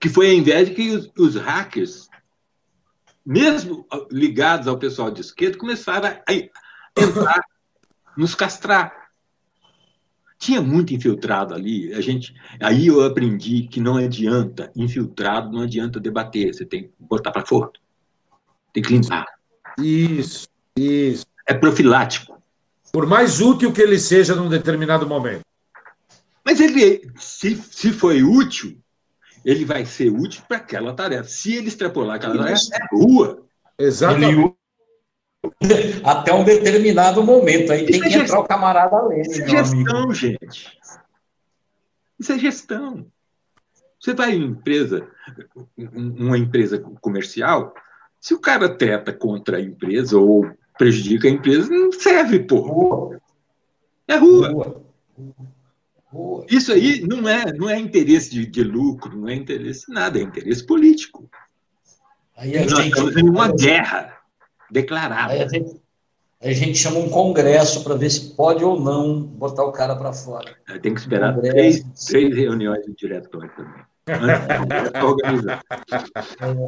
que 0.00 0.08
foi 0.08 0.30
a 0.30 0.34
inveja 0.34 0.72
que 0.72 0.90
os, 0.90 1.10
os 1.18 1.34
hackers, 1.36 2.08
mesmo 3.24 3.86
ligados 4.10 4.68
ao 4.68 4.78
pessoal 4.78 5.10
de 5.10 5.20
esquerda, 5.20 5.58
começaram 5.58 6.08
a, 6.08 6.22
a 6.28 6.34
entrar, 6.34 7.44
nos 8.16 8.34
castrar. 8.34 9.06
Tinha 10.38 10.60
muito 10.60 10.94
infiltrado 10.94 11.54
ali. 11.54 11.92
A 11.94 12.00
gente, 12.00 12.34
aí 12.60 12.88
eu 12.88 13.02
aprendi 13.02 13.66
que 13.68 13.80
não 13.80 13.96
adianta 13.96 14.70
infiltrado, 14.76 15.50
não 15.50 15.62
adianta 15.62 15.98
debater. 15.98 16.54
Você 16.54 16.64
tem 16.64 16.84
que 16.84 16.92
botar 16.98 17.32
para 17.32 17.44
fora. 17.44 17.72
Tem 18.72 18.82
que 18.82 18.92
limpar. 18.92 19.24
Isso, 19.78 20.46
isso 20.76 21.26
é 21.46 21.54
profilático. 21.54 22.36
Por 22.92 23.06
mais 23.06 23.40
útil 23.40 23.72
que 23.72 23.82
ele 23.82 23.98
seja 23.98 24.34
num 24.34 24.48
determinado 24.48 25.06
momento. 25.06 25.42
Mas 26.44 26.60
ele, 26.60 27.10
se, 27.16 27.56
se 27.56 27.92
foi 27.92 28.22
útil, 28.22 28.78
ele 29.44 29.64
vai 29.64 29.84
ser 29.84 30.10
útil 30.10 30.42
para 30.48 30.58
aquela 30.58 30.94
tarefa. 30.94 31.28
Se 31.28 31.54
ele 31.54 31.68
extrapolar 31.68 32.16
aquela 32.16 32.36
tarefa, 32.38 32.62
é 32.72 32.96
rua. 32.96 33.44
Exatamente. 33.78 34.54
Ele, 35.60 36.00
até 36.04 36.32
um 36.32 36.44
determinado 36.44 37.22
momento. 37.22 37.72
Aí 37.72 37.86
tem 37.86 38.00
é 38.00 38.02
que 38.02 38.10
gestão. 38.10 38.22
entrar 38.22 38.40
o 38.40 38.44
camarada 38.44 39.02
Lênin. 39.02 39.22
Isso 39.22 39.42
é 39.42 39.48
gestão, 39.48 39.96
amigo. 39.96 40.14
gente. 40.14 40.78
Isso 42.18 42.32
é 42.32 42.38
gestão. 42.38 43.06
Você 44.00 44.14
vai 44.14 44.32
em 44.32 44.44
empresa, 44.44 45.08
uma 45.76 46.38
empresa 46.38 46.78
comercial, 47.00 47.74
se 48.20 48.34
o 48.34 48.40
cara 48.40 48.68
treta 48.68 49.12
contra 49.12 49.56
a 49.56 49.60
empresa 49.60 50.18
ou 50.18 50.50
prejudica 50.78 51.28
a 51.28 51.30
empresa, 51.30 51.68
não 51.70 51.92
serve, 51.92 52.40
pô. 52.40 53.14
É 54.08 54.16
rua. 54.16 54.82
rua. 56.10 56.46
Isso 56.48 56.72
aí 56.72 57.00
não 57.00 57.28
é, 57.28 57.52
não 57.52 57.68
é 57.68 57.78
interesse 57.78 58.30
de, 58.30 58.46
de, 58.46 58.62
lucro, 58.62 59.16
não 59.16 59.28
é 59.28 59.34
interesse 59.34 59.92
nada, 59.92 60.18
é 60.18 60.22
interesse 60.22 60.64
político. 60.64 61.28
Aí 62.36 62.56
a 62.56 62.64
Nós 62.64 62.78
gente, 62.78 62.88
estamos 62.88 63.16
em 63.16 63.28
uma 63.28 63.48
guerra 63.52 64.18
declarada. 64.70 65.32
Aí 65.32 65.42
a 65.42 65.48
gente, 65.48 65.80
a 66.40 66.52
gente 66.52 66.78
chama 66.78 66.98
um 66.98 67.08
congresso 67.08 67.82
para 67.82 67.94
ver 67.94 68.10
se 68.10 68.34
pode 68.34 68.62
ou 68.62 68.80
não 68.80 69.22
botar 69.22 69.64
o 69.64 69.72
cara 69.72 69.96
para 69.96 70.12
fora. 70.12 70.56
Tem 70.80 70.94
que 70.94 71.00
esperar 71.00 71.38
três, 71.40 71.84
três 72.06 72.34
reuniões 72.34 72.84
de 72.84 72.94
diretório 72.94 73.50
também. 73.56 73.84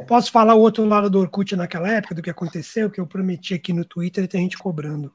Posso 0.09 0.33
falar 0.33 0.55
o 0.55 0.61
outro 0.61 0.85
lado 0.85 1.09
do 1.09 1.21
Orkut 1.21 1.55
naquela 1.55 1.89
época, 1.89 2.15
do 2.15 2.23
que 2.23 2.31
aconteceu, 2.31 2.91
que 2.91 3.01
eu 3.01 3.07
prometi 3.07 3.55
aqui 3.55 3.73
no 3.73 3.85
Twitter 3.85 4.25
e 4.25 4.29
tem 4.29 4.43
gente 4.43 4.59
cobrando. 4.59 5.15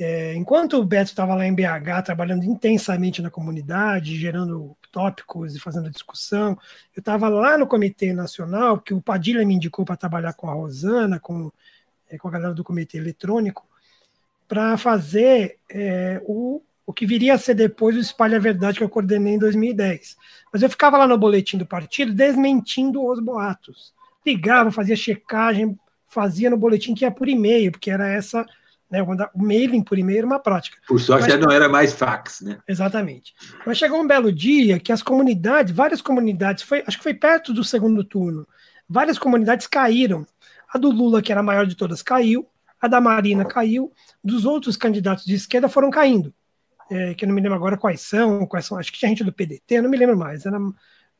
É, 0.00 0.34
enquanto 0.34 0.78
o 0.78 0.84
Beto 0.84 1.10
estava 1.10 1.34
lá 1.34 1.44
em 1.44 1.54
BH 1.54 2.04
trabalhando 2.04 2.44
intensamente 2.44 3.20
na 3.20 3.30
comunidade, 3.30 4.16
gerando 4.16 4.76
tópicos 4.92 5.56
e 5.56 5.60
fazendo 5.60 5.90
discussão, 5.90 6.56
eu 6.96 7.00
estava 7.00 7.28
lá 7.28 7.58
no 7.58 7.66
Comitê 7.66 8.12
Nacional, 8.12 8.80
que 8.80 8.94
o 8.94 9.02
Padilha 9.02 9.44
me 9.44 9.54
indicou 9.54 9.84
para 9.84 9.96
trabalhar 9.96 10.32
com 10.34 10.48
a 10.48 10.54
Rosana, 10.54 11.18
com, 11.18 11.52
é, 12.08 12.16
com 12.16 12.28
a 12.28 12.30
galera 12.30 12.54
do 12.54 12.64
Comitê 12.64 12.96
Eletrônico, 12.96 13.66
para 14.46 14.78
fazer 14.78 15.58
é, 15.68 16.22
o 16.24 16.62
o 16.88 16.92
que 16.94 17.04
viria 17.04 17.34
a 17.34 17.38
ser 17.38 17.52
depois 17.52 17.94
o 17.94 17.98
Espalha 17.98 18.40
Verdade 18.40 18.78
que 18.78 18.82
eu 18.82 18.88
coordenei 18.88 19.34
em 19.34 19.38
2010. 19.38 20.16
Mas 20.50 20.62
eu 20.62 20.70
ficava 20.70 20.96
lá 20.96 21.06
no 21.06 21.18
boletim 21.18 21.58
do 21.58 21.66
partido 21.66 22.14
desmentindo 22.14 23.06
os 23.06 23.20
boatos. 23.20 23.92
Ligava, 24.24 24.70
fazia 24.70 24.96
checagem, 24.96 25.78
fazia 26.08 26.48
no 26.48 26.56
boletim 26.56 26.94
que 26.94 27.04
ia 27.04 27.10
por 27.10 27.28
e-mail, 27.28 27.72
porque 27.72 27.90
era 27.90 28.08
essa, 28.08 28.46
né, 28.90 29.02
o 29.02 29.14
mailing 29.34 29.82
por 29.82 29.98
e-mail 29.98 30.20
era 30.20 30.26
uma 30.26 30.38
prática. 30.38 30.78
Por 30.88 30.98
sorte 30.98 31.28
Mas, 31.28 31.38
não 31.38 31.52
era 31.52 31.68
mais 31.68 31.92
fax, 31.92 32.40
né? 32.40 32.58
Exatamente. 32.66 33.34
Mas 33.66 33.76
chegou 33.76 34.00
um 34.00 34.06
belo 34.06 34.32
dia 34.32 34.80
que 34.80 34.90
as 34.90 35.02
comunidades, 35.02 35.74
várias 35.74 36.00
comunidades, 36.00 36.62
foi, 36.62 36.82
acho 36.86 36.96
que 36.96 37.04
foi 37.04 37.12
perto 37.12 37.52
do 37.52 37.62
segundo 37.62 38.02
turno, 38.02 38.48
várias 38.88 39.18
comunidades 39.18 39.66
caíram. 39.66 40.26
A 40.72 40.78
do 40.78 40.90
Lula, 40.90 41.20
que 41.20 41.30
era 41.30 41.42
a 41.42 41.44
maior 41.44 41.66
de 41.66 41.74
todas, 41.74 42.00
caiu, 42.00 42.48
a 42.80 42.88
da 42.88 42.98
Marina 42.98 43.44
caiu, 43.44 43.92
dos 44.24 44.46
outros 44.46 44.74
candidatos 44.74 45.26
de 45.26 45.34
esquerda 45.34 45.68
foram 45.68 45.90
caindo 45.90 46.32
é, 46.90 47.14
que 47.14 47.24
eu 47.24 47.28
não 47.28 47.34
me 47.34 47.40
lembro 47.40 47.56
agora 47.56 47.76
quais 47.76 48.00
são, 48.00 48.46
quais 48.46 48.66
são, 48.66 48.78
acho 48.78 48.92
que 48.92 48.98
tinha 48.98 49.08
gente 49.08 49.24
do 49.24 49.32
PDT, 49.32 49.76
eu 49.76 49.82
não 49.82 49.90
me 49.90 49.96
lembro 49.96 50.16
mais, 50.16 50.46
era 50.46 50.58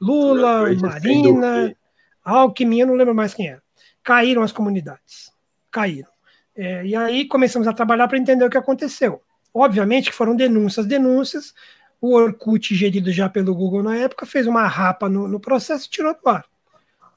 Lula, 0.01 0.75
Marina, 0.75 1.75
Alckmin, 2.25 2.81
eu 2.81 2.87
não 2.87 2.95
lembro 2.95 3.15
mais 3.15 3.35
quem 3.35 3.49
era. 3.49 3.63
Caíram 4.03 4.43
as 4.43 4.53
comunidades, 4.53 5.33
caíram. 5.71 6.11
É, 6.57 6.85
e 6.85 6.97
aí 6.97 7.27
começamos 7.27 7.69
a 7.69 7.73
trabalhar 7.73 8.09
para 8.09 8.19
entender 8.19 8.45
o 8.45 8.51
que 8.51 8.59
aconteceu. 8.59 9.23
Obviamente 9.53 10.11
que 10.11 10.17
foram 10.17 10.37
denúncias, 10.37 10.87
denúncias, 10.87 11.55
o 12.01 12.15
Orkut, 12.15 12.75
gerido 12.75 13.11
já 13.11 13.29
pelo 13.29 13.55
Google 13.55 13.83
na 13.83 13.97
época, 13.97 14.27
fez 14.27 14.47
uma 14.47 14.67
rapa 14.67 15.09
no, 15.09 15.27
no 15.27 15.41
processo 15.41 15.87
e 15.87 15.91
tirou 15.91 16.15
do 16.15 16.29
ar. 16.29 16.45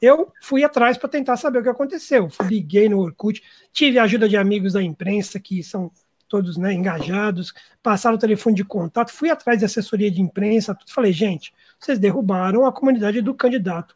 Eu 0.02 0.32
fui 0.42 0.64
atrás 0.64 0.98
para 0.98 1.10
tentar 1.10 1.38
saber 1.38 1.60
o 1.60 1.64
que 1.64 1.70
aconteceu. 1.70 2.28
Liguei 2.42 2.90
no 2.90 3.00
Orkut, 3.00 3.42
tive 3.72 4.00
a 4.00 4.04
ajuda 4.04 4.28
de 4.28 4.36
amigos 4.36 4.74
da 4.74 4.82
imprensa 4.82 5.40
que 5.40 5.64
são 5.64 5.92
todos 6.32 6.56
né, 6.56 6.74
engajados, 6.74 7.54
passaram 7.84 8.16
o 8.16 8.20
telefone 8.20 8.56
de 8.56 8.64
contato, 8.64 9.12
fui 9.12 9.30
atrás 9.30 9.60
de 9.60 9.66
assessoria 9.66 10.10
de 10.10 10.22
imprensa, 10.22 10.74
tudo. 10.74 10.94
falei, 10.94 11.12
gente, 11.12 11.54
vocês 11.78 12.00
derrubaram 12.00 12.66
a 12.66 12.72
comunidade 12.72 13.22
do 13.22 13.36
candidato 13.36 13.96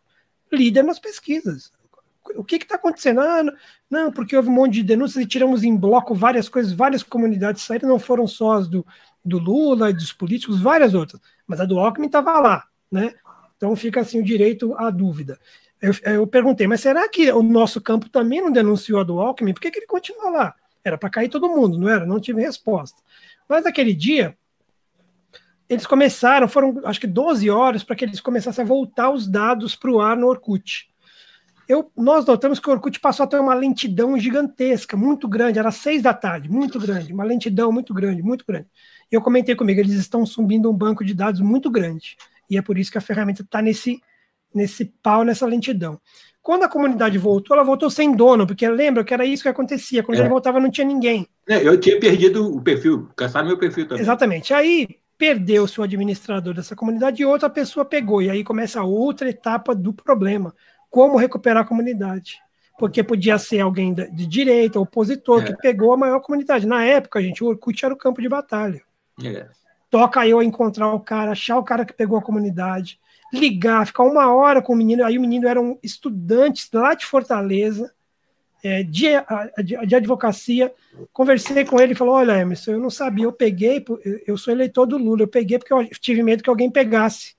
líder 0.51 0.83
nas 0.83 0.99
pesquisas. 0.99 1.71
o 2.36 2.43
que 2.43 2.57
está 2.57 2.75
acontecendo? 2.75 3.21
Ah, 3.21 3.43
não, 3.89 4.11
porque 4.11 4.36
houve 4.36 4.49
um 4.49 4.53
monte 4.53 4.73
de 4.73 4.83
denúncias 4.83 5.23
e 5.23 5.27
tiramos 5.27 5.63
em 5.63 5.75
bloco 5.75 6.13
várias 6.13 6.49
coisas, 6.49 6.73
várias 6.73 7.03
comunidades 7.03 7.63
saíram, 7.63 7.88
não 7.88 7.99
foram 7.99 8.27
só 8.27 8.53
as 8.53 8.67
do, 8.67 8.86
do 9.23 9.38
Lula 9.38 9.89
e 9.89 9.93
dos 9.93 10.11
políticos, 10.11 10.61
várias 10.61 10.93
outras, 10.93 11.21
mas 11.47 11.61
a 11.61 11.65
do 11.65 11.79
Alckmin 11.79 12.07
estava 12.07 12.38
lá, 12.39 12.67
né? 12.91 13.13
Então 13.55 13.73
fica 13.75 14.01
assim 14.01 14.19
o 14.19 14.23
direito 14.23 14.75
à 14.75 14.89
dúvida. 14.89 15.39
Eu, 15.81 15.93
eu, 16.03 16.27
perguntei, 16.27 16.67
mas 16.67 16.81
será 16.81 17.07
que 17.07 17.31
o 17.31 17.43
nosso 17.43 17.79
campo 17.79 18.09
também 18.09 18.41
não 18.41 18.51
denunciou 18.51 18.99
a 18.99 19.03
do 19.03 19.19
Alckmin? 19.19 19.53
Por 19.53 19.61
que, 19.61 19.71
que 19.71 19.79
ele 19.79 19.88
continua 19.88 20.29
lá? 20.29 20.55
Era 20.86 20.97
para 20.97 21.09
cair 21.09 21.29
todo 21.29 21.49
mundo, 21.49 21.79
não 21.79 21.89
era? 21.89 22.05
Não 22.05 22.19
tive 22.19 22.41
resposta. 22.41 23.01
Mas 23.49 23.63
naquele 23.63 23.93
dia, 23.93 24.38
eles 25.67 25.88
começaram, 25.88 26.47
foram 26.47 26.79
acho 26.86 26.99
que 26.99 27.07
12 27.07 27.49
horas 27.49 27.83
para 27.83 27.95
que 27.95 28.05
eles 28.05 28.21
começassem 28.21 28.63
a 28.63 28.67
voltar 28.67 29.09
os 29.09 29.27
dados 29.27 29.75
para 29.75 29.91
o 29.91 29.99
ar 29.99 30.15
no 30.15 30.27
Orkut. 30.27 30.88
Eu, 31.67 31.91
nós 31.97 32.23
notamos 32.25 32.59
que 32.59 32.69
o 32.69 32.71
Orkut 32.71 32.99
passou 32.99 33.23
a 33.23 33.27
ter 33.27 33.39
uma 33.39 33.55
lentidão 33.55 34.17
gigantesca, 34.19 34.95
muito 34.95 35.27
grande, 35.27 35.57
era 35.57 35.71
seis 35.71 36.03
da 36.03 36.13
tarde, 36.13 36.47
muito 36.47 36.79
grande, 36.79 37.11
uma 37.11 37.23
lentidão 37.23 37.71
muito 37.71 37.91
grande, 37.91 38.21
muito 38.21 38.45
grande. 38.47 38.67
E 39.11 39.15
eu 39.15 39.21
comentei 39.21 39.55
comigo, 39.55 39.79
eles 39.79 39.93
estão 39.93 40.23
subindo 40.27 40.69
um 40.69 40.73
banco 40.73 41.03
de 41.03 41.15
dados 41.15 41.41
muito 41.41 41.71
grande, 41.71 42.15
e 42.47 42.55
é 42.55 42.61
por 42.61 42.77
isso 42.77 42.91
que 42.91 42.99
a 42.99 43.01
ferramenta 43.01 43.41
está 43.41 43.63
nesse, 43.63 43.99
nesse 44.53 44.86
pau, 45.01 45.23
nessa 45.23 45.47
lentidão. 45.47 45.99
Quando 46.45 46.61
a 46.61 46.69
comunidade 46.69 47.17
voltou, 47.17 47.57
ela 47.57 47.65
voltou 47.65 47.89
sem 47.89 48.15
dono, 48.15 48.45
porque 48.45 48.69
lembra 48.69 49.03
que 49.03 49.11
era 49.11 49.25
isso 49.25 49.41
que 49.41 49.49
acontecia, 49.49 50.03
quando 50.03 50.19
é. 50.19 50.21
ele 50.21 50.29
voltava 50.29 50.59
não 50.59 50.69
tinha 50.69 50.85
ninguém. 50.85 51.27
É, 51.49 51.67
eu 51.67 51.79
tinha 51.79 51.99
perdido 51.99 52.55
o 52.55 52.61
perfil, 52.61 53.09
caçaram 53.15 53.47
meu 53.47 53.57
perfil 53.57 53.87
também. 53.87 54.03
Exatamente, 54.03 54.53
aí 54.53 54.87
perdeu-se 55.17 55.81
o 55.81 55.83
administrador 55.83 56.53
dessa 56.53 56.75
comunidade 56.75 57.19
e 57.19 57.25
outra 57.25 57.49
pessoa 57.49 57.83
pegou. 57.83 58.21
E 58.21 58.29
aí 58.29 58.43
começa 58.43 58.79
a 58.79 58.83
outra 58.83 59.27
etapa 59.27 59.73
do 59.73 59.91
problema: 59.91 60.53
como 60.87 61.17
recuperar 61.17 61.63
a 61.63 61.67
comunidade. 61.67 62.35
Porque 62.77 63.01
podia 63.01 63.39
ser 63.39 63.61
alguém 63.61 63.91
de 63.91 64.27
direita, 64.27 64.79
opositor, 64.79 65.41
é. 65.41 65.45
que 65.45 65.57
pegou 65.57 65.93
a 65.93 65.97
maior 65.97 66.19
comunidade. 66.19 66.67
Na 66.67 66.85
época, 66.85 67.23
gente, 67.23 67.43
o 67.43 67.47
Orkut 67.47 67.83
era 67.83 67.93
o 67.93 67.97
campo 67.97 68.21
de 68.21 68.29
batalha. 68.29 68.83
É. 69.23 69.47
Toca 69.89 70.27
eu 70.27 70.43
encontrar 70.43 70.93
o 70.93 70.99
cara, 70.99 71.31
achar 71.31 71.57
o 71.57 71.63
cara 71.63 71.85
que 71.85 71.93
pegou 71.93 72.19
a 72.19 72.21
comunidade, 72.21 72.99
ligar, 73.36 73.86
ficar 73.86 74.03
uma 74.03 74.33
hora 74.33 74.61
com 74.61 74.73
o 74.73 74.75
menino. 74.75 75.03
Aí 75.03 75.17
o 75.17 75.21
menino 75.21 75.47
era 75.47 75.61
um 75.61 75.77
estudante 75.83 76.67
lá 76.73 76.93
de 76.93 77.05
Fortaleza 77.05 77.93
é, 78.63 78.81
de, 78.81 79.09
de, 79.63 79.95
advocacia. 79.95 80.73
Conversei 81.13 81.63
com 81.63 81.79
ele 81.79 81.93
e 81.93 81.95
falou: 81.95 82.15
Olha, 82.15 82.39
Emerson, 82.39 82.71
eu 82.71 82.79
não 82.79 82.89
sabia, 82.89 83.25
eu 83.25 83.31
peguei, 83.31 83.86
eu 84.25 84.38
sou 84.38 84.51
eleitor 84.51 84.88
do 84.88 84.97
Lula, 84.97 85.21
eu 85.21 85.27
peguei 85.27 85.59
porque 85.59 85.73
eu 85.73 85.88
tive 85.99 86.23
medo 86.23 86.41
que 86.41 86.49
alguém 86.49 86.71
pegasse. 86.71 87.36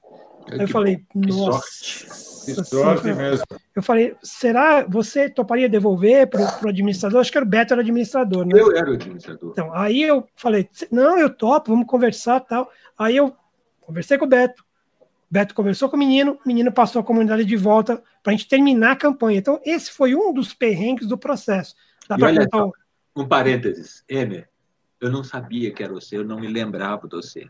Aí 0.52 0.60
eu 0.60 0.68
falei: 0.68 1.02
Nossa. 1.14 2.26
Sorte 2.64 3.08
mesmo. 3.08 3.44
Eu 3.74 3.82
falei: 3.82 4.14
Será 4.22 4.86
você 4.88 5.28
toparia 5.28 5.68
devolver 5.68 6.28
para 6.28 6.60
o 6.64 6.68
administrador? 6.68 7.20
Acho 7.20 7.32
que 7.32 7.38
era 7.38 7.44
o 7.44 7.48
Beto, 7.48 7.72
era 7.72 7.80
o 7.80 7.82
administrador, 7.82 8.46
né? 8.46 8.52
Eu 8.54 8.76
era 8.76 8.88
o 8.88 8.94
administrador. 8.94 9.50
Então, 9.50 9.74
aí 9.74 10.02
eu 10.02 10.24
falei: 10.36 10.68
Não, 10.92 11.18
eu 11.18 11.28
topo, 11.28 11.72
vamos 11.72 11.88
conversar 11.88 12.38
tal. 12.40 12.70
Aí 12.96 13.16
eu 13.16 13.34
conversei 13.80 14.16
com 14.16 14.26
o 14.26 14.28
Beto. 14.28 14.64
Beto 15.30 15.54
conversou 15.54 15.88
com 15.88 15.96
o 15.96 15.98
menino, 15.98 16.38
o 16.44 16.48
menino 16.48 16.70
passou 16.70 17.00
a 17.00 17.04
comunidade 17.04 17.44
de 17.44 17.56
volta 17.56 18.02
para 18.22 18.32
a 18.32 18.36
gente 18.36 18.48
terminar 18.48 18.92
a 18.92 18.96
campanha. 18.96 19.38
Então, 19.38 19.60
esse 19.64 19.90
foi 19.90 20.14
um 20.14 20.32
dos 20.32 20.54
perrengues 20.54 21.06
do 21.06 21.18
processo. 21.18 21.74
Dá 22.08 22.16
contar... 22.16 22.70
Um 23.16 23.26
parênteses, 23.26 24.04
Emer, 24.08 24.48
eu 25.00 25.10
não 25.10 25.24
sabia 25.24 25.72
que 25.72 25.82
era 25.82 25.92
você, 25.92 26.18
eu 26.18 26.24
não 26.24 26.38
me 26.38 26.46
lembrava 26.46 27.08
de 27.08 27.16
você. 27.16 27.48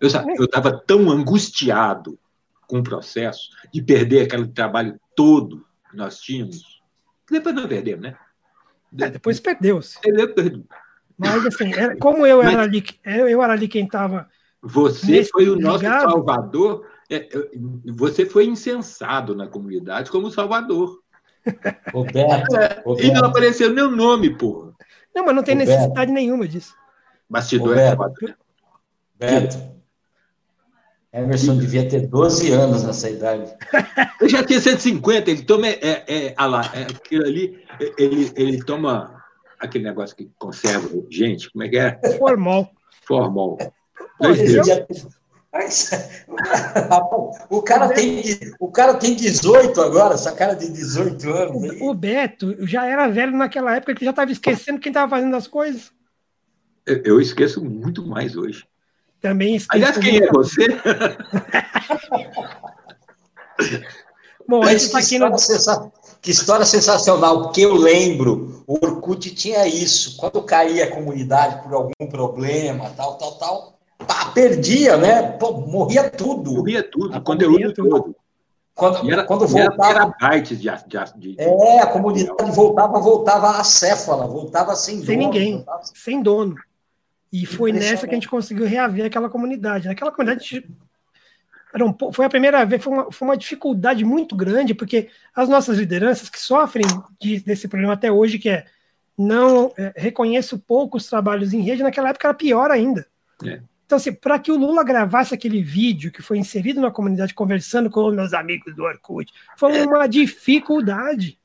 Eu 0.00 0.08
estava 0.44 0.76
tão 0.76 1.10
angustiado 1.10 2.18
com 2.66 2.78
o 2.78 2.82
processo 2.82 3.50
de 3.72 3.82
perder 3.82 4.22
aquele 4.22 4.48
trabalho 4.48 4.98
todo 5.14 5.64
que 5.90 5.96
nós 5.96 6.18
tínhamos. 6.20 6.82
Depois 7.30 7.54
não 7.54 7.68
perdemos, 7.68 8.02
né? 8.02 8.16
É, 8.98 9.10
depois 9.10 9.38
perdeu-se. 9.40 10.00
Perdeu, 10.00 10.64
Mas, 11.16 11.46
assim, 11.46 11.72
era, 11.72 11.96
como 11.96 12.26
eu 12.26 12.42
era, 12.42 12.52
Mas, 12.52 12.60
ali, 12.60 12.84
eu 13.04 13.42
era 13.42 13.52
ali 13.52 13.68
quem 13.68 13.84
estava. 13.84 14.28
Você 14.62 15.24
foi 15.24 15.48
o 15.48 15.56
nosso 15.58 15.84
ligado, 15.84 16.10
salvador 16.10 16.86
é, 17.10 17.28
você 17.94 18.26
foi 18.26 18.46
incensado 18.46 19.34
na 19.34 19.46
comunidade 19.46 20.10
como 20.10 20.30
Salvador. 20.30 21.00
Roberto, 21.92 22.56
é, 22.56 22.82
Roberto. 22.84 23.06
E 23.06 23.12
não 23.12 23.26
apareceu 23.26 23.72
meu 23.72 23.90
nome, 23.90 24.36
porra. 24.36 24.72
Não, 25.14 25.24
mas 25.24 25.34
não 25.34 25.42
tem 25.42 25.54
Roberto. 25.54 25.76
necessidade 25.76 26.12
nenhuma 26.12 26.48
disso. 26.48 26.74
Bastidor 27.28 27.76
é 27.76 27.90
Roberto. 27.90 28.34
Roberto. 29.20 29.74
Emerson 31.12 31.56
devia 31.58 31.88
ter 31.88 32.08
12 32.08 32.50
anos 32.50 32.82
nessa 32.82 33.08
idade. 33.08 33.54
Eu 34.20 34.28
já 34.28 34.42
tinha 34.42 34.60
150, 34.60 35.30
ele 35.30 35.42
toma. 35.42 35.68
É, 35.68 36.04
é, 36.08 36.34
é, 36.36 36.44
lá, 36.44 36.62
é, 36.74 36.82
aquilo 36.82 37.24
ali, 37.24 37.62
ele, 37.96 38.32
ele 38.34 38.64
toma 38.64 39.22
aquele 39.60 39.84
negócio 39.84 40.16
que 40.16 40.28
conserva 40.36 40.88
gente, 41.08 41.50
como 41.52 41.62
é 41.62 41.68
que 41.68 41.78
é? 41.78 42.00
Formal. 42.18 42.68
Formal. 43.06 43.56
Pô, 44.18 44.26
mas, 45.54 45.90
o, 47.48 47.62
cara 47.62 47.88
tem, 47.90 48.24
o 48.58 48.72
cara 48.72 48.94
tem 48.94 49.14
18 49.14 49.80
agora, 49.80 50.14
essa 50.14 50.32
cara 50.32 50.54
de 50.54 50.68
18 50.68 51.30
anos. 51.30 51.70
Aí. 51.70 51.78
O 51.80 51.94
Beto 51.94 52.56
já 52.66 52.84
era 52.84 53.06
velho 53.06 53.36
naquela 53.36 53.76
época 53.76 53.94
que 53.94 54.04
já 54.04 54.10
estava 54.10 54.32
esquecendo 54.32 54.80
quem 54.80 54.90
estava 54.90 55.08
fazendo 55.08 55.36
as 55.36 55.46
coisas. 55.46 55.92
Eu, 56.84 57.00
eu, 57.04 57.20
esqueço 57.20 57.64
muito 57.64 58.04
mais 58.04 58.36
hoje. 58.36 58.66
Também 59.20 59.54
esqueço. 59.54 59.84
Aliás, 59.84 59.96
quem 59.96 60.16
é 60.16 60.26
você? 60.32 60.66
Bom, 64.48 64.58
Mas 64.58 64.88
que, 64.88 64.98
história 64.98 65.30
no... 65.30 65.38
sensa... 65.38 65.92
que 66.20 66.32
história 66.32 66.66
sensacional, 66.66 67.42
porque 67.42 67.60
eu 67.60 67.74
lembro, 67.74 68.64
o 68.66 68.84
Orkut 68.84 69.32
tinha 69.32 69.68
isso, 69.68 70.16
quando 70.16 70.42
caía 70.42 70.86
a 70.86 70.90
comunidade 70.90 71.62
por 71.62 71.72
algum 71.72 72.08
problema, 72.10 72.90
tal, 72.90 73.16
tal, 73.18 73.38
tal, 73.38 73.73
perdia, 74.34 74.96
né? 74.96 75.22
Pô, 75.32 75.52
morria 75.52 76.10
tudo. 76.10 76.52
Morria 76.52 76.82
tudo, 76.82 77.16
o 77.16 77.22
conteúdo 77.22 77.72
todo. 77.72 78.16
Quando, 78.74 79.10
era, 79.10 79.24
quando 79.24 79.46
voltava. 79.46 80.14
Era 80.20 80.38
de, 80.40 80.56
de, 80.56 80.68
de, 81.16 81.40
É, 81.40 81.80
a 81.80 81.86
comunidade 81.86 82.50
voltava, 82.52 82.98
voltava 82.98 83.50
acéfala, 83.60 84.26
voltava 84.26 84.74
sem, 84.74 84.96
sem 84.96 85.16
dono. 85.16 85.18
ninguém, 85.18 85.56
voltava... 85.56 85.82
sem 85.94 86.22
dono. 86.22 86.56
E 87.32 87.46
foi 87.46 87.72
nessa 87.72 88.06
que 88.06 88.12
a 88.12 88.16
gente 88.16 88.28
conseguiu 88.28 88.66
reaver 88.66 89.06
aquela 89.06 89.30
comunidade. 89.30 89.86
Naquela 89.86 90.10
comunidade 90.10 90.66
era 91.72 91.84
um, 91.84 92.12
foi 92.12 92.24
a 92.24 92.30
primeira 92.30 92.64
vez, 92.64 92.82
foi 92.82 92.92
uma, 92.92 93.10
foi 93.10 93.28
uma 93.28 93.36
dificuldade 93.36 94.04
muito 94.04 94.36
grande, 94.36 94.74
porque 94.74 95.08
as 95.34 95.48
nossas 95.48 95.76
lideranças 95.76 96.28
que 96.28 96.40
sofrem 96.40 96.86
de, 97.20 97.40
desse 97.40 97.66
problema 97.66 97.94
até 97.94 98.10
hoje, 98.12 98.38
que 98.38 98.48
é 98.48 98.64
não 99.18 99.72
é, 99.76 99.92
reconheço 99.96 100.58
poucos 100.58 101.08
trabalhos 101.08 101.52
em 101.52 101.60
rede, 101.60 101.82
naquela 101.82 102.10
época 102.10 102.28
era 102.28 102.34
pior 102.34 102.70
ainda. 102.70 103.06
É. 103.44 103.60
Então, 103.86 103.96
assim, 103.96 104.12
para 104.12 104.38
que 104.38 104.50
o 104.50 104.56
Lula 104.56 104.82
gravasse 104.82 105.34
aquele 105.34 105.62
vídeo 105.62 106.10
que 106.10 106.22
foi 106.22 106.38
inserido 106.38 106.80
na 106.80 106.90
comunidade 106.90 107.34
conversando 107.34 107.90
com 107.90 108.08
os 108.08 108.14
meus 108.14 108.32
amigos 108.32 108.74
do 108.74 108.82
Orkut, 108.82 109.30
foi 109.56 109.86
uma 109.86 110.06
dificuldade. 110.08 111.38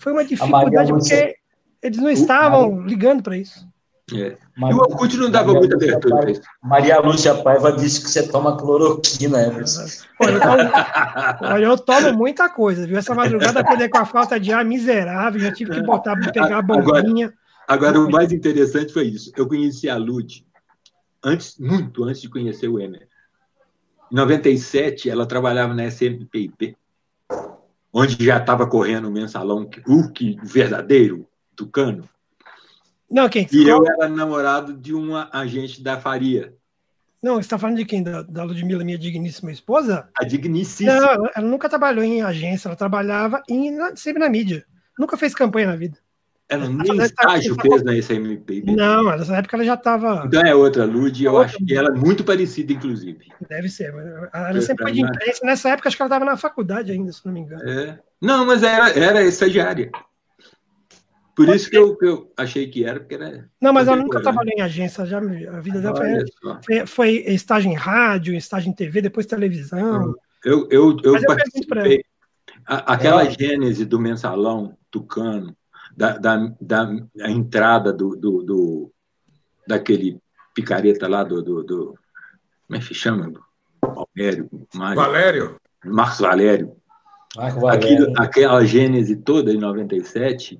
Foi 0.00 0.12
uma 0.12 0.24
dificuldade 0.24 0.90
porque 0.90 1.36
eles 1.82 1.98
não 1.98 2.10
estavam 2.10 2.82
ligando 2.82 3.22
para 3.22 3.36
isso. 3.36 3.70
É. 4.14 4.36
Maria, 4.56 4.74
e 4.74 4.78
o 4.78 4.82
Orkut 4.82 5.16
não 5.16 5.30
dava 5.30 5.52
muita 5.52 5.76
abertura 5.76 6.16
para 6.20 6.30
isso. 6.30 6.42
Maria 6.62 6.98
Lúcia 7.00 7.34
Paiva 7.34 7.72
disse 7.72 8.02
que 8.02 8.10
você 8.10 8.26
toma 8.28 8.56
cloroquina, 8.56 9.42
Emerson. 9.42 9.84
Olha, 10.20 10.32
eu 10.32 10.40
tomo, 10.40 10.70
olha, 11.40 11.64
eu 11.64 11.78
tomo 11.78 12.12
muita 12.14 12.48
coisa, 12.48 12.86
viu? 12.86 12.98
Essa 12.98 13.14
madrugada 13.14 13.60
acordei 13.60 13.88
com 13.88 13.98
a 13.98 14.04
falta 14.04 14.40
de 14.40 14.52
ar 14.52 14.64
miserável, 14.64 15.40
já 15.40 15.52
tive 15.52 15.72
que 15.72 15.82
botar, 15.82 16.16
pegar 16.32 16.58
a 16.58 16.62
bombinha. 16.62 17.32
Agora, 17.68 17.90
agora 17.98 18.00
o 18.00 18.10
mais 18.10 18.32
interessante 18.32 18.92
foi 18.92 19.04
isso. 19.04 19.32
Eu 19.36 19.46
conheci 19.46 19.88
a 19.88 19.96
Lud 19.96 20.44
antes, 21.24 21.58
muito 21.58 22.04
antes 22.04 22.20
de 22.20 22.28
conhecer 22.28 22.68
o 22.68 22.80
Emer. 22.80 23.08
Em 24.10 24.14
97, 24.14 25.08
ela 25.08 25.26
trabalhava 25.26 25.74
na 25.74 25.86
SMPIP, 25.86 26.76
onde 27.92 28.24
já 28.24 28.38
estava 28.38 28.66
correndo 28.66 29.08
o 29.08 29.12
mensalão 29.12 29.68
o 29.86 30.12
que 30.12 30.36
verdadeiro, 30.42 31.26
Tucano. 31.56 32.08
Não, 33.10 33.28
quem? 33.28 33.46
E 33.52 33.68
eu 33.68 33.86
era 33.86 34.08
namorado 34.08 34.74
de 34.74 34.94
uma 34.94 35.28
agente 35.32 35.82
da 35.82 36.00
Faria. 36.00 36.54
Não, 37.22 37.34
você 37.34 37.40
está 37.40 37.58
falando 37.58 37.76
de 37.76 37.84
quem? 37.84 38.02
Da, 38.02 38.22
da 38.22 38.42
Ludmilla, 38.42 38.82
minha 38.82 38.98
digníssima 38.98 39.52
esposa? 39.52 40.08
A 40.18 40.24
digníssima. 40.24 40.92
Não, 40.92 41.30
ela 41.34 41.46
nunca 41.46 41.68
trabalhou 41.68 42.02
em 42.02 42.20
agência, 42.20 42.68
ela 42.68 42.76
trabalhava 42.76 43.42
em, 43.48 43.76
sempre 43.94 44.18
na 44.20 44.28
mídia. 44.28 44.64
Nunca 44.98 45.16
fez 45.16 45.34
campanha 45.34 45.68
na 45.68 45.76
vida. 45.76 45.98
Ela 46.52 46.68
nem 46.68 46.98
estágio 46.98 47.56
fez 47.58 47.82
na 47.82 47.96
SMPB. 47.96 48.76
Não, 48.76 49.04
nessa 49.04 49.36
época 49.36 49.56
ela 49.56 49.64
já 49.64 49.72
estava. 49.72 50.24
Então 50.26 50.42
é 50.42 50.54
outra, 50.54 50.84
Lud, 50.84 51.24
eu 51.24 51.38
acho 51.38 51.56
que 51.64 51.74
ela 51.74 51.88
é 51.88 51.92
muito 51.92 52.22
parecida, 52.22 52.74
inclusive. 52.74 53.26
Deve 53.48 53.70
ser. 53.70 53.94
Ela 54.34 54.60
sempre 54.60 54.84
foi 54.84 54.92
de 54.92 55.00
imprensa. 55.00 55.40
Nessa 55.42 55.70
época, 55.70 55.88
acho 55.88 55.96
que 55.96 56.02
ela 56.02 56.08
estava 56.08 56.26
na 56.26 56.36
faculdade 56.36 56.92
ainda, 56.92 57.10
se 57.10 57.24
não 57.24 57.32
me 57.32 57.40
engano. 57.40 57.62
É. 57.66 57.98
Não, 58.20 58.44
mas 58.44 58.62
era, 58.62 58.90
era 58.90 59.22
estagiária. 59.22 59.90
Por 61.34 61.46
Pode 61.46 61.56
isso 61.56 61.70
que 61.70 61.78
eu, 61.78 61.96
que 61.96 62.04
eu, 62.04 62.30
achei 62.36 62.68
que 62.68 62.84
era, 62.84 63.00
porque 63.00 63.14
era. 63.14 63.48
Não, 63.58 63.72
mas 63.72 63.88
ela 63.88 63.96
nunca 63.96 64.20
trabalhou 64.20 64.52
em 64.54 64.60
agência, 64.60 65.06
já 65.06 65.16
a 65.16 65.60
vida 65.60 65.80
dela 65.80 65.96
foi, 65.96 66.24
foi, 66.62 66.86
foi, 66.86 67.10
estágio 67.28 67.70
em 67.70 67.74
rádio, 67.74 68.34
estágio 68.34 68.68
em 68.68 68.74
TV, 68.74 69.00
depois 69.00 69.24
televisão. 69.24 70.14
Eu, 70.44 70.68
eu, 70.70 70.98
eu, 71.02 71.16
eu 71.16 71.22
participei, 71.24 72.04
aquela 72.66 73.24
é. 73.24 73.30
gênese 73.30 73.86
do 73.86 73.98
mensalão 73.98 74.76
tucano, 74.90 75.56
da, 75.96 76.18
da, 76.18 76.36
da 76.60 77.30
entrada 77.30 77.92
do, 77.92 78.16
do, 78.16 78.42
do, 78.42 78.92
daquele 79.66 80.18
picareta 80.54 81.08
lá 81.08 81.24
do, 81.24 81.42
do, 81.42 81.62
do 81.62 81.98
como 82.66 82.76
é 82.76 82.78
que 82.78 82.86
se 82.86 82.94
chama? 82.94 83.32
Valério. 83.82 84.48
Mário, 84.74 84.96
Valério. 84.96 85.56
Marcos 85.84 86.20
Valério. 86.20 86.76
Marco 87.36 87.60
Valério. 87.60 87.86
Aquilo, 87.86 88.12
aquela 88.16 88.64
gênese 88.64 89.16
toda 89.16 89.52
em 89.52 89.58
97. 89.58 90.58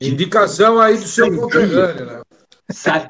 Indicação 0.00 0.80
aí 0.80 0.98
do 0.98 1.06
seu 1.06 1.34
conterrâneo, 1.34 2.06
né? 2.06 2.22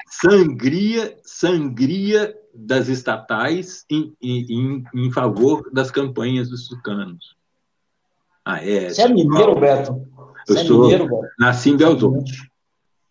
Sangria, 0.07 1.17
sangria 1.23 2.33
das 2.53 2.87
estatais 2.87 3.85
em, 3.89 4.15
em, 4.21 4.83
em 4.93 5.11
favor 5.11 5.69
das 5.71 5.89
campanhas 5.89 6.49
dos 6.49 6.67
tucanos. 6.67 7.35
Ah, 8.45 8.63
é. 8.63 8.89
Você 8.89 9.01
é 9.01 9.07
mineiro, 9.07 9.59
Beto? 9.59 10.07
Eu 10.47 10.55
Você 10.55 10.65
sou. 10.65 10.77
É 10.77 10.81
mineiro, 10.81 11.09
Beto? 11.09 11.33
Nasci 11.39 11.69
em 11.69 11.77
Belzonte. 11.77 12.51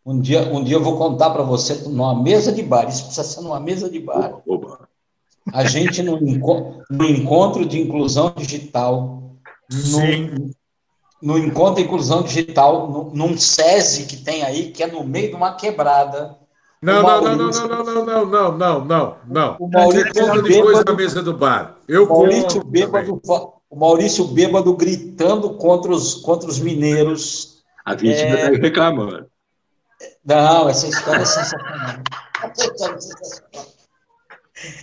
Um 0.04 0.20
dia, 0.20 0.42
um 0.52 0.64
dia 0.64 0.76
eu 0.76 0.82
vou 0.82 0.98
contar 0.98 1.30
para 1.30 1.42
você 1.42 1.88
numa 1.88 2.20
mesa 2.20 2.50
de 2.50 2.62
bar. 2.62 2.88
Isso 2.88 3.04
precisa 3.04 3.24
ser 3.24 3.40
numa 3.40 3.60
mesa 3.60 3.88
de 3.88 4.00
bar. 4.00 4.40
Oba. 4.46 4.88
A 5.52 5.64
gente 5.64 6.02
no, 6.02 6.18
no 6.20 7.04
encontro 7.04 7.64
de 7.64 7.80
inclusão 7.80 8.32
digital, 8.36 9.36
no, 9.70 10.50
no 11.22 11.38
encontro 11.38 11.76
de 11.76 11.82
inclusão 11.82 12.22
digital, 12.22 12.90
no, 12.90 13.10
num 13.14 13.36
SESI 13.36 14.06
que 14.06 14.16
tem 14.16 14.42
aí, 14.42 14.70
que 14.70 14.82
é 14.82 14.86
no 14.86 15.04
meio 15.04 15.30
de 15.30 15.34
uma 15.34 15.54
quebrada. 15.54 16.36
Não, 16.80 17.00
não, 17.00 17.22
não, 17.22 17.36
não, 17.36 17.50
não, 17.50 17.68
não, 17.68 17.84
não, 17.84 18.04
não, 18.04 18.26
não, 18.26 18.56
não, 18.56 18.84
não, 18.84 19.16
não. 19.28 19.56
O 19.60 19.68
Maurício 19.68 20.12
conta 20.12 20.42
depois 20.42 20.84
na 20.84 20.92
mesa 20.94 21.22
do 21.22 21.32
bar. 21.32 21.76
Eu 21.86 22.08
Maurício 22.08 22.64
bêbado, 22.64 23.20
o 23.72 23.78
Maurício 23.78 24.26
bêbado 24.26 24.76
gritando 24.76 25.54
contra 25.54 25.90
os, 25.90 26.16
contra 26.16 26.46
os 26.46 26.60
mineiros. 26.60 27.64
A 27.82 27.94
vítima 27.94 28.34
está 28.34 28.52
é... 28.52 28.56
reclamando. 28.56 29.26
Não, 30.22 30.68
essa 30.68 30.86
história 30.88 31.22
é 31.22 31.24
sensacional. 31.24 32.02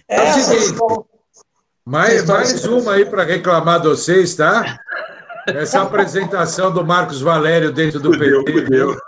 É, 0.07 0.15
é 0.15 0.35
o 0.35 0.39
seguinte, 0.39 0.79
mais, 1.85 2.25
mais 2.25 2.65
uma 2.65 2.93
aí 2.93 3.05
para 3.05 3.23
reclamar 3.23 3.79
de 3.79 3.89
vocês, 3.89 4.35
tá? 4.35 4.79
Essa 5.45 5.83
apresentação 5.83 6.73
do 6.73 6.83
Marcos 6.83 7.21
Valério 7.21 7.71
dentro 7.71 7.99
do 7.99 8.11
fudeu, 8.11 8.43
PT. 8.43 8.61
Fudeu. 8.63 9.01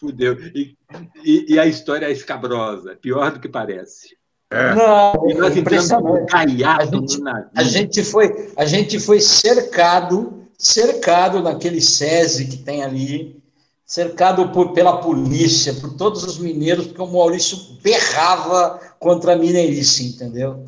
Fudeu. 0.00 0.38
E, 0.54 0.76
e, 1.24 1.54
e, 1.54 1.58
a 1.58 1.66
história 1.66 2.06
é 2.06 2.10
escabrosa, 2.10 2.96
pior 2.96 3.30
do 3.30 3.38
que 3.38 3.48
parece. 3.48 4.19
É. 4.50 4.74
Não, 4.74 5.12
nós 5.38 5.56
impressionante. 5.56 6.34
A 6.34 6.44
gente, 6.44 7.22
a 7.54 7.62
gente 7.62 8.04
foi, 8.04 8.52
a 8.56 8.64
gente 8.64 8.98
foi 8.98 9.20
cercado, 9.20 10.44
cercado 10.58 11.40
naquele 11.40 11.80
SESI 11.80 12.46
que 12.46 12.56
tem 12.56 12.82
ali, 12.82 13.40
cercado 13.86 14.48
por, 14.50 14.72
pela 14.72 14.98
polícia, 14.98 15.74
por 15.74 15.94
todos 15.96 16.24
os 16.24 16.38
mineiros, 16.38 16.88
porque 16.88 17.00
o 17.02 17.06
Maurício 17.06 17.58
berrava 17.80 18.80
contra 18.98 19.34
a 19.34 19.36
mineirice, 19.36 20.14
entendeu? 20.14 20.64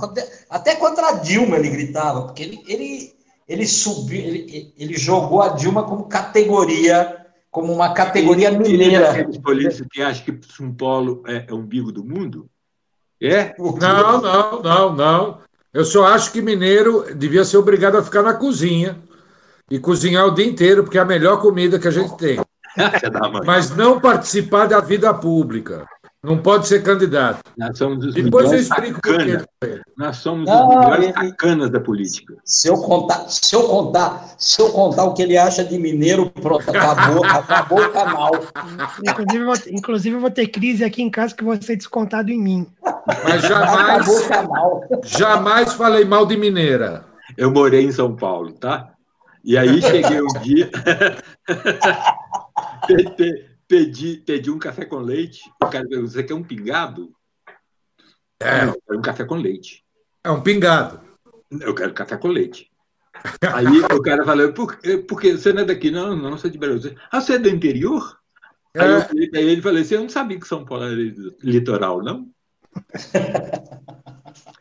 Até 0.48 0.76
contra 0.76 1.08
a 1.08 1.12
Dilma 1.14 1.56
ele 1.56 1.70
gritava, 1.70 2.22
porque 2.22 2.42
ele, 2.44 2.62
ele, 2.68 3.12
ele 3.48 3.66
subiu, 3.66 4.18
ele, 4.18 4.72
ele 4.78 4.96
jogou 4.96 5.42
a 5.42 5.48
Dilma 5.48 5.82
como 5.82 6.04
categoria, 6.04 7.16
como 7.50 7.72
uma 7.72 7.92
categoria 7.92 8.50
mineira. 8.52 9.10
Aqueles 9.10 9.38
polícias 9.38 9.86
que 9.90 10.02
acham 10.02 10.24
que 10.24 10.40
São 10.52 10.72
Paulo 10.72 11.22
é, 11.26 11.46
é 11.48 11.52
o 11.52 11.58
umbigo 11.58 11.90
do 11.90 12.04
mundo? 12.04 12.48
É? 13.22 13.54
Não, 13.58 14.20
não, 14.20 14.62
não, 14.62 14.92
não. 14.94 15.38
Eu 15.72 15.84
só 15.84 16.06
acho 16.06 16.32
que 16.32 16.42
mineiro 16.42 17.06
devia 17.14 17.44
ser 17.44 17.56
obrigado 17.56 17.96
a 17.96 18.02
ficar 18.02 18.22
na 18.22 18.34
cozinha 18.34 18.98
e 19.70 19.78
cozinhar 19.78 20.26
o 20.26 20.34
dia 20.34 20.46
inteiro, 20.46 20.82
porque 20.82 20.98
é 20.98 21.00
a 21.00 21.04
melhor 21.04 21.40
comida 21.40 21.78
que 21.78 21.88
a 21.88 21.92
gente 21.92 22.16
tem. 22.16 22.40
Mas 23.46 23.74
não 23.74 24.00
participar 24.00 24.66
da 24.66 24.80
vida 24.80 25.14
pública. 25.14 25.86
Não 26.24 26.38
pode 26.38 26.68
ser 26.68 26.84
candidato. 26.84 27.42
Nós 27.58 27.76
somos 27.76 28.04
os 28.04 28.14
Depois 28.14 28.52
eu 28.52 28.58
explico 28.60 29.00
sacana. 29.04 29.44
Nós 29.96 30.16
somos 30.18 30.48
os 30.48 30.68
melhores 30.68 31.12
sacanas 31.12 31.68
da 31.68 31.80
política. 31.80 32.36
Se 32.44 32.68
eu 32.68 32.76
contar, 32.76 33.28
se 33.28 33.56
eu 33.56 33.64
contar, 33.64 34.32
se 34.38 34.62
eu 34.62 34.70
contar 34.70 35.02
o 35.02 35.14
que 35.14 35.22
ele 35.22 35.36
acha 35.36 35.64
de 35.64 35.76
mineiro, 35.80 36.30
pronto, 36.30 36.70
acabou, 36.70 37.24
acabou 37.26 37.82
o 37.82 37.90
canal. 37.90 38.30
Inclusive, 39.04 39.42
eu 39.42 39.46
vou, 39.46 39.56
inclusive, 39.72 40.16
eu 40.16 40.20
vou 40.20 40.30
ter 40.30 40.46
crise 40.46 40.84
aqui 40.84 41.02
em 41.02 41.10
casa 41.10 41.34
que 41.34 41.42
vou 41.42 41.60
ser 41.60 41.74
descontado 41.74 42.30
em 42.30 42.40
mim. 42.40 42.68
Mas 43.24 43.42
jamais, 43.42 44.06
jamais 45.02 45.72
falei 45.72 46.04
mal 46.04 46.24
de 46.24 46.36
mineira. 46.36 47.04
Eu 47.36 47.50
morei 47.50 47.84
em 47.84 47.90
São 47.90 48.14
Paulo, 48.14 48.52
tá? 48.52 48.92
E 49.44 49.58
aí 49.58 49.82
cheguei 49.82 50.22
um 50.22 50.40
dia. 50.40 50.70
pedi, 53.72 54.18
pedi 54.18 54.50
um 54.50 54.58
café 54.58 54.84
com 54.84 54.98
leite. 54.98 55.50
O 55.62 55.66
cara 55.66 55.88
perguntou, 55.88 56.10
você 56.10 56.22
quer 56.22 56.34
um 56.34 56.44
pingado? 56.44 57.10
É. 58.38 58.66
Eu 58.66 58.82
quero 58.86 58.98
um 58.98 59.02
café 59.02 59.24
com 59.24 59.36
leite. 59.36 59.82
É 60.22 60.30
um 60.30 60.42
pingado. 60.42 61.00
Eu 61.58 61.74
quero 61.74 61.94
café 61.94 62.18
com 62.18 62.28
leite. 62.28 62.70
Aí 63.40 63.80
o 63.80 64.02
cara 64.02 64.26
falou, 64.26 64.52
por, 64.52 64.78
por 65.08 65.18
que 65.18 65.32
você 65.32 65.54
não 65.54 65.62
é 65.62 65.64
daqui? 65.64 65.90
Não, 65.90 66.14
não, 66.14 66.36
sou 66.36 66.50
de 66.50 66.58
Belo 66.58 66.72
Horizonte. 66.72 66.98
Ah, 67.10 67.18
você 67.18 67.34
é 67.34 67.38
do 67.38 67.48
interior? 67.48 68.18
É. 68.74 68.82
Aí, 68.82 68.90
eu 68.90 69.00
falei, 69.00 69.30
aí 69.34 69.44
ele 69.48 69.62
falou 69.62 69.80
assim, 69.80 69.94
eu 69.94 70.02
não 70.02 70.08
sabia 70.10 70.38
que 70.38 70.46
São 70.46 70.66
Paulo 70.66 70.84
era 70.84 70.94
litoral, 71.42 72.02
não? 72.02 72.30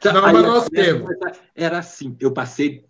Não, 0.03 0.25
aí, 0.25 0.33
mas 0.33 0.43
nós 0.43 0.67
temos. 0.67 1.09
Era 1.55 1.77
assim, 1.77 2.17
eu 2.19 2.33
passei 2.33 2.83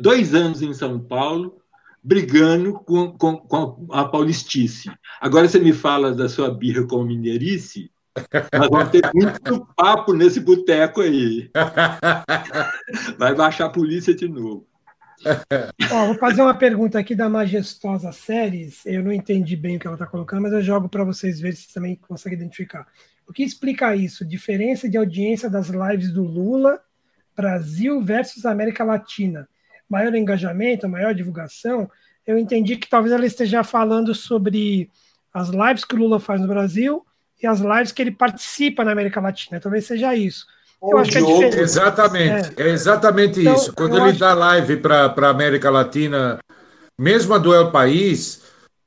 dois 0.00 0.34
anos 0.34 0.60
em 0.60 0.72
São 0.74 1.00
Paulo, 1.00 1.59
brigando 2.02 2.74
com, 2.74 3.12
com, 3.12 3.36
com, 3.36 3.86
a 3.90 4.04
paulistice. 4.04 4.90
Agora 5.20 5.48
você 5.48 5.58
me 5.58 5.72
fala 5.72 6.14
da 6.14 6.28
sua 6.28 6.52
birra 6.52 6.86
com 6.86 6.96
o 6.96 7.04
mineirice, 7.04 7.90
nós 8.52 8.68
vamos 8.68 8.90
ter 8.90 9.02
muito 9.14 9.66
papo 9.76 10.12
nesse 10.12 10.40
boteco 10.40 11.00
aí. 11.00 11.50
Vai 13.18 13.34
baixar 13.34 13.66
a 13.66 13.70
polícia 13.70 14.14
de 14.14 14.28
novo. 14.28 14.66
Ó, 15.92 16.06
vou 16.06 16.14
fazer 16.14 16.40
uma 16.40 16.54
pergunta 16.54 16.98
aqui 16.98 17.14
da 17.14 17.28
Majestosa 17.28 18.10
Séries. 18.10 18.84
Eu 18.86 19.02
não 19.02 19.12
entendi 19.12 19.54
bem 19.54 19.76
o 19.76 19.78
que 19.78 19.86
ela 19.86 19.94
está 19.94 20.06
colocando, 20.06 20.42
mas 20.42 20.52
eu 20.52 20.62
jogo 20.62 20.88
para 20.88 21.04
vocês 21.04 21.40
verem 21.40 21.56
se 21.56 21.72
também 21.72 21.94
conseguem 21.94 22.38
identificar. 22.38 22.86
O 23.28 23.32
que 23.32 23.44
explica 23.44 23.94
isso? 23.94 24.24
Diferença 24.24 24.88
de 24.88 24.96
audiência 24.96 25.48
das 25.48 25.68
lives 25.68 26.10
do 26.10 26.24
Lula, 26.24 26.80
Brasil 27.36 28.02
versus 28.02 28.44
América 28.44 28.82
Latina 28.82 29.48
maior 29.90 30.14
engajamento, 30.14 30.88
maior 30.88 31.12
divulgação, 31.12 31.90
eu 32.26 32.38
entendi 32.38 32.76
que 32.76 32.88
talvez 32.88 33.12
ela 33.12 33.26
esteja 33.26 33.64
falando 33.64 34.14
sobre 34.14 34.88
as 35.34 35.48
lives 35.48 35.84
que 35.84 35.94
o 35.94 35.98
Lula 35.98 36.20
faz 36.20 36.40
no 36.40 36.46
Brasil 36.46 37.04
e 37.42 37.46
as 37.46 37.60
lives 37.60 37.90
que 37.90 38.00
ele 38.00 38.12
participa 38.12 38.84
na 38.84 38.92
América 38.92 39.20
Latina. 39.20 39.60
Talvez 39.60 39.86
seja 39.86 40.14
isso. 40.14 40.46
Eu 40.82 40.96
acho 40.98 41.10
que 41.10 41.18
é 41.18 41.20
diferente. 41.20 41.58
Exatamente, 41.58 42.60
é, 42.60 42.62
é 42.62 42.68
exatamente 42.70 43.40
então, 43.40 43.54
isso. 43.54 43.72
Quando 43.74 43.96
ele 43.96 44.10
acho... 44.10 44.18
dá 44.18 44.32
live 44.32 44.76
para 44.78 45.12
a 45.14 45.28
América 45.28 45.68
Latina, 45.68 46.38
mesmo 46.98 47.34
a 47.34 47.38
do 47.38 47.54
El 47.54 47.70
País, 47.70 48.42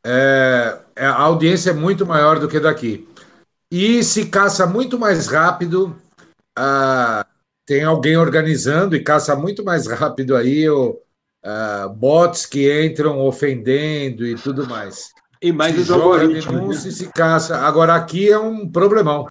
é, 0.06 0.80
é, 0.96 1.06
a 1.06 1.14
audiência 1.14 1.72
é 1.72 1.74
muito 1.74 2.06
maior 2.06 2.40
do 2.40 2.48
que 2.48 2.60
daqui. 2.60 3.08
E 3.72 4.04
se 4.04 4.28
caça 4.28 4.66
muito 4.66 4.98
mais 4.98 5.28
rápido. 5.28 5.96
Ah, 6.58 7.26
tem 7.66 7.84
alguém 7.84 8.18
organizando 8.18 8.96
e 8.96 9.04
caça 9.04 9.36
muito 9.36 9.64
mais 9.64 9.88
rápido 9.88 10.36
aí 10.36 10.70
o, 10.70 11.00
uh, 11.44 11.90
bots 11.90 12.46
que 12.46 12.86
entram 12.86 13.20
ofendendo 13.20 14.26
e 14.26 14.36
tudo 14.36 14.68
mais. 14.68 15.10
E 15.42 15.52
mais 15.52 15.76
se 15.76 15.84
joga 15.84 16.28
denúncia 16.28 16.88
e 16.88 16.92
se 16.92 17.12
caça. 17.12 17.58
Agora 17.58 17.96
aqui 17.96 18.30
é 18.30 18.40
um 18.40 18.70
problemão. 18.70 19.28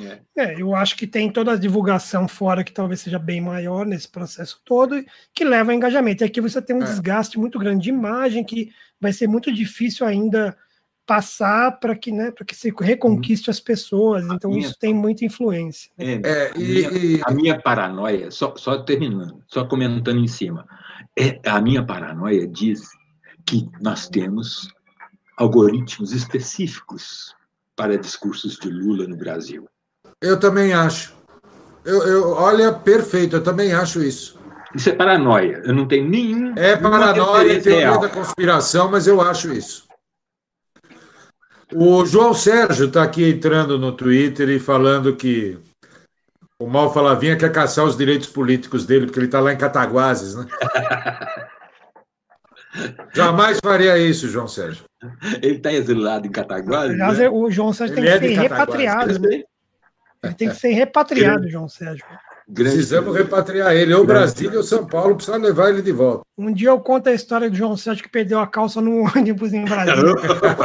É. 0.00 0.18
é. 0.36 0.60
eu 0.60 0.74
acho 0.74 0.96
que 0.96 1.06
tem 1.06 1.30
toda 1.30 1.52
a 1.52 1.56
divulgação 1.56 2.26
fora 2.26 2.64
que 2.64 2.72
talvez 2.72 3.00
seja 3.00 3.18
bem 3.18 3.40
maior 3.40 3.86
nesse 3.86 4.08
processo 4.08 4.60
todo, 4.64 5.04
que 5.32 5.44
leva 5.44 5.70
a 5.70 5.74
engajamento. 5.74 6.24
E 6.24 6.26
aqui 6.26 6.40
você 6.40 6.60
tem 6.60 6.74
um 6.74 6.82
é. 6.82 6.84
desgaste 6.84 7.38
muito 7.38 7.58
grande 7.58 7.84
de 7.84 7.90
imagem 7.90 8.42
que 8.42 8.72
vai 9.00 9.12
ser 9.12 9.28
muito 9.28 9.52
difícil 9.52 10.06
ainda 10.06 10.56
passar 11.06 11.78
para 11.78 11.94
que, 11.94 12.10
né, 12.10 12.30
para 12.30 12.44
que 12.44 12.54
se 12.54 12.72
reconquiste 12.80 13.50
as 13.50 13.60
pessoas. 13.60 14.24
Então 14.24 14.50
minha, 14.50 14.66
isso 14.66 14.78
tem 14.78 14.94
muita 14.94 15.24
influência. 15.24 15.90
É, 15.98 16.20
é, 16.24 16.50
a, 16.50 16.58
minha, 16.58 16.90
e, 16.92 17.20
a, 17.24 17.30
minha, 17.30 17.60
paranoia, 17.60 18.30
só, 18.30 18.54
só 18.56 18.78
terminando, 18.82 19.42
só 19.46 19.64
comentando 19.64 20.18
em 20.18 20.28
cima, 20.28 20.66
é, 21.18 21.38
a 21.46 21.60
minha 21.60 21.84
paranoia 21.84 22.46
diz 22.46 22.88
que 23.46 23.68
nós 23.80 24.08
temos 24.08 24.68
algoritmos 25.36 26.12
específicos 26.12 27.34
para 27.76 27.98
discursos 27.98 28.56
de 28.56 28.70
Lula 28.70 29.06
no 29.06 29.16
Brasil. 29.16 29.68
Eu 30.20 30.38
também 30.38 30.72
acho. 30.72 31.14
Eu, 31.84 32.02
eu, 32.04 32.30
olha, 32.30 32.72
perfeito, 32.72 33.36
eu 33.36 33.42
também 33.42 33.74
acho 33.74 34.02
isso. 34.02 34.38
Isso 34.74 34.88
é 34.88 34.92
paranoia. 34.92 35.62
Eu 35.64 35.74
não 35.74 35.86
tenho 35.86 36.08
nenhum. 36.08 36.54
É 36.56 36.76
paranoia, 36.76 37.60
teoria 37.60 37.98
da 37.98 38.08
conspiração, 38.08 38.90
mas 38.90 39.06
eu 39.06 39.20
acho 39.20 39.52
isso. 39.52 39.86
O 41.74 42.06
João 42.06 42.32
Sérgio 42.32 42.86
está 42.86 43.02
aqui 43.02 43.28
entrando 43.28 43.76
no 43.78 43.90
Twitter 43.90 44.48
e 44.48 44.60
falando 44.60 45.16
que 45.16 45.58
o 46.58 46.68
Mal 46.68 46.94
Falavinha 46.94 47.36
quer 47.36 47.50
caçar 47.50 47.84
os 47.84 47.96
direitos 47.96 48.28
políticos 48.28 48.86
dele, 48.86 49.06
porque 49.06 49.18
ele 49.18 49.26
está 49.26 49.40
lá 49.40 49.52
em 49.52 49.58
Cataguases, 49.58 50.36
né? 50.36 50.46
Jamais 53.12 53.58
faria 53.62 53.98
isso, 53.98 54.28
João 54.28 54.46
Sérgio. 54.46 54.84
Ele 55.42 55.56
está 55.56 55.72
exilado 55.72 56.26
em 56.26 56.30
Cataguases? 56.30 56.92
Aliás, 56.92 57.18
né? 57.18 57.28
o 57.28 57.50
João 57.50 57.72
Sérgio 57.72 57.96
tem 57.96 58.04
Ele 58.04 58.18
que 58.18 58.26
é 58.26 58.28
ser 58.28 58.40
repatriado. 58.40 59.18
Né? 59.18 59.42
Ele 60.22 60.34
tem 60.34 60.48
que 60.48 60.56
ser 60.56 60.72
repatriado, 60.72 61.48
João 61.48 61.68
Sérgio. 61.68 62.04
Grande 62.46 62.76
Precisamos 62.76 63.16
repatriar 63.16 63.72
ele, 63.72 63.94
ou 63.94 64.04
Grande 64.04 64.20
Brasília 64.20 64.58
ou 64.58 64.62
São 64.62 64.86
Paulo, 64.86 65.16
precisa 65.16 65.38
levar 65.38 65.70
ele 65.70 65.80
de 65.80 65.92
volta. 65.92 66.24
Um 66.36 66.52
dia 66.52 66.68
eu 66.68 66.78
conto 66.78 67.08
a 67.08 67.14
história 67.14 67.48
do 67.48 67.56
João 67.56 67.76
Sérgio 67.76 68.02
que 68.02 68.10
perdeu 68.10 68.38
a 68.38 68.46
calça 68.46 68.82
no 68.82 69.00
ônibus 69.16 69.54
em 69.54 69.64
Brasília. 69.64 70.02
Não, 70.02 70.14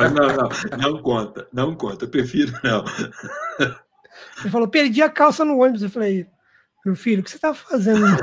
não, 0.09 0.77
não 0.77 1.01
conta, 1.01 1.47
não 1.53 1.75
conta, 1.75 2.05
eu 2.05 2.09
prefiro 2.09 2.51
não. 2.63 2.83
Ele 4.41 4.49
falou, 4.49 4.67
perdi 4.67 5.01
a 5.01 5.09
calça 5.09 5.45
no 5.45 5.57
ônibus. 5.61 5.81
Eu 5.81 5.89
falei, 5.89 6.27
meu 6.85 6.95
filho, 6.95 7.21
o 7.21 7.23
que 7.23 7.29
você 7.29 7.37
está 7.37 7.53
fazendo 7.53 8.05
no, 8.07 8.17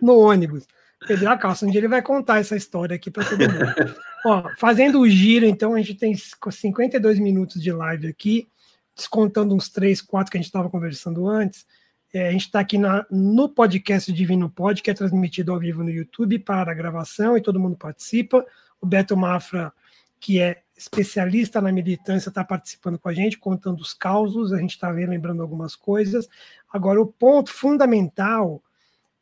no 0.00 0.18
ônibus? 0.18 0.66
Perdeu 1.06 1.30
a 1.30 1.36
calça. 1.36 1.66
Um 1.66 1.70
dia 1.70 1.80
ele 1.80 1.88
vai 1.88 2.02
contar 2.02 2.38
essa 2.38 2.56
história 2.56 2.96
aqui 2.96 3.10
para 3.10 3.24
todo 3.24 3.40
mundo. 3.40 3.94
Ó, 4.24 4.50
fazendo 4.58 5.00
o 5.00 5.08
giro, 5.08 5.46
então, 5.46 5.74
a 5.74 5.78
gente 5.78 5.94
tem 5.94 6.14
52 6.14 7.18
minutos 7.18 7.62
de 7.62 7.70
live 7.70 8.08
aqui, 8.08 8.48
descontando 8.96 9.54
uns 9.54 9.68
3, 9.68 10.00
4 10.00 10.30
que 10.30 10.38
a 10.38 10.40
gente 10.40 10.46
estava 10.46 10.70
conversando 10.70 11.28
antes. 11.28 11.66
É, 12.12 12.28
a 12.28 12.32
gente 12.32 12.46
está 12.46 12.60
aqui 12.60 12.78
na, 12.78 13.04
no 13.10 13.48
podcast 13.48 14.10
Divino 14.10 14.48
Pod, 14.48 14.80
que 14.80 14.90
é 14.90 14.94
transmitido 14.94 15.52
ao 15.52 15.58
vivo 15.58 15.84
no 15.84 15.90
YouTube 15.90 16.38
para 16.38 16.72
a 16.72 16.74
gravação 16.74 17.36
e 17.36 17.42
todo 17.42 17.60
mundo 17.60 17.76
participa. 17.76 18.44
O 18.80 18.86
Beto 18.86 19.16
Mafra, 19.16 19.72
que 20.18 20.40
é 20.40 20.62
especialista 20.76 21.60
na 21.60 21.70
militância, 21.70 22.30
está 22.30 22.42
participando 22.42 22.98
com 22.98 23.08
a 23.08 23.14
gente, 23.14 23.38
contando 23.38 23.80
os 23.80 23.92
causos, 23.92 24.52
a 24.52 24.58
gente 24.58 24.70
está 24.70 24.88
lembrando 24.88 25.42
algumas 25.42 25.76
coisas. 25.76 26.28
Agora, 26.72 27.00
o 27.00 27.06
ponto 27.06 27.52
fundamental 27.52 28.62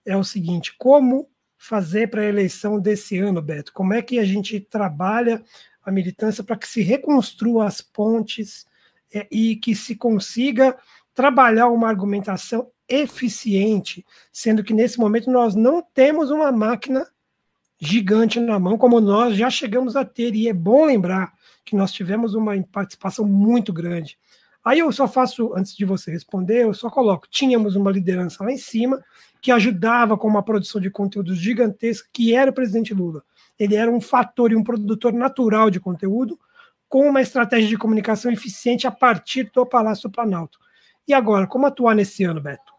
é 0.05 0.17
o 0.17 0.25
seguinte: 0.25 0.75
como 0.79 1.29
fazer 1.59 2.09
para 2.11 2.21
a 2.21 2.27
eleição 2.27 2.79
desse 2.79 3.19
ano, 3.19 3.43
Beto? 3.43 3.73
Como 3.73 3.93
é 3.93 4.03
que 4.03 4.19
a 4.19 4.25
gente 4.25 4.61
trabalha 4.61 5.43
a 5.83 5.91
militância 5.91 6.45
para 6.45 6.57
que 6.57 6.69
se 6.69 6.83
reconstrua 6.83 7.67
as 7.67 7.81
pontes 7.81 8.67
e 9.31 9.57
que 9.57 9.75
se 9.75 9.97
consiga 9.97 10.77
trabalhar 11.15 11.69
uma 11.69 11.89
argumentação 11.89 12.69
eficiente, 12.89 14.05
sendo 14.33 14.63
que 14.63 14.75
nesse 14.75 14.99
momento 14.99 15.31
nós 15.31 15.55
não 15.55 15.83
temos 15.83 16.31
uma 16.31 16.53
máquina 16.53 17.07
gigante 17.79 18.41
na 18.41 18.59
mão, 18.59 18.79
como 18.79 19.01
nós 19.01 19.37
já 19.37 19.51
chegamos 19.51 19.97
a 19.97 20.05
ter, 20.05 20.35
e 20.35 20.49
é 20.49 20.53
bom 20.53 20.87
lembrar 20.87 21.33
que 21.65 21.77
nós 21.77 21.93
tivemos 21.93 22.35
uma 22.35 22.53
participação 22.71 23.25
muito 23.25 23.73
grande. 23.73 24.19
Aí 24.65 24.79
eu 24.79 24.91
só 24.93 25.07
faço, 25.07 25.53
antes 25.55 25.77
de 25.77 25.85
você 25.85 26.11
responder, 26.11 26.65
eu 26.65 26.73
só 26.73 26.89
coloco: 26.89 27.29
tínhamos 27.29 27.77
uma 27.77 27.91
liderança 27.91 28.43
lá 28.43 28.51
em 28.51 28.57
cima 28.57 29.03
que 29.41 29.51
ajudava 29.51 30.17
com 30.17 30.27
uma 30.27 30.43
produção 30.43 30.81
de 30.81 30.91
conteúdo 30.91 31.35
gigantesca, 31.35 32.09
que 32.11 32.35
era 32.35 32.51
o 32.51 32.55
presidente 32.55 32.95
Lula. 32.95 33.23
Ele 33.59 33.77
era 33.77 33.91
um 33.91 34.01
fator 34.01 34.51
e 34.51 34.57
um 34.57 34.65
produtor 34.65 35.13
natural 35.13 35.71
de 35.71 35.79
conteúdo, 35.79 36.39
com 36.89 37.09
uma 37.09 37.21
estratégia 37.21 37.69
de 37.69 37.79
comunicação 37.79 38.31
eficiente 38.31 38.87
a 38.87 38.91
partir 38.91 39.51
do 39.53 39.67
Palácio 39.67 40.11
Planalto. 40.11 40.59
E 41.07 41.13
agora, 41.13 41.47
como 41.47 41.67
atuar 41.67 41.95
nesse 41.95 42.25
ano, 42.25 42.41
Beto? 42.41 42.73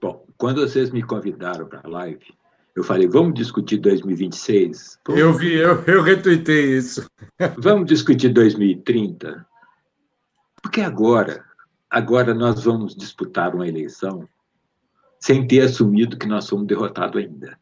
Bom, 0.00 0.24
quando 0.36 0.60
vocês 0.62 0.90
me 0.90 1.02
convidaram 1.02 1.66
para 1.66 1.80
a 1.84 1.88
live, 1.88 2.34
eu 2.74 2.82
falei, 2.82 3.06
vamos 3.06 3.34
discutir 3.34 3.78
2026? 3.78 4.98
Eu 5.08 5.34
vi, 5.34 5.54
eu, 5.54 5.82
eu 5.84 6.02
retuitei 6.02 6.76
isso. 6.76 7.06
Vamos 7.58 7.86
discutir 7.86 8.30
2030? 8.30 9.46
Porque 10.62 10.80
agora, 10.80 11.44
agora 11.90 12.32
nós 12.32 12.64
vamos 12.64 12.94
disputar 12.94 13.54
uma 13.54 13.66
eleição 13.66 14.28
sem 15.18 15.46
ter 15.46 15.60
assumido 15.60 16.16
que 16.16 16.26
nós 16.26 16.44
somos 16.44 16.66
derrotados 16.66 17.20
ainda. 17.20 17.58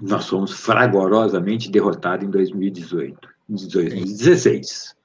Nós 0.00 0.28
fomos 0.28 0.52
fragorosamente 0.52 1.70
derrotados 1.70 2.26
em 2.26 2.30
2018, 2.30 3.28
em 3.48 3.54
2016. 3.54 4.96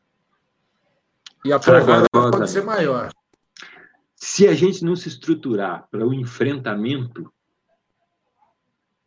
E 1.46 1.54
a 1.54 1.60
porrada 1.60 2.06
pode 2.12 2.50
ser 2.50 2.64
maior. 2.64 3.12
Se 4.16 4.48
a 4.48 4.54
gente 4.54 4.86
não 4.86 4.96
se 4.96 5.08
estruturar 5.08 5.88
para 5.90 6.06
o 6.06 6.14
enfrentamento, 6.14 7.32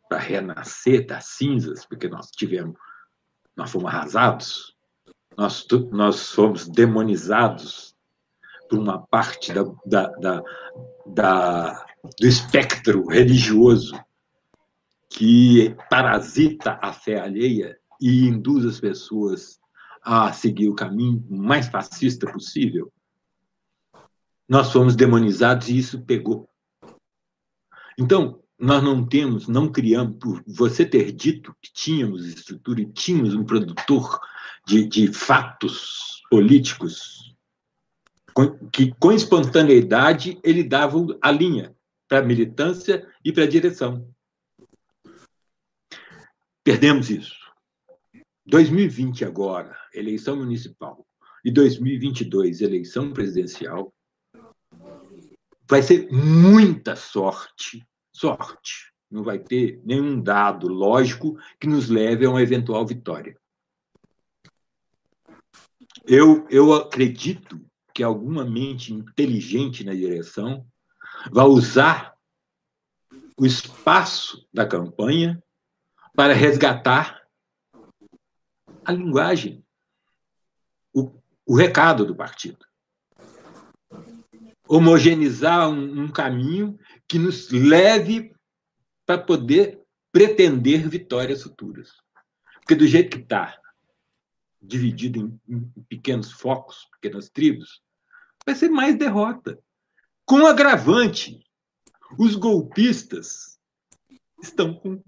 para 0.09 0.19
renascer 0.19 1.05
das 1.05 1.25
cinzas, 1.29 1.85
porque 1.85 2.07
nós 2.07 2.29
tivemos, 2.31 2.75
nós 3.55 3.71
fomos 3.71 3.87
arrasados, 3.87 4.75
nós, 5.37 5.65
nós 5.91 6.31
fomos 6.31 6.67
demonizados 6.67 7.95
por 8.69 8.79
uma 8.79 9.05
parte 9.07 9.53
da, 9.53 9.63
da, 9.85 10.07
da, 10.17 10.43
da, 11.05 11.85
do 12.19 12.27
espectro 12.27 13.05
religioso 13.07 13.97
que 15.09 15.75
parasita 15.89 16.77
a 16.81 16.91
fé 16.91 17.19
alheia 17.19 17.79
e 18.05 18.27
induz 18.27 18.63
as 18.67 18.79
pessoas 18.79 19.59
a 19.99 20.31
seguir 20.31 20.69
o 20.69 20.75
caminho 20.75 21.25
mais 21.27 21.65
fascista 21.65 22.31
possível, 22.31 22.93
nós 24.47 24.71
fomos 24.71 24.95
demonizados 24.95 25.69
e 25.69 25.79
isso 25.79 25.99
pegou. 26.03 26.47
Então, 27.97 28.43
nós 28.59 28.83
não 28.83 29.03
temos, 29.03 29.47
não 29.47 29.71
criamos, 29.71 30.17
por 30.19 30.43
você 30.45 30.85
ter 30.85 31.11
dito 31.13 31.55
que 31.59 31.73
tínhamos 31.73 32.27
estrutura 32.27 32.81
e 32.81 32.93
tínhamos 32.93 33.33
um 33.33 33.43
produtor 33.43 34.19
de, 34.67 34.85
de 34.87 35.11
fatos 35.11 36.21
políticos, 36.29 37.35
que 38.71 38.93
com 38.99 39.11
espontaneidade 39.13 40.39
ele 40.43 40.63
dava 40.63 41.03
a 41.19 41.31
linha 41.31 41.75
para 42.07 42.19
a 42.19 42.23
militância 42.23 43.11
e 43.23 43.33
para 43.33 43.45
a 43.45 43.49
direção. 43.49 44.07
Perdemos 46.63 47.09
isso. 47.09 47.44
2020 48.45 49.25
agora, 49.25 49.75
eleição 49.93 50.35
municipal, 50.35 51.05
e 51.43 51.51
2022, 51.51 52.61
eleição 52.61 53.11
presidencial, 53.11 53.93
vai 55.67 55.81
ser 55.81 56.11
muita 56.11 56.95
sorte, 56.95 57.85
sorte. 58.11 58.93
Não 59.09 59.23
vai 59.23 59.39
ter 59.39 59.81
nenhum 59.83 60.21
dado 60.21 60.67
lógico 60.67 61.37
que 61.59 61.67
nos 61.67 61.89
leve 61.89 62.25
a 62.25 62.29
uma 62.29 62.41
eventual 62.41 62.85
vitória. 62.85 63.37
Eu, 66.05 66.47
eu 66.49 66.73
acredito 66.73 67.63
que 67.93 68.03
alguma 68.03 68.43
mente 68.43 68.93
inteligente 68.93 69.83
na 69.83 69.93
direção 69.93 70.65
vai 71.31 71.45
usar 71.45 72.15
o 73.37 73.45
espaço 73.45 74.47
da 74.53 74.65
campanha 74.65 75.41
para 76.15 76.33
resgatar 76.33 77.24
a 78.85 78.91
linguagem, 78.91 79.65
o, 80.93 81.11
o 81.45 81.55
recado 81.55 82.05
do 82.05 82.15
partido. 82.15 82.65
Homogeneizar 84.67 85.69
um, 85.69 86.03
um 86.03 86.07
caminho 86.07 86.79
que 87.07 87.19
nos 87.19 87.49
leve 87.51 88.33
para 89.05 89.17
poder 89.17 89.81
pretender 90.11 90.87
vitórias 90.87 91.43
futuras. 91.43 91.91
Porque 92.55 92.75
do 92.75 92.87
jeito 92.87 93.17
que 93.17 93.23
está, 93.23 93.59
dividido 94.61 95.19
em, 95.19 95.55
em, 95.55 95.83
pequenos 95.83 96.31
focos, 96.31 96.87
pequenas 96.99 97.29
tribos, 97.29 97.81
vai 98.45 98.55
ser 98.55 98.69
mais 98.69 98.97
derrota. 98.97 99.59
Com 100.25 100.45
agravante, 100.47 101.45
os 102.17 102.35
golpistas 102.35 103.59
estão 104.41 104.73
com 104.73 105.03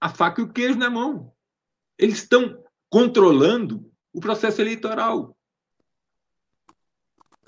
a 0.00 0.08
faca 0.08 0.40
e 0.40 0.44
o 0.44 0.52
queijo 0.52 0.78
na 0.78 0.88
mão. 0.88 1.34
Eles 2.00 2.22
estão 2.22 2.64
controlando 2.88 3.92
o 4.10 4.20
processo 4.20 4.60
eleitoral. 4.62 5.36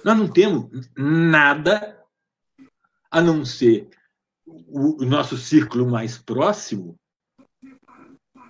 Nós 0.04 0.18
não 0.18 0.28
temos 0.28 0.68
nada 0.94 1.98
a 3.10 3.22
não 3.22 3.46
ser 3.46 3.88
o, 4.46 5.04
nosso 5.06 5.38
círculo 5.38 5.90
mais 5.90 6.18
próximo 6.18 6.98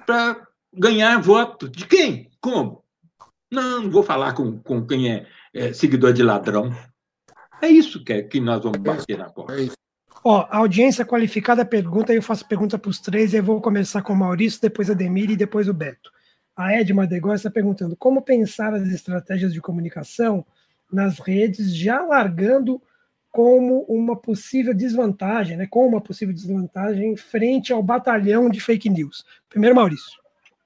para 0.04 0.44
ganhar 0.72 1.20
voto. 1.22 1.68
De 1.68 1.86
quem? 1.86 2.30
Como? 2.40 2.84
Não, 3.48 3.82
não 3.82 3.90
vou 3.90 4.02
falar 4.02 4.34
com, 4.34 4.58
com 4.60 4.84
quem 4.84 5.12
é, 5.12 5.28
é 5.54 5.72
seguidor 5.72 6.12
de 6.12 6.24
ladrão. 6.24 6.70
É 7.60 7.68
isso 7.68 8.02
que, 8.02 8.12
é, 8.12 8.22
que 8.22 8.40
nós 8.40 8.60
vamos 8.60 8.78
bater 8.78 9.16
na 9.16 9.30
porta. 9.30 9.60
É 9.60 9.68
Ó, 10.24 10.46
a 10.48 10.58
audiência 10.58 11.04
qualificada 11.04 11.64
pergunta, 11.64 12.12
eu 12.12 12.22
faço 12.22 12.46
pergunta 12.46 12.78
para 12.78 12.90
os 12.90 13.00
três, 13.00 13.32
e 13.32 13.38
eu 13.38 13.42
vou 13.42 13.60
começar 13.60 14.02
com 14.02 14.12
o 14.12 14.16
Maurício, 14.16 14.60
depois 14.60 14.88
a 14.88 14.94
Demir 14.94 15.30
e 15.30 15.36
depois 15.36 15.68
o 15.68 15.74
Beto. 15.74 16.12
A 16.56 16.72
Edma 16.74 17.06
Degó 17.06 17.34
está 17.34 17.50
perguntando 17.50 17.96
como 17.96 18.22
pensar 18.22 18.72
as 18.72 18.86
estratégias 18.88 19.52
de 19.52 19.60
comunicação 19.60 20.44
nas 20.92 21.18
redes, 21.18 21.74
já 21.74 22.02
largando 22.02 22.80
como 23.32 23.84
uma 23.88 24.14
possível 24.14 24.74
desvantagem, 24.74 25.56
né, 25.56 25.66
com 25.66 25.88
uma 25.88 26.00
possível 26.00 26.34
desvantagem 26.34 27.16
frente 27.16 27.72
ao 27.72 27.82
batalhão 27.82 28.50
de 28.50 28.60
fake 28.60 28.90
news. 28.90 29.24
Primeiro, 29.48 29.74
Maurício. 29.74 30.20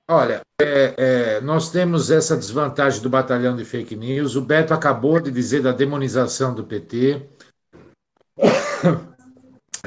Olha, 0.09 0.41
é, 0.61 0.95
é, 0.97 1.41
nós 1.41 1.71
temos 1.71 2.11
essa 2.11 2.37
desvantagem 2.37 3.01
do 3.01 3.09
batalhão 3.09 3.57
de 3.57 3.65
fake 3.65 3.97
news. 3.97 4.37
O 4.37 4.43
Beto 4.43 4.75
acabou 4.75 5.21
de 5.21 5.31
dizer 5.31 5.63
da 5.63 5.73
demonização 5.73 6.55
do 6.55 6.65
PT. 6.65 7.23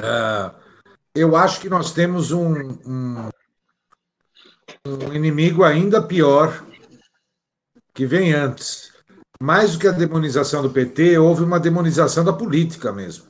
Ah, 0.04 0.54
eu 1.14 1.36
acho 1.36 1.60
que 1.60 1.70
nós 1.70 1.92
temos 1.92 2.32
um, 2.32 2.54
um, 2.86 3.30
um 4.86 5.14
inimigo 5.14 5.64
ainda 5.64 6.02
pior 6.02 6.64
que 7.94 8.06
vem 8.06 8.34
antes. 8.34 8.92
Mais 9.42 9.74
do 9.74 9.80
que 9.80 9.88
a 9.88 9.92
demonização 9.92 10.62
do 10.62 10.70
PT, 10.70 11.18
houve 11.18 11.44
uma 11.44 11.60
demonização 11.60 12.24
da 12.24 12.34
política 12.34 12.92
mesmo. 12.92 13.26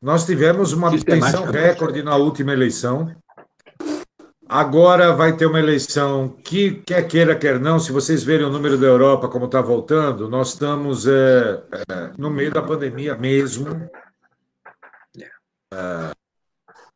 Nós 0.00 0.26
tivemos 0.26 0.72
uma 0.72 0.88
abstenção 0.88 1.44
recorde 1.46 2.02
na 2.02 2.16
última 2.16 2.52
eleição. 2.52 3.14
Agora 4.48 5.12
vai 5.12 5.36
ter 5.36 5.46
uma 5.46 5.58
eleição 5.58 6.28
que, 6.44 6.82
quer 6.86 7.02
queira, 7.08 7.34
quer 7.34 7.58
não, 7.58 7.80
se 7.80 7.90
vocês 7.90 8.22
verem 8.22 8.46
o 8.46 8.50
número 8.50 8.78
da 8.78 8.86
Europa 8.86 9.26
como 9.28 9.46
está 9.46 9.60
voltando, 9.60 10.28
nós 10.28 10.50
estamos 10.50 11.06
é, 11.06 11.62
é, 11.72 12.10
no 12.16 12.30
meio 12.30 12.52
da 12.52 12.62
pandemia 12.62 13.16
mesmo. 13.16 13.66
É, 15.72 16.12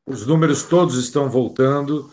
os 0.07 0.27
números 0.27 0.63
todos 0.65 0.97
estão 0.97 1.29
voltando, 1.29 2.13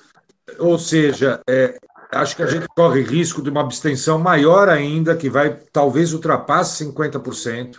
ou 0.59 0.77
seja, 0.77 1.41
é, 1.49 1.77
acho 2.11 2.35
que 2.35 2.43
a 2.43 2.47
gente 2.47 2.67
corre 2.69 3.01
risco 3.01 3.41
de 3.41 3.49
uma 3.49 3.61
abstenção 3.61 4.19
maior 4.19 4.69
ainda, 4.69 5.15
que 5.15 5.29
vai 5.29 5.55
talvez 5.71 6.13
ultrapasse 6.13 6.85
50%. 6.85 7.77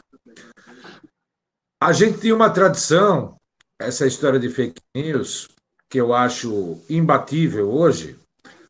A 1.81 1.93
gente 1.93 2.19
tem 2.19 2.33
uma 2.33 2.51
tradição, 2.51 3.37
essa 3.81 4.07
história 4.07 4.39
de 4.39 4.49
fake 4.49 4.81
news, 4.95 5.49
que 5.89 6.01
eu 6.01 6.13
acho 6.13 6.79
imbatível 6.91 7.71
hoje, 7.71 8.19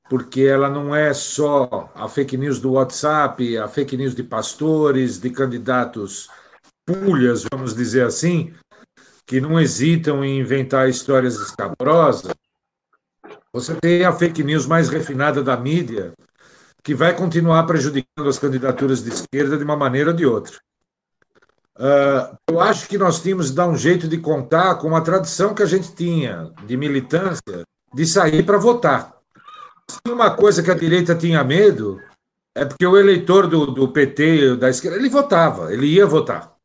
porque 0.09 0.43
ela 0.43 0.69
não 0.69 0.95
é 0.95 1.13
só 1.13 1.91
a 1.95 2.09
fake 2.09 2.37
news 2.37 2.61
do 2.61 2.73
WhatsApp, 2.73 3.59
a 3.59 3.69
fake 3.69 3.97
news 3.97 4.15
de 4.15 4.23
pastores, 4.23 5.19
de 5.19 5.31
candidatos 5.31 6.29
pulhas, 6.87 7.45
vamos 7.51 7.75
dizer 7.75 8.05
assim, 8.05 8.55
que 9.29 9.43
não 9.43 9.61
hesitam 9.61 10.25
em 10.25 10.41
inventar 10.41 10.89
histórias 10.89 11.37
escabrosas. 11.37 12.33
Você 13.53 13.75
tem 13.75 14.03
a 14.03 14.11
fake 14.11 14.43
news 14.43 14.65
mais 14.65 14.89
refinada 14.89 15.43
da 15.43 15.55
mídia, 15.55 16.15
que 16.83 16.95
vai 16.95 17.15
continuar 17.15 17.65
prejudicando 17.65 18.27
as 18.27 18.39
candidaturas 18.39 19.05
de 19.05 19.11
esquerda 19.11 19.59
de 19.59 19.65
uma 19.65 19.77
maneira 19.77 20.11
ou 20.11 20.17
de 20.17 20.25
outra. 20.25 20.57
Uh, 21.77 22.37
eu 22.51 22.59
acho 22.59 22.89
que 22.89 22.97
nós 22.97 23.21
tínhamos 23.21 23.51
de 23.51 23.57
dar 23.57 23.69
um 23.69 23.77
jeito 23.77 24.09
de 24.09 24.17
contar 24.17 24.77
com 24.77 24.89
uma 24.89 25.05
tradição 25.05 25.55
que 25.55 25.63
a 25.63 25.67
gente 25.67 25.95
tinha 25.95 26.51
de 26.65 26.77
militância, 26.79 27.65
de 27.95 28.07
sair 28.07 28.43
para 28.43 28.57
votar. 28.57 29.15
Se 29.91 30.11
uma 30.11 30.31
coisa 30.31 30.63
que 30.63 30.71
a 30.71 30.75
direita 30.75 31.15
tinha 31.15 31.45
medo, 31.45 32.01
é 32.55 32.65
porque 32.65 32.87
o 32.87 32.97
eleitor 32.97 33.47
do, 33.47 33.67
do 33.67 33.89
PT, 33.89 34.57
da 34.57 34.71
esquerda, 34.71 34.97
ele 34.97 35.11
votava, 35.11 35.71
ele 35.71 35.87
ia 35.87 36.07
votar. 36.07 36.58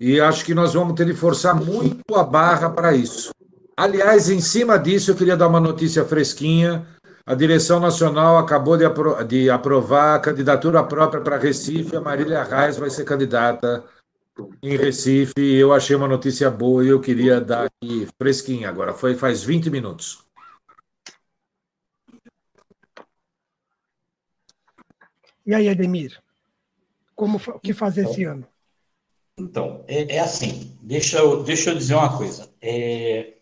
E 0.00 0.20
acho 0.20 0.44
que 0.44 0.54
nós 0.54 0.74
vamos 0.74 0.94
ter 0.94 1.06
de 1.06 1.14
forçar 1.14 1.54
muito 1.54 2.14
a 2.14 2.22
barra 2.22 2.70
para 2.70 2.94
isso. 2.94 3.30
Aliás, 3.76 4.30
em 4.30 4.40
cima 4.40 4.78
disso, 4.78 5.10
eu 5.10 5.16
queria 5.16 5.36
dar 5.36 5.48
uma 5.48 5.60
notícia 5.60 6.04
fresquinha. 6.04 6.86
A 7.26 7.34
direção 7.34 7.78
nacional 7.78 8.38
acabou 8.38 8.76
de, 8.76 8.84
apro 8.84 9.22
de 9.24 9.50
aprovar 9.50 10.16
a 10.16 10.20
candidatura 10.20 10.82
própria 10.84 11.20
para 11.20 11.36
Recife. 11.36 11.96
A 11.96 12.00
Marília 12.00 12.42
Reis 12.42 12.76
vai 12.76 12.90
ser 12.90 13.04
candidata 13.04 13.84
em 14.62 14.76
Recife. 14.76 15.32
Eu 15.38 15.72
achei 15.72 15.96
uma 15.96 16.08
notícia 16.08 16.50
boa 16.50 16.84
e 16.84 16.88
eu 16.88 17.00
queria 17.00 17.40
dar 17.40 17.66
aqui 17.66 18.08
fresquinha 18.20 18.68
agora. 18.68 18.92
Foi 18.92 19.14
faz 19.14 19.42
20 19.42 19.68
minutos. 19.68 20.24
E 25.44 25.54
aí, 25.54 25.68
Ademir? 25.68 26.22
Como 27.14 27.38
o 27.38 27.58
que 27.58 27.72
fazer 27.72 28.04
esse 28.04 28.24
ano? 28.24 28.46
Então, 29.38 29.82
é, 29.86 30.16
é, 30.16 30.18
assim. 30.18 30.72
Deixa 30.82 31.18
eu, 31.18 31.42
deixa 31.42 31.70
eu 31.70 31.76
dizer 31.76 31.94
uma 31.94 32.16
coisa. 32.16 32.48
É, 32.60 33.34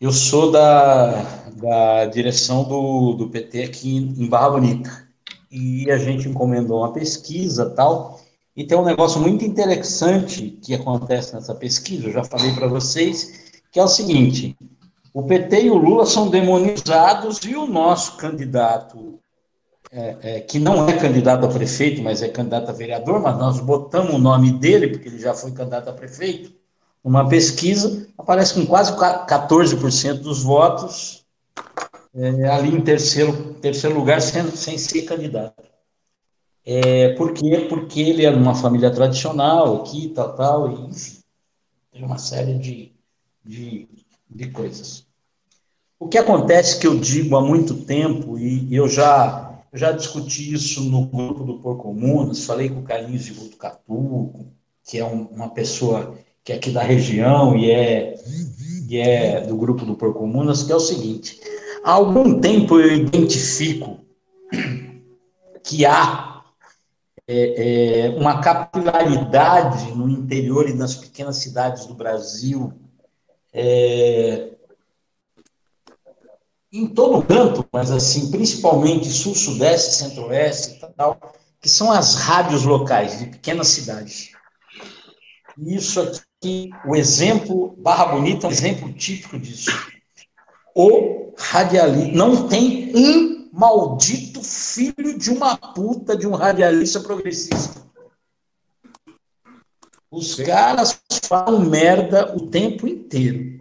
eu 0.00 0.12
sou 0.12 0.50
da, 0.50 1.22
da 1.56 2.06
direção 2.06 2.64
do, 2.64 3.14
do 3.14 3.28
PT 3.28 3.62
aqui 3.64 3.96
em 3.96 4.26
Barra 4.26 4.50
Bonita. 4.50 5.08
E 5.50 5.90
a 5.90 5.98
gente 5.98 6.28
encomendou 6.28 6.78
uma 6.78 6.92
pesquisa 6.92 7.70
tal. 7.70 8.20
E 8.56 8.64
tem 8.64 8.78
um 8.78 8.84
negócio 8.84 9.20
muito 9.20 9.44
interessante 9.44 10.58
que 10.62 10.74
acontece 10.74 11.34
nessa 11.34 11.54
pesquisa, 11.54 12.06
eu 12.06 12.12
já 12.12 12.22
falei 12.22 12.52
para 12.52 12.68
vocês, 12.68 13.52
que 13.72 13.80
é 13.80 13.82
o 13.82 13.88
seguinte: 13.88 14.56
o 15.12 15.24
PT 15.24 15.64
e 15.64 15.70
o 15.70 15.76
Lula 15.76 16.06
são 16.06 16.28
demonizados 16.28 17.38
e 17.44 17.56
o 17.56 17.66
nosso 17.66 18.16
candidato, 18.16 19.18
é, 19.96 20.16
é, 20.22 20.40
que 20.40 20.58
não 20.58 20.88
é 20.88 20.98
candidato 20.98 21.46
a 21.46 21.48
prefeito, 21.48 22.02
mas 22.02 22.20
é 22.20 22.28
candidato 22.28 22.68
a 22.68 22.72
vereador, 22.72 23.20
mas 23.20 23.38
nós 23.38 23.60
botamos 23.60 24.12
o 24.12 24.18
nome 24.18 24.50
dele, 24.50 24.88
porque 24.88 25.08
ele 25.08 25.20
já 25.20 25.32
foi 25.32 25.52
candidato 25.52 25.88
a 25.88 25.92
prefeito, 25.92 26.52
uma 27.02 27.28
pesquisa, 27.28 28.08
aparece 28.18 28.54
com 28.54 28.66
quase 28.66 28.92
14% 28.96 30.14
dos 30.14 30.42
votos, 30.42 31.24
é, 32.12 32.48
ali 32.48 32.74
em 32.74 32.80
terceiro, 32.80 33.54
terceiro 33.54 33.96
lugar, 33.96 34.20
sem, 34.20 34.50
sem 34.50 34.76
ser 34.78 35.02
candidato. 35.02 35.62
É, 36.66 37.10
por 37.10 37.32
quê? 37.32 37.66
Porque 37.68 38.00
ele 38.00 38.24
era 38.24 38.36
uma 38.36 38.54
família 38.54 38.90
tradicional 38.90 39.82
aqui, 39.82 40.08
tal, 40.08 40.34
tal, 40.34 40.70
e 40.72 40.90
enfim, 40.90 41.18
tem 41.92 42.04
uma 42.04 42.18
série 42.18 42.54
de, 42.54 42.92
de, 43.44 43.88
de 44.28 44.50
coisas. 44.50 45.06
O 46.00 46.08
que 46.08 46.18
acontece 46.18 46.80
que 46.80 46.86
eu 46.86 46.98
digo 46.98 47.36
há 47.36 47.40
muito 47.40 47.84
tempo, 47.84 48.38
e 48.38 48.74
eu 48.74 48.88
já, 48.88 49.43
já 49.74 49.90
discuti 49.90 50.54
isso 50.54 50.82
no 50.84 51.04
grupo 51.06 51.44
do 51.44 51.58
Por 51.58 51.76
Comunas, 51.76 52.44
falei 52.44 52.68
com 52.68 52.80
o 52.80 52.84
Carlinhos 52.84 53.24
de 53.24 53.34
Botucatu, 53.34 54.32
que 54.84 54.98
é 54.98 55.04
um, 55.04 55.24
uma 55.24 55.50
pessoa 55.50 56.16
que 56.44 56.52
é 56.52 56.56
aqui 56.56 56.70
da 56.70 56.82
região 56.82 57.56
e 57.56 57.70
é, 57.70 58.14
e 58.88 58.98
é 58.98 59.40
do 59.40 59.56
grupo 59.56 59.84
do 59.84 59.96
Porcomunas, 59.96 60.62
que 60.62 60.70
é 60.70 60.76
o 60.76 60.80
seguinte: 60.80 61.40
há 61.82 61.92
algum 61.92 62.40
tempo 62.40 62.78
eu 62.78 62.94
identifico 62.94 63.98
que 65.64 65.84
há 65.84 66.44
é, 67.26 68.06
é, 68.06 68.10
uma 68.10 68.40
capilaridade 68.40 69.92
no 69.92 70.08
interior 70.08 70.68
e 70.68 70.74
nas 70.74 70.94
pequenas 70.94 71.36
cidades 71.36 71.86
do 71.86 71.94
Brasil, 71.94 72.72
é, 73.52 74.50
em 76.74 76.88
todo 76.88 77.22
canto, 77.22 77.64
mas 77.72 77.92
assim, 77.92 78.32
principalmente 78.32 79.08
sul, 79.08 79.34
sudeste, 79.34 79.94
centro-oeste 79.94 80.84
e 80.84 80.94
tal, 80.94 81.20
que 81.60 81.68
são 81.68 81.92
as 81.92 82.16
rádios 82.16 82.64
locais 82.64 83.18
de 83.20 83.26
pequenas 83.26 83.68
cidades. 83.68 84.32
Isso 85.56 86.00
aqui 86.00 86.70
o 86.84 86.96
exemplo, 86.96 87.76
Barra 87.78 88.06
Bonita 88.06 88.46
é 88.46 88.48
um 88.48 88.52
exemplo 88.52 88.92
típico 88.92 89.38
disso. 89.38 89.70
O 90.74 91.32
radialista, 91.38 92.12
não 92.12 92.48
tem 92.48 92.92
um 92.94 93.48
maldito 93.52 94.42
filho 94.42 95.16
de 95.16 95.30
uma 95.30 95.56
puta 95.56 96.16
de 96.16 96.26
um 96.26 96.32
radialista 96.32 96.98
progressista. 96.98 97.84
Os 100.10 100.34
caras 100.34 101.00
falam 101.28 101.60
merda 101.60 102.36
o 102.36 102.48
tempo 102.48 102.86
inteiro. 102.88 103.53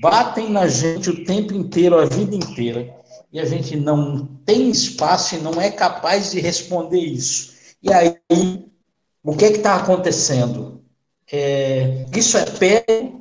Batem 0.00 0.48
na 0.50 0.66
gente 0.66 1.10
o 1.10 1.24
tempo 1.24 1.52
inteiro, 1.52 1.98
a 1.98 2.06
vida 2.06 2.34
inteira. 2.34 2.96
E 3.32 3.38
a 3.38 3.44
gente 3.44 3.76
não 3.76 4.26
tem 4.44 4.70
espaço 4.70 5.36
e 5.36 5.38
não 5.38 5.60
é 5.60 5.70
capaz 5.70 6.30
de 6.30 6.40
responder 6.40 6.98
isso. 6.98 7.52
E 7.82 7.92
aí, 7.92 8.16
o 9.22 9.36
que 9.36 9.44
é 9.44 9.52
está 9.52 9.76
acontecendo? 9.76 10.82
É, 11.30 12.06
isso 12.16 12.36
é 12.36 12.44
pé 12.44 13.12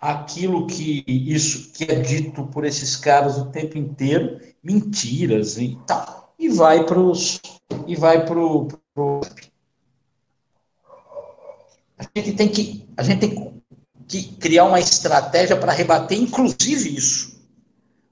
aquilo 0.00 0.66
que 0.66 1.04
isso 1.06 1.72
que 1.72 1.84
é 1.84 1.94
dito 1.94 2.44
por 2.46 2.64
esses 2.64 2.96
caras 2.96 3.38
o 3.38 3.46
tempo 3.46 3.78
inteiro, 3.78 4.40
mentiras 4.62 5.56
e 5.56 5.78
tal, 5.86 6.34
e 6.38 6.48
vai 6.48 6.84
para 6.84 6.98
os 6.98 7.40
e 7.86 7.96
vai 7.96 8.26
pro, 8.26 8.68
pro, 8.92 9.20
a 11.96 12.04
gente 12.14 12.32
tem 12.34 12.48
que 12.48 12.86
a 12.96 13.02
gente 13.02 13.20
tem 13.20 13.30
que 13.30 13.53
criar 14.22 14.64
uma 14.64 14.80
estratégia 14.80 15.56
para 15.56 15.72
rebater 15.72 16.18
inclusive 16.18 16.96
isso, 16.96 17.40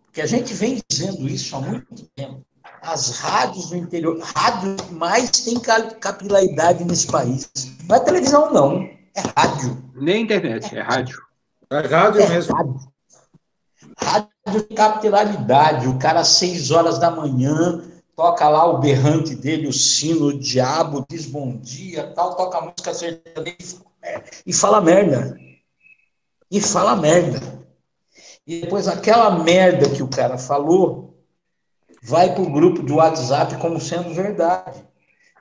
porque 0.04 0.20
a 0.20 0.26
gente 0.26 0.52
vem 0.52 0.80
dizendo 0.90 1.28
isso 1.28 1.56
há 1.56 1.60
muito 1.60 2.06
tempo. 2.14 2.42
As 2.82 3.18
rádios 3.18 3.70
do 3.70 3.76
interior, 3.76 4.18
rádios 4.20 4.80
que 4.82 4.92
mais 4.92 5.30
tem 5.30 5.58
capilaridade 6.00 6.84
nesse 6.84 7.06
país. 7.06 7.48
Não 7.88 7.96
é 7.96 8.00
televisão, 8.00 8.52
não. 8.52 8.82
É 9.14 9.20
rádio. 9.36 9.82
Nem 9.94 10.24
internet, 10.24 10.74
é, 10.74 10.80
é 10.80 10.82
rádio. 10.82 11.18
É 11.70 11.78
rádio 11.80 12.20
é 12.20 12.28
mesmo. 12.28 12.54
Rádio. 12.54 12.92
rádio 13.96 14.30
de 14.68 14.74
capilaridade. 14.74 15.86
O 15.86 15.98
cara, 15.98 16.20
às 16.20 16.28
seis 16.28 16.70
horas 16.70 16.98
da 16.98 17.10
manhã, 17.10 17.82
toca 18.16 18.48
lá 18.48 18.66
o 18.66 18.78
berrante 18.78 19.34
dele, 19.34 19.66
o 19.66 19.72
sino, 19.72 20.26
o 20.26 20.38
diabo, 20.38 21.06
diz 21.08 21.24
bom 21.24 21.56
dia, 21.56 22.12
tal, 22.14 22.36
toca 22.36 22.58
a 22.58 22.62
música 22.62 22.92
sertaneja 22.92 23.78
e 24.44 24.52
fala 24.52 24.80
merda. 24.80 25.38
E 26.52 26.60
fala 26.60 26.94
merda. 26.94 27.40
E 28.46 28.60
depois 28.60 28.86
aquela 28.86 29.42
merda 29.42 29.88
que 29.88 30.02
o 30.02 30.08
cara 30.08 30.36
falou 30.36 31.16
vai 32.02 32.34
para 32.34 32.42
o 32.42 32.52
grupo 32.52 32.82
de 32.82 32.92
WhatsApp 32.92 33.56
como 33.56 33.80
sendo 33.80 34.12
verdade. 34.12 34.84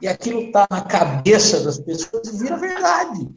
E 0.02 0.08
aquilo 0.08 0.40
está 0.44 0.66
na 0.72 0.82
cabeça 0.82 1.60
das 1.60 1.78
pessoas 1.78 2.30
e 2.30 2.38
vira 2.38 2.56
verdade. 2.56 3.30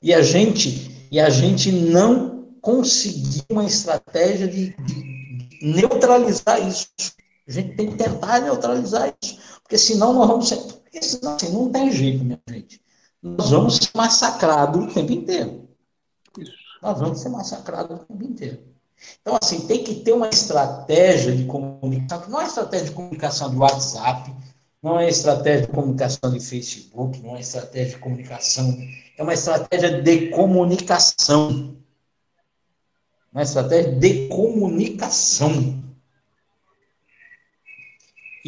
E 0.00 0.14
a 0.14 0.22
gente, 0.22 1.08
e 1.10 1.18
a 1.18 1.28
gente 1.28 1.72
não 1.72 2.52
conseguiu 2.60 3.42
uma 3.50 3.64
estratégia 3.64 4.46
de, 4.46 4.76
de 4.76 5.58
neutralizar 5.62 6.64
isso. 6.64 6.88
A 7.48 7.50
gente 7.50 7.76
tem 7.76 7.90
que 7.90 7.96
tentar 7.96 8.40
neutralizar 8.40 9.12
isso, 9.20 9.38
porque 9.62 9.76
senão 9.76 10.12
nós 10.12 10.28
vamos 10.28 10.48
ser. 10.48 10.56
Porque 10.56 11.02
senão, 11.02 11.34
assim, 11.34 11.52
não 11.52 11.70
tem 11.70 11.90
jeito, 11.90 12.24
minha 12.24 12.40
gente. 12.48 12.80
Nós 13.20 13.50
vamos 13.50 13.76
ser 13.76 13.90
massacrados 13.94 14.84
o 14.84 14.94
tempo 14.94 15.12
inteiro. 15.12 15.65
Nós 16.86 17.00
vamos 17.00 17.18
ser 17.18 17.30
massacrados 17.30 17.96
o 17.96 18.04
tempo 18.04 18.22
inteiro. 18.22 18.60
Então, 19.20 19.36
assim, 19.42 19.66
tem 19.66 19.82
que 19.82 19.96
ter 19.96 20.12
uma 20.12 20.28
estratégia 20.28 21.34
de 21.34 21.44
comunicação, 21.44 22.30
não 22.30 22.40
é 22.40 22.46
estratégia 22.46 22.86
de 22.86 22.92
comunicação 22.92 23.50
de 23.50 23.56
WhatsApp, 23.56 24.32
não 24.80 24.96
é 25.00 25.08
estratégia 25.08 25.66
de 25.66 25.72
comunicação 25.72 26.30
de 26.30 26.38
Facebook, 26.38 27.20
não 27.20 27.36
é 27.36 27.40
estratégia 27.40 27.94
de 27.94 27.98
comunicação, 27.98 28.78
é 29.18 29.22
uma 29.22 29.34
estratégia 29.34 30.00
de 30.00 30.28
comunicação. 30.28 31.76
Uma 33.32 33.42
estratégia 33.42 33.92
de 33.92 34.28
comunicação. 34.28 35.82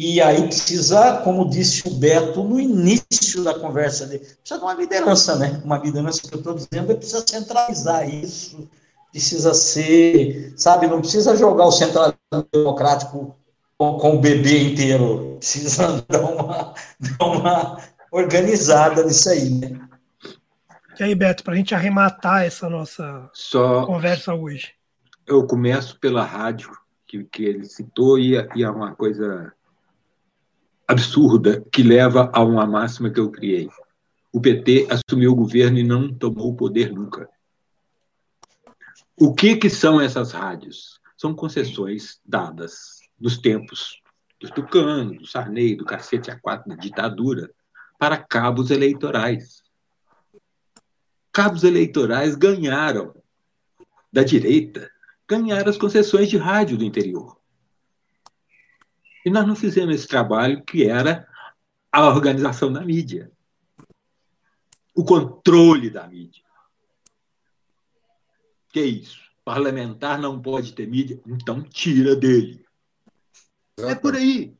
E 0.01 0.21
aí 0.21 0.43
precisa, 0.43 1.17
como 1.25 1.49
disse 1.49 1.85
o 1.85 1.91
Beto 1.91 2.41
no 2.41 2.57
início 2.57 3.43
da 3.43 3.53
conversa 3.53 4.07
dele, 4.07 4.23
precisa 4.23 4.57
de 4.57 4.63
uma 4.63 4.73
liderança, 4.73 5.35
né? 5.35 5.61
Uma 5.61 5.77
liderança 5.77 6.21
que 6.21 6.33
eu 6.33 6.37
estou 6.37 6.53
dizendo, 6.53 6.89
é 6.89 6.95
precisa 6.95 7.21
centralizar 7.27 8.09
isso, 8.09 8.69
precisa 9.11 9.53
ser, 9.53 10.53
sabe, 10.55 10.87
não 10.87 11.01
precisa 11.01 11.35
jogar 11.35 11.65
o 11.65 11.71
centralismo 11.73 12.17
democrático 12.49 13.35
com, 13.77 13.97
com 13.97 14.15
o 14.15 14.19
bebê 14.21 14.71
inteiro, 14.71 15.35
precisa 15.37 16.01
dar 16.07 16.21
uma, 16.21 16.73
dar 16.97 17.25
uma 17.25 17.77
organizada 18.09 19.03
nisso 19.03 19.29
aí, 19.29 19.49
né? 19.49 19.81
E 20.97 21.03
aí, 21.03 21.13
Beto, 21.13 21.43
para 21.43 21.55
a 21.55 21.57
gente 21.57 21.75
arrematar 21.75 22.45
essa 22.45 22.69
nossa 22.69 23.29
Só 23.33 23.85
conversa 23.85 24.33
hoje. 24.33 24.75
Eu 25.27 25.45
começo 25.45 25.99
pela 25.99 26.23
rádio, 26.23 26.71
que, 27.05 27.25
que 27.25 27.43
ele 27.43 27.65
citou, 27.65 28.17
e, 28.17 28.35
e 28.55 28.63
é 28.63 28.69
uma 28.69 28.95
coisa 28.95 29.51
absurda 30.89 31.63
que 31.71 31.83
leva 31.83 32.31
a 32.33 32.43
uma 32.43 32.65
máxima 32.65 33.11
que 33.11 33.19
eu 33.19 33.29
criei. 33.29 33.69
O 34.33 34.41
PT 34.41 34.87
assumiu 34.89 35.33
o 35.33 35.35
governo 35.35 35.77
e 35.77 35.83
não 35.83 36.11
tomou 36.11 36.49
o 36.49 36.55
poder 36.55 36.91
nunca. 36.91 37.29
O 39.15 39.35
que, 39.35 39.55
que 39.55 39.69
são 39.69 40.01
essas 40.01 40.31
rádios? 40.31 40.99
São 41.15 41.31
concessões 41.35 42.19
dadas 42.25 43.01
nos 43.19 43.37
tempos 43.37 44.01
do 44.41 44.49
Tucano, 44.49 45.15
do 45.15 45.27
Sarney, 45.27 45.75
do 45.75 45.85
cacete 45.85 46.31
A4, 46.31 46.69
da 46.69 46.75
ditadura, 46.75 47.51
para 47.99 48.17
cabos 48.17 48.71
eleitorais. 48.71 49.61
Cabos 51.31 51.63
eleitorais 51.63 52.33
ganharam 52.33 53.13
da 54.11 54.23
direita, 54.23 54.89
ganharam 55.27 55.69
as 55.69 55.77
concessões 55.77 56.29
de 56.29 56.37
rádio 56.37 56.77
do 56.79 56.83
interior. 56.83 57.38
E 59.25 59.29
nós 59.29 59.45
não 59.45 59.55
fizemos 59.55 59.95
esse 59.95 60.07
trabalho 60.07 60.63
que 60.63 60.85
era 60.85 61.27
a 61.91 62.07
organização 62.07 62.71
da 62.71 62.81
mídia, 62.81 63.31
o 64.95 65.03
controle 65.03 65.89
da 65.89 66.07
mídia. 66.07 66.43
Que 68.69 68.79
é 68.79 68.85
isso? 68.85 69.19
Parlamentar 69.43 70.19
não 70.19 70.41
pode 70.41 70.73
ter 70.73 70.87
mídia, 70.87 71.19
então 71.25 71.63
tira 71.63 72.15
dele. 72.15 72.63
É 73.79 73.95
por 73.95 74.15
aí. 74.15 74.58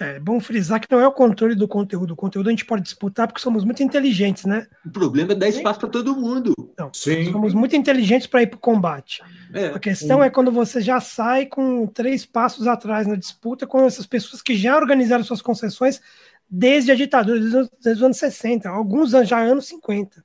É 0.00 0.20
bom 0.20 0.38
frisar 0.38 0.80
que 0.80 0.86
não 0.88 1.00
é 1.00 1.08
o 1.08 1.12
controle 1.12 1.56
do 1.56 1.66
conteúdo. 1.66 2.12
O 2.12 2.16
conteúdo 2.16 2.46
a 2.46 2.50
gente 2.50 2.64
pode 2.64 2.82
disputar 2.82 3.26
porque 3.26 3.40
somos 3.40 3.64
muito 3.64 3.82
inteligentes, 3.82 4.44
né? 4.44 4.68
O 4.86 4.90
problema 4.90 5.32
é 5.32 5.34
dar 5.34 5.48
espaço 5.48 5.80
para 5.80 5.88
todo 5.88 6.14
mundo. 6.14 6.54
Não, 6.78 6.92
Sim. 6.94 7.32
Somos 7.32 7.52
muito 7.52 7.74
inteligentes 7.74 8.28
para 8.28 8.42
ir 8.42 8.46
para 8.46 8.56
o 8.56 8.60
combate. 8.60 9.20
É. 9.52 9.66
A 9.66 9.78
questão 9.80 10.20
Sim. 10.20 10.26
é 10.26 10.30
quando 10.30 10.52
você 10.52 10.80
já 10.80 11.00
sai 11.00 11.46
com 11.46 11.84
três 11.88 12.24
passos 12.24 12.68
atrás 12.68 13.08
na 13.08 13.16
disputa 13.16 13.66
com 13.66 13.84
essas 13.84 14.06
pessoas 14.06 14.40
que 14.40 14.56
já 14.56 14.76
organizaram 14.76 15.24
suas 15.24 15.42
concessões 15.42 16.00
desde 16.48 16.92
a 16.92 16.94
ditadura, 16.94 17.40
desde, 17.40 17.70
desde 17.82 18.00
os 18.00 18.02
anos 18.02 18.18
60, 18.18 18.68
alguns 18.68 19.14
anos, 19.14 19.28
já 19.28 19.40
anos 19.40 19.66
50. 19.66 20.24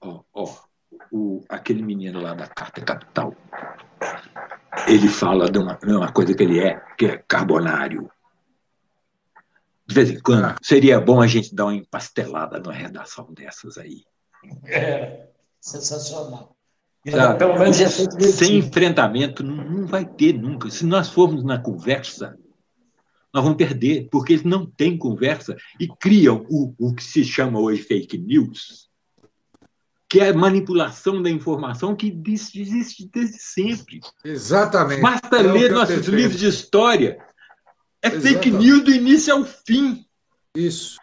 Ó, 0.00 0.22
oh, 0.32 0.48
oh, 1.12 1.40
aquele 1.50 1.82
menino 1.82 2.18
lá 2.18 2.32
da 2.32 2.46
Carta 2.46 2.80
Capital, 2.80 3.34
ele 4.88 5.08
fala 5.08 5.50
de 5.50 5.58
uma, 5.58 5.74
de 5.74 5.92
uma 5.92 6.10
coisa 6.10 6.34
que 6.34 6.42
ele 6.42 6.60
é, 6.60 6.80
que 6.96 7.06
é 7.06 7.22
carbonário 7.28 8.10
de 9.86 9.94
vez 9.94 10.10
em 10.10 10.20
quando, 10.20 10.44
ah. 10.44 10.56
seria 10.62 11.00
bom 11.00 11.20
a 11.20 11.26
gente 11.26 11.54
dar 11.54 11.64
uma 11.66 11.74
empastelada 11.74 12.58
numa 12.58 12.72
redação 12.72 13.32
dessas 13.32 13.76
aí. 13.78 14.02
É, 14.64 15.26
sensacional. 15.60 16.56
Sabe, 17.10 17.38
pelo 17.38 17.58
menos 17.58 17.76
sem 17.76 18.58
enfrentamento 18.58 19.42
não, 19.42 19.56
não 19.56 19.86
vai 19.86 20.04
ter 20.04 20.34
nunca. 20.34 20.70
Se 20.70 20.86
nós 20.86 21.08
formos 21.08 21.42
na 21.42 21.58
conversa, 21.58 22.38
nós 23.34 23.42
vamos 23.42 23.58
perder, 23.58 24.08
porque 24.10 24.34
eles 24.34 24.44
não 24.44 24.64
têm 24.64 24.96
conversa 24.96 25.56
e 25.80 25.88
criam 25.88 26.46
o, 26.48 26.72
o 26.78 26.94
que 26.94 27.02
se 27.02 27.24
chama 27.24 27.58
hoje 27.58 27.82
fake 27.82 28.18
news, 28.18 28.88
que 30.08 30.20
é 30.20 30.28
a 30.28 30.34
manipulação 30.34 31.20
da 31.20 31.30
informação 31.30 31.96
que 31.96 32.16
existe 32.24 33.10
desde 33.12 33.38
sempre. 33.38 34.00
Exatamente. 34.24 35.00
Basta 35.00 35.38
é 35.38 35.42
ler 35.42 35.72
nossos 35.72 36.06
livros 36.06 36.38
de 36.38 36.46
história 36.46 37.18
é 38.02 38.10
fake 38.10 38.50
news 38.50 38.84
do 38.84 38.92
início 38.92 39.32
ao 39.32 39.44
fim. 39.44 40.04
Isso. 40.54 40.98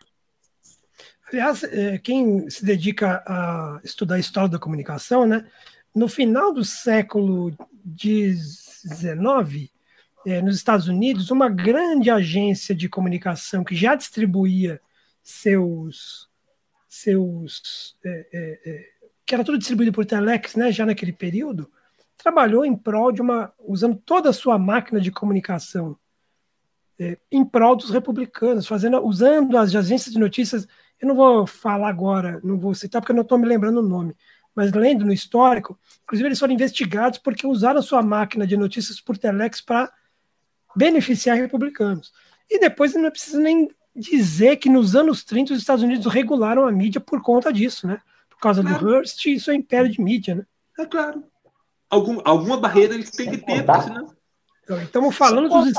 Aliás, 1.32 1.64
é, 1.64 1.97
quem 1.97 2.50
se 2.50 2.66
dedica 2.66 3.24
a 3.26 3.80
estudar 3.84 4.16
a 4.16 4.20
história 4.20 4.50
da 4.50 4.60
comunicação, 4.60 5.26
né, 5.26 5.47
no 5.95 6.08
final 6.08 6.54
do 6.54 6.66
século 6.66 7.52
XIX, 7.97 9.72
é, 10.26 10.41
nos 10.41 10.56
Estados 10.56 10.88
Unidos, 10.88 11.32
uma 11.32 11.47
grande 11.47 12.10
agência 12.10 12.76
de 12.76 12.89
comunicação 12.89 13.64
que 13.64 13.76
já 13.76 13.95
distribuía 13.95 14.82
seus. 15.24 16.28
seus 16.88 17.95
é, 18.04 18.28
é, 18.34 18.70
é 18.70 18.89
que 19.26 19.36
era 19.36 19.43
tudo 19.43 19.60
distribuído 19.60 19.93
por 19.93 20.06
telex, 20.06 20.56
né, 20.56 20.72
já 20.72 20.88
naquele 20.88 21.14
período, 21.14 21.72
trabalhou 22.18 22.66
em 22.66 22.76
prol 22.76 23.12
de 23.12 23.22
uma. 23.22 23.54
usando 23.60 23.95
toda 23.95 24.30
a 24.32 24.34
sua 24.34 24.58
máquina 24.58 25.00
de 25.00 25.12
comunicação 25.12 25.95
é, 27.00 27.18
em 27.32 27.45
prol 27.45 27.76
dos 27.76 27.89
republicanos, 27.89 28.68
fazendo, 28.68 29.00
usando 29.06 29.58
as 29.58 29.74
agências 29.74 30.14
de 30.14 30.20
notícias. 30.20 30.68
Eu 31.00 31.08
não 31.08 31.16
vou 31.16 31.47
falar 31.47 31.89
agora, 31.89 32.41
não 32.43 32.60
vou 32.60 32.76
citar 32.76 33.02
porque 33.02 33.14
eu 33.14 33.16
não 33.16 33.24
estou 33.24 33.38
me 33.38 33.47
lembrando 33.47 33.80
o 33.80 33.88
nome, 33.88 34.16
mas 34.54 34.74
lendo 34.74 35.06
no 35.06 35.14
histórico, 35.14 35.80
inclusive 36.04 36.28
eles 36.28 36.39
foram 36.39 36.54
investigados 36.54 37.18
porque 37.18 37.47
usaram 37.47 37.82
sua 37.82 38.02
máquina 38.02 38.45
de 38.45 38.58
notícias 38.58 39.00
por 39.00 39.18
telex 39.18 39.62
para 39.62 39.91
beneficiar 40.76 41.38
republicanos. 41.38 42.12
E 42.50 42.60
depois 42.60 42.93
não 42.95 43.10
precisa 43.10 43.39
nem 43.39 43.70
dizer 43.95 44.58
que 44.58 44.70
nos 44.70 44.95
anos 44.95 45.24
30 45.24 45.54
os 45.54 45.60
Estados 45.60 45.84
Unidos 45.84 46.12
regularam 46.12 46.68
a 46.68 46.72
mídia 46.72 47.00
por 47.00 47.22
conta 47.22 47.54
disso, 47.54 47.88
né? 47.88 48.02
Por 48.30 48.39
causa 48.39 48.62
claro. 48.62 48.86
do 48.86 48.93
Hearst 48.93 49.26
e 49.26 49.39
seu 49.39 49.54
império 49.54 49.89
de 49.89 50.02
mídia, 50.02 50.36
né? 50.36 50.45
É 50.78 50.86
claro. 50.86 51.24
Algum, 51.89 52.22
alguma 52.24 52.58
barreira 52.58 52.93
eles 52.93 53.10
têm 53.12 53.32
que 53.32 53.38
ter, 53.38 53.66
senão... 53.84 54.14
Então, 54.64 54.82
estamos 54.84 55.16
falando 55.16 55.50
dos, 55.50 55.74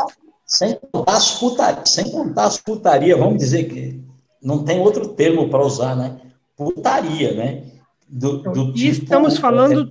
sem 0.50 0.76
contar 0.92 1.16
as 1.16 1.38
putarias, 1.38 1.88
sem 1.88 2.10
contar 2.10 2.44
as 2.44 2.56
putaria, 2.56 3.16
vamos 3.16 3.38
dizer 3.38 3.68
que 3.68 4.02
não 4.42 4.64
tem 4.64 4.80
outro 4.80 5.14
termo 5.14 5.48
para 5.48 5.64
usar, 5.64 5.94
né? 5.94 6.20
Putaria, 6.56 7.34
né? 7.34 7.70
Do, 8.08 8.38
do 8.38 8.70
e 8.70 8.74
tipo, 8.74 8.90
estamos 8.90 9.38
falando 9.38 9.88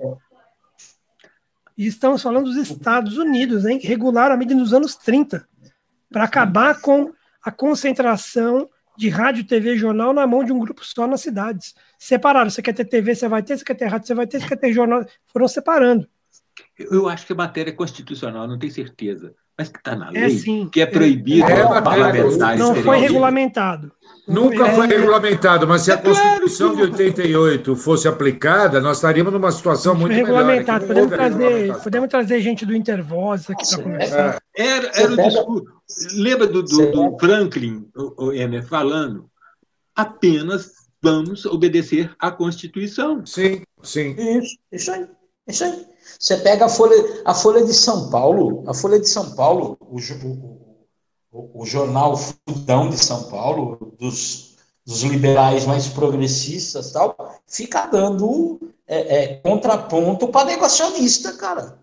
e 1.77 1.87
estamos 1.87 2.21
falando 2.21 2.43
dos 2.43 2.57
Estados 2.57 3.17
Unidos, 3.17 3.65
hein? 3.65 3.79
Que 3.79 3.87
regularam 3.87 4.35
a 4.35 4.37
mídia 4.37 4.55
nos 4.55 4.73
anos 4.73 4.97
30 4.97 5.47
para 6.11 6.25
acabar 6.25 6.81
com 6.81 7.13
a 7.41 7.51
concentração 7.51 8.69
de 8.97 9.07
rádio, 9.07 9.45
TV, 9.45 9.77
jornal 9.77 10.11
na 10.11 10.27
mão 10.27 10.43
de 10.43 10.51
um 10.51 10.59
grupo 10.59 10.83
só 10.83 11.07
nas 11.07 11.21
cidades. 11.21 11.73
Separaram. 11.97 12.49
Você 12.49 12.61
quer 12.61 12.73
ter 12.73 12.83
TV, 12.83 13.15
você 13.15 13.29
vai 13.29 13.41
ter. 13.41 13.57
Você 13.57 13.63
quer 13.63 13.75
ter 13.75 13.85
rádio, 13.85 14.07
você 14.07 14.13
vai 14.13 14.27
ter. 14.27 14.41
Você 14.41 14.47
quer 14.47 14.57
ter 14.57 14.73
jornal. 14.73 15.05
Foram 15.27 15.47
separando. 15.47 16.05
Eu 16.77 17.07
acho 17.07 17.25
que 17.25 17.31
a 17.31 17.35
matéria 17.37 17.71
é 17.71 17.73
constitucional, 17.73 18.45
não 18.45 18.59
tenho 18.59 18.73
certeza 18.73 19.33
mas 19.59 19.67
que 19.67 19.77
está 19.77 19.93
na 19.93 20.07
é, 20.13 20.27
lei, 20.27 20.37
sim. 20.37 20.69
que 20.71 20.79
é 20.79 20.85
proibido 20.85 21.45
é, 21.45 21.81
parlamentar. 21.81 22.57
Não 22.57 22.73
foi 22.75 22.97
regulamentado. 22.97 23.91
Nunca 24.25 24.65
é, 24.65 24.73
foi 24.73 24.87
regulamentado, 24.87 25.67
mas 25.67 25.81
se 25.81 25.91
a 25.91 25.97
Constituição 25.97 26.73
de 26.73 26.83
88 26.83 27.75
fosse 27.75 28.07
aplicada, 28.07 28.79
nós 28.79 28.97
estaríamos 28.97 29.33
numa 29.33 29.51
situação 29.51 29.95
muito 29.95 30.13
regulamentado. 30.13 30.87
melhor. 30.87 31.09
Podemos 31.09 31.17
trazer, 31.17 31.83
podemos 31.83 32.09
trazer 32.09 32.39
gente 32.39 32.65
do 32.65 32.73
Intervoz 32.73 33.49
aqui 33.49 33.67
para 33.67 33.83
conversar. 33.83 34.41
Era, 34.55 34.91
era 34.93 35.11
o 35.11 35.17
discurso. 35.17 35.65
Lembra 36.13 36.47
do, 36.47 36.63
do, 36.63 36.91
do 36.91 37.17
Franklin, 37.19 37.85
o, 37.93 38.27
o 38.27 38.31
Emer, 38.31 38.63
falando? 38.63 39.29
Apenas 39.93 40.71
vamos 41.01 41.45
obedecer 41.45 42.15
à 42.17 42.31
Constituição. 42.31 43.25
Sim, 43.25 43.63
sim. 43.83 44.15
Isso, 44.17 44.57
isso 44.71 44.91
aí. 44.91 45.05
Isso 45.45 45.63
aí. 45.65 45.85
Você 46.17 46.37
pega 46.37 46.65
a 46.65 46.69
Folha, 46.69 47.21
a 47.25 47.33
Folha 47.33 47.65
de 47.65 47.73
São 47.73 48.09
Paulo, 48.09 48.63
a 48.67 48.73
Folha 48.73 48.99
de 48.99 49.07
São 49.09 49.35
Paulo, 49.35 49.77
o, 49.81 49.97
o, 51.31 51.61
o 51.61 51.65
jornal 51.65 52.15
Fudão 52.17 52.89
de 52.89 52.97
São 52.97 53.29
Paulo, 53.29 53.95
dos, 53.99 54.57
dos 54.85 55.03
liberais 55.03 55.65
mais 55.65 55.87
progressistas 55.87 56.91
tal, 56.91 57.15
fica 57.47 57.85
dando 57.85 58.59
é, 58.87 59.23
é 59.23 59.35
contraponto 59.35 60.27
para 60.29 60.47
negacionista, 60.47 61.33
cara. 61.33 61.77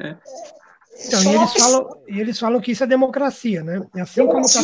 É. 0.00 0.16
Então, 1.04 1.22
e 1.22 1.34
eles, 1.34 1.52
falam, 1.52 1.96
e 2.08 2.20
eles 2.20 2.38
falam 2.38 2.60
que 2.60 2.72
isso 2.72 2.84
é 2.84 2.86
democracia, 2.86 3.62
né? 3.62 3.86
Assim 4.00 4.26
como 4.26 4.40
está 4.40 4.60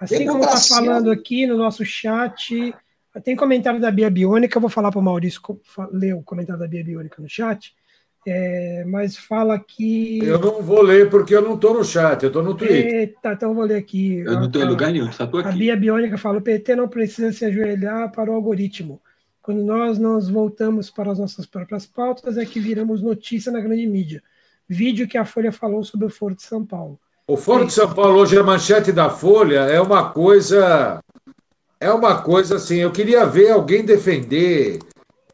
assim 0.00 0.26
como 0.26 0.40
tá 0.40 0.56
falando 0.56 1.10
aqui 1.10 1.46
no 1.46 1.56
nosso 1.56 1.84
chat, 1.84 2.74
tem 3.22 3.36
comentário 3.36 3.80
da 3.80 3.90
Bia 3.90 4.10
Biônica, 4.10 4.56
eu 4.56 4.60
vou 4.60 4.70
falar 4.70 4.90
para 4.90 4.98
o 4.98 5.02
Maurício 5.02 5.40
ler 5.92 6.14
o 6.14 6.22
comentário 6.22 6.60
da 6.60 6.66
Bia 6.66 6.82
Biônica 6.82 7.20
no 7.20 7.28
chat, 7.28 7.74
é, 8.26 8.84
mas 8.86 9.16
fala 9.16 9.58
que. 9.58 10.20
Eu 10.24 10.38
não 10.38 10.62
vou 10.62 10.82
ler 10.82 11.10
porque 11.10 11.34
eu 11.34 11.42
não 11.42 11.54
estou 11.54 11.74
no 11.74 11.84
chat, 11.84 12.22
eu 12.22 12.28
estou 12.28 12.42
no 12.42 12.54
Twitter. 12.54 12.94
Eita, 12.94 13.32
então 13.32 13.50
eu 13.50 13.54
vou 13.54 13.64
ler 13.64 13.76
aqui. 13.76 14.18
Eu 14.18 14.34
não 14.34 14.46
estou 14.46 14.62
em 14.62 14.68
lugar 14.68 14.92
nenhum, 14.92 15.10
só 15.10 15.24
estou 15.24 15.40
aqui. 15.40 15.48
A 15.48 15.52
Bia 15.52 15.76
Biônica 15.76 16.16
fala: 16.16 16.38
o 16.38 16.42
PT 16.42 16.76
não 16.76 16.88
precisa 16.88 17.32
se 17.32 17.44
ajoelhar 17.44 18.12
para 18.12 18.30
o 18.30 18.34
algoritmo. 18.34 19.00
Quando 19.42 19.62
nós 19.64 19.98
nos 19.98 20.28
voltamos 20.28 20.88
para 20.88 21.10
as 21.10 21.18
nossas 21.18 21.46
próprias 21.46 21.84
pautas, 21.84 22.38
é 22.38 22.44
que 22.44 22.60
viramos 22.60 23.02
notícia 23.02 23.50
na 23.50 23.60
grande 23.60 23.86
mídia. 23.86 24.22
Vídeo 24.68 25.08
que 25.08 25.18
a 25.18 25.24
Folha 25.24 25.50
falou 25.50 25.82
sobre 25.82 26.06
o 26.06 26.10
Foro 26.10 26.36
de 26.36 26.42
São 26.42 26.64
Paulo. 26.64 26.98
O 27.26 27.36
Foro 27.36 27.66
de 27.66 27.72
São 27.72 27.92
Paulo, 27.92 28.20
hoje, 28.20 28.38
a 28.38 28.42
manchete 28.44 28.92
da 28.92 29.10
Folha 29.10 29.60
é 29.60 29.80
uma 29.80 30.10
coisa. 30.10 31.00
É 31.80 31.90
uma 31.92 32.22
coisa 32.22 32.54
assim. 32.54 32.76
Eu 32.76 32.92
queria 32.92 33.26
ver 33.26 33.50
alguém 33.50 33.84
defender 33.84 34.78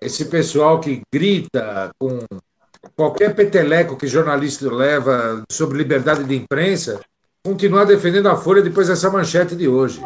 esse 0.00 0.24
pessoal 0.24 0.80
que 0.80 1.02
grita 1.12 1.90
com 1.98 2.18
qualquer 2.98 3.32
peteleco 3.32 3.96
que 3.96 4.08
jornalista 4.08 4.68
leva 4.68 5.44
sobre 5.48 5.78
liberdade 5.78 6.24
de 6.24 6.34
imprensa 6.34 7.00
continuar 7.46 7.84
defendendo 7.84 8.28
a 8.28 8.36
Folha 8.36 8.60
depois 8.60 8.88
dessa 8.88 9.08
manchete 9.08 9.54
de 9.54 9.68
hoje. 9.68 10.02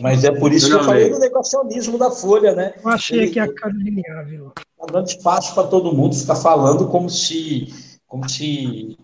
Mas 0.00 0.24
é 0.24 0.32
por 0.32 0.52
isso 0.52 0.66
que 0.66 0.74
eu 0.74 0.82
falei 0.82 1.08
do 1.08 1.18
negacionismo 1.20 1.96
da 1.96 2.10
Folha, 2.10 2.54
né? 2.56 2.74
Eu 2.82 2.90
achei 2.90 3.20
Ele, 3.20 3.30
que 3.30 3.38
a 3.38 3.54
Carolina 3.54 4.02
Ávila. 4.20 4.52
Está 4.56 4.92
dando 4.92 5.06
espaço 5.06 5.54
para 5.54 5.68
todo 5.68 5.94
mundo 5.94 6.16
ficar 6.16 6.34
falando 6.34 6.88
como 6.88 7.08
se, 7.08 7.72
como 8.08 8.28
se 8.28 8.98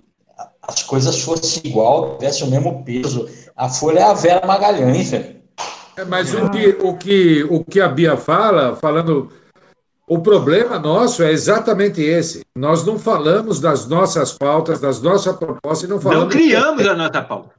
as 0.61 0.83
coisas 0.83 1.23
fossem 1.23 1.63
igual, 1.65 2.19
tivesse 2.19 2.43
o 2.43 2.49
mesmo 2.49 2.85
peso. 2.85 3.29
A 3.57 3.69
Folha 3.69 4.01
é 4.01 4.03
a 4.03 4.13
Vera 4.13 4.45
Magalhães, 4.45 5.13
velho. 5.13 5.37
É, 5.97 6.05
mas 6.05 6.35
o, 6.35 6.51
que, 6.51 6.69
o, 6.83 6.97
que, 6.97 7.45
o 7.45 7.65
que 7.65 7.81
a 7.81 7.87
Bia 7.87 8.17
fala, 8.17 8.75
falando. 8.75 9.31
O 10.07 10.21
problema 10.21 10.79
nosso 10.79 11.23
é 11.23 11.33
exatamente 11.33 12.03
esse. 12.03 12.45
Nós 12.55 12.85
não 12.85 12.99
falamos 12.99 13.59
das 13.59 13.87
nossas 13.87 14.33
pautas, 14.33 14.79
das 14.81 15.01
nossas 15.01 15.35
propostas 15.37 15.89
e 15.89 15.91
não 15.91 16.01
falamos. 16.01 16.25
Não 16.25 16.31
criamos 16.31 16.87
a 16.87 16.95
nossa 16.95 17.23
pauta. 17.23 17.55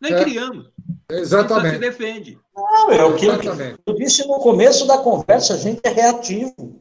Nem 0.00 0.12
é, 0.12 0.22
criamos. 0.22 0.70
Exatamente. 1.10 1.68
Só 1.68 1.74
se 1.74 1.78
defende. 1.78 2.38
Não, 2.54 2.92
é 2.92 3.04
o 3.04 3.16
que 3.16 3.26
eu 3.26 3.94
disse 3.94 4.26
no 4.26 4.38
começo 4.38 4.86
da 4.86 4.98
conversa, 4.98 5.54
a 5.54 5.56
gente 5.56 5.80
é 5.82 5.90
reativo. 5.90 6.80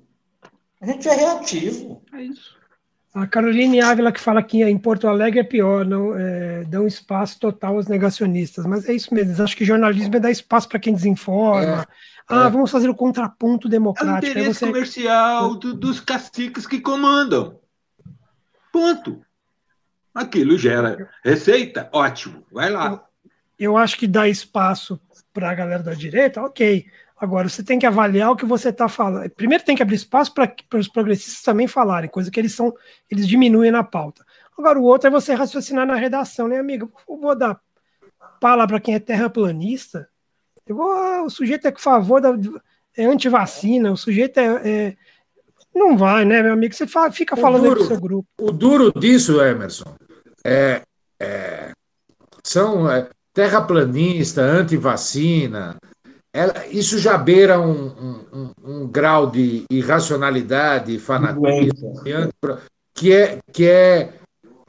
A 0.79 0.85
gente 0.85 1.09
é 1.09 1.13
reativo. 1.13 2.03
É 2.13 2.21
isso. 2.21 2.56
A 3.17 3.25
Caroline 3.25 3.81
Ávila 3.81 4.11
que 4.11 4.19
fala 4.19 4.43
que 4.43 4.63
em 4.63 4.77
Porto 4.77 5.07
Alegre 5.07 5.39
é 5.39 5.43
pior, 5.43 5.83
não 5.83 6.15
é, 6.15 6.63
dão 6.65 6.85
espaço 6.85 7.39
total 7.39 7.75
aos 7.75 7.87
negacionistas. 7.87 8.63
Mas 8.67 8.87
é 8.87 8.93
isso 8.93 9.11
mesmo. 9.11 9.43
Acho 9.43 9.57
que 9.57 9.65
jornalismo 9.65 10.15
é 10.15 10.19
dar 10.19 10.29
espaço 10.29 10.69
para 10.69 10.77
quem 10.77 10.93
desinforma. 10.93 11.81
É, 11.81 11.85
ah, 12.29 12.45
é. 12.45 12.49
vamos 12.49 12.69
fazer 12.69 12.87
o 12.89 12.93
contraponto 12.93 13.67
democrático. 13.67 14.25
É 14.25 14.29
o 14.29 14.31
interesse 14.31 14.59
você... 14.59 14.65
comercial 14.67 15.55
do, 15.55 15.73
dos 15.73 15.99
caciques 15.99 16.67
que 16.67 16.79
comandam. 16.79 17.59
Ponto. 18.71 19.19
Aquilo 20.13 20.55
gera 20.55 21.09
receita, 21.25 21.89
ótimo. 21.91 22.45
Vai 22.51 22.69
lá. 22.69 23.03
Eu, 23.57 23.71
eu 23.71 23.77
acho 23.77 23.97
que 23.97 24.05
dá 24.05 24.27
espaço 24.27 25.01
para 25.33 25.49
a 25.49 25.55
galera 25.55 25.81
da 25.81 25.95
direita, 25.95 26.41
ok. 26.43 26.85
Agora, 27.19 27.49
você 27.49 27.63
tem 27.63 27.79
que 27.79 27.85
avaliar 27.85 28.31
o 28.31 28.35
que 28.35 28.45
você 28.45 28.69
está 28.69 28.87
falando. 28.87 29.29
Primeiro 29.31 29.63
tem 29.63 29.75
que 29.75 29.81
abrir 29.81 29.95
espaço 29.95 30.33
para 30.33 30.53
os 30.75 30.87
progressistas 30.87 31.41
também 31.41 31.67
falarem, 31.67 32.09
coisa 32.09 32.29
que 32.29 32.39
eles 32.39 32.53
são, 32.53 32.73
eles 33.09 33.27
diminuem 33.27 33.71
na 33.71 33.83
pauta. 33.83 34.23
Agora, 34.57 34.79
o 34.79 34.83
outro 34.83 35.07
é 35.07 35.11
você 35.11 35.33
raciocinar 35.33 35.85
na 35.85 35.95
redação, 35.95 36.47
né, 36.47 36.59
amigo? 36.59 36.91
Eu 37.09 37.17
vou 37.17 37.35
dar 37.35 37.59
palavra 38.39 38.67
para 38.67 38.79
quem 38.79 38.93
é 38.93 38.99
terraplanista. 38.99 40.07
Eu 40.65 40.75
vou, 40.75 40.91
ah, 40.91 41.23
o 41.23 41.29
sujeito 41.29 41.65
é 41.65 41.71
a 41.71 41.79
favor 41.79 42.21
da 42.21 42.37
é 42.95 43.05
antivacina, 43.05 43.91
o 43.91 43.97
sujeito 43.97 44.39
é, 44.39 44.69
é, 44.69 44.97
não 45.73 45.95
vai, 45.95 46.25
né, 46.25 46.41
meu 46.41 46.53
amigo? 46.53 46.73
Você 46.73 46.87
fala, 46.87 47.11
fica 47.11 47.35
falando 47.35 47.63
duro, 47.63 47.79
do 47.79 47.85
seu 47.85 47.99
grupo. 47.99 48.27
O 48.39 48.51
duro 48.51 48.91
disso, 48.91 49.39
Emerson, 49.39 49.95
é, 50.43 50.81
é 51.19 51.71
são 52.43 52.89
é, 52.89 53.09
terraplanista, 53.33 54.41
antivacina, 54.41 55.77
ela, 56.33 56.67
isso 56.67 56.99
já 56.99 57.17
beira 57.17 57.59
um, 57.59 58.23
um, 58.33 58.51
um, 58.63 58.87
grau 58.87 59.29
de 59.29 59.65
irracionalidade, 59.71 60.99
fanatismo, 60.99 61.93
que 62.93 63.13
é, 63.13 63.39
que 63.51 63.67
é, 63.67 64.13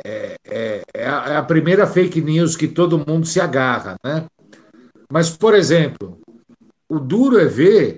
é, 0.04 0.36
é, 0.46 0.82
é, 0.94 1.06
a, 1.06 1.24
é 1.30 1.36
a 1.36 1.42
primeira 1.42 1.86
fake 1.86 2.20
news 2.20 2.56
que 2.56 2.68
todo 2.68 3.04
mundo 3.06 3.26
se 3.26 3.40
agarra. 3.40 3.96
Né? 4.04 4.24
Mas, 5.10 5.30
por 5.30 5.54
exemplo, 5.54 6.20
o 6.88 6.98
duro 6.98 7.38
é 7.38 7.44
ver 7.44 7.96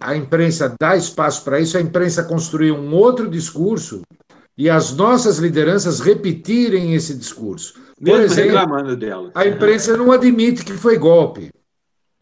a 0.00 0.16
imprensa 0.16 0.74
dar 0.80 0.96
espaço 0.96 1.44
para 1.44 1.60
isso, 1.60 1.76
a 1.76 1.80
imprensa 1.80 2.24
construir 2.24 2.72
um 2.72 2.92
outro 2.94 3.30
discurso 3.30 4.02
e 4.58 4.68
as 4.68 4.92
nossas 4.94 5.38
lideranças 5.38 6.00
repetirem 6.00 6.94
esse 6.94 7.14
discurso. 7.14 7.74
Por 7.74 8.04
Mesmo 8.04 8.22
exemplo. 8.24 8.58
A 9.34 9.46
imprensa 9.46 9.96
não 9.96 10.10
admite 10.10 10.64
que 10.64 10.72
foi 10.72 10.98
golpe. 10.98 11.50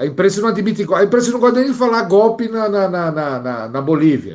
A 0.01 0.07
imprensa 0.07 0.41
não 0.41 0.49
admite. 0.49 0.87
A 0.95 1.05
imprensa 1.05 1.31
não 1.31 1.39
gosta 1.39 1.59
nem 1.61 1.71
de 1.71 1.77
falar 1.77 2.05
golpe 2.05 2.49
na, 2.49 2.71
na, 2.71 2.89
na, 2.89 3.11
na, 3.13 3.69
na 3.69 3.81
Bolívia, 3.83 4.35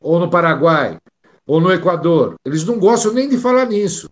ou 0.00 0.20
no 0.20 0.30
Paraguai, 0.30 0.98
ou 1.44 1.60
no 1.60 1.72
Equador. 1.72 2.36
Eles 2.46 2.64
não 2.64 2.78
gostam 2.78 3.12
nem 3.12 3.28
de 3.28 3.36
falar 3.38 3.66
nisso. 3.66 4.08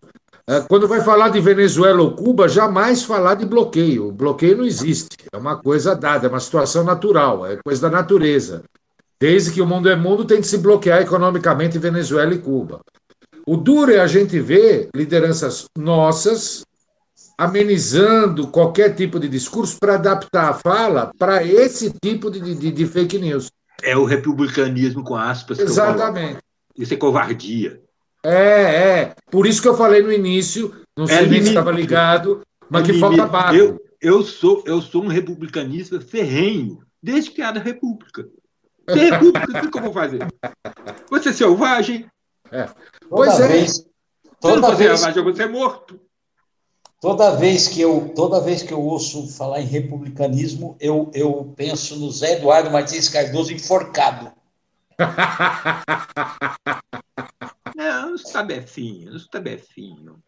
É, 0.49 0.61
quando 0.63 0.89
vai 0.89 1.03
falar 1.03 1.29
de 1.29 1.41
Venezuela 1.41 2.03
ou 2.03 2.17
Cuba, 2.17 2.49
jamais 2.49 3.05
falar 3.05 3.37
de 3.37 3.47
bloqueio. 3.47 4.09
O 4.09 4.13
bloqueio 4.13 4.57
não 4.57 4.65
existe. 4.65 5.17
É 5.33 5.37
uma 5.37 5.57
coisa 5.57 5.95
dada, 5.95 6.27
é 6.27 6.29
uma 6.29 6.41
situação 6.41 6.83
natural, 6.83 7.47
é 7.47 7.57
coisa 7.65 7.83
da 7.83 7.91
natureza. 7.99 8.65
Desde 9.21 9.53
que 9.53 9.63
o 9.63 9.67
mundo 9.67 9.89
é 9.89 9.95
mundo, 9.95 10.25
tem 10.25 10.41
que 10.41 10.49
se 10.49 10.59
bloquear 10.59 11.01
economicamente 11.01 11.79
Venezuela 11.79 12.35
e 12.35 12.39
Cuba. 12.39 12.81
O 13.47 13.57
duro 13.57 13.93
é 13.93 14.01
a 14.01 14.07
gente 14.09 14.41
ver 14.41 14.89
lideranças 14.93 15.67
nossas 15.79 16.65
amenizando 17.41 18.49
qualquer 18.49 18.95
tipo 18.95 19.18
de 19.18 19.26
discurso 19.26 19.78
para 19.80 19.95
adaptar 19.95 20.51
a 20.51 20.53
fala 20.53 21.11
para 21.18 21.43
esse 21.43 21.91
tipo 21.91 22.30
de, 22.30 22.55
de, 22.55 22.70
de, 22.70 22.86
fake 22.86 23.18
news. 23.18 23.51
É 23.82 23.97
o 23.97 24.05
republicanismo 24.05 25.03
com 25.03 25.16
aspas. 25.16 25.59
Exatamente. 25.59 26.36
Isso 26.76 26.93
é 26.93 26.99
covardia. 26.99 27.80
É, 28.22 28.32
é. 28.32 29.14
Por 29.30 29.47
isso 29.47 29.62
que 29.62 29.68
eu 29.68 29.74
falei 29.74 30.03
no 30.03 30.12
início, 30.12 30.82
não 30.95 31.07
sei 31.07 31.16
é 31.16 31.28
se 31.28 31.49
estava 31.49 31.72
ligado, 31.72 32.43
mas 32.68 32.82
é 32.82 32.93
que 32.93 32.99
falta 32.99 33.24
barco. 33.24 33.55
Eu, 33.55 33.80
eu, 34.03 34.22
sou, 34.22 34.62
eu 34.66 34.82
sou 34.82 35.03
um 35.03 35.09
republicanista 35.09 35.99
ferrenho, 35.99 36.83
desde 37.03 37.30
que 37.30 37.41
era 37.41 37.58
república. 37.58 38.29
Tem 38.84 39.11
república, 39.11 39.64
o 39.64 39.71
que 39.71 39.79
eu 39.79 39.83
vou 39.83 39.95
fazer? 39.95 40.18
Você 41.08 41.30
é 41.30 41.33
selvagem. 41.33 42.07
É. 42.53 42.68
Pois 43.08 43.33
toda 43.33 43.45
é. 43.46 43.49
Vez, 43.49 43.87
toda 44.38 44.54
Se 44.57 44.61
não 44.61 44.76
vez... 44.76 44.91
selvagem, 44.91 45.17
eu 45.17 45.25
vou 45.25 45.34
ser 45.34 45.49
morto. 45.49 46.09
Toda 47.01 47.35
vez 47.35 47.67
que 47.67 47.81
eu, 47.81 48.13
toda 48.14 48.43
vez 48.43 48.63
que 48.63 48.75
eu 48.75 48.81
ouço 48.81 49.27
falar 49.27 49.63
em 49.63 49.67
republicanismo, 49.67 50.77
eu, 50.79 51.11
eu 51.14 51.51
penso 51.57 51.97
no 51.97 52.11
Zé 52.11 52.37
Eduardo 52.37 52.71
Martins 52.71 53.09
Cardoso 53.09 53.55
enforcado. 53.55 54.31
Não, 57.75 58.14
os 58.14 58.25
tabefinhos, 58.25 59.14
os 59.14 59.27
tabefinhos. 59.29 60.18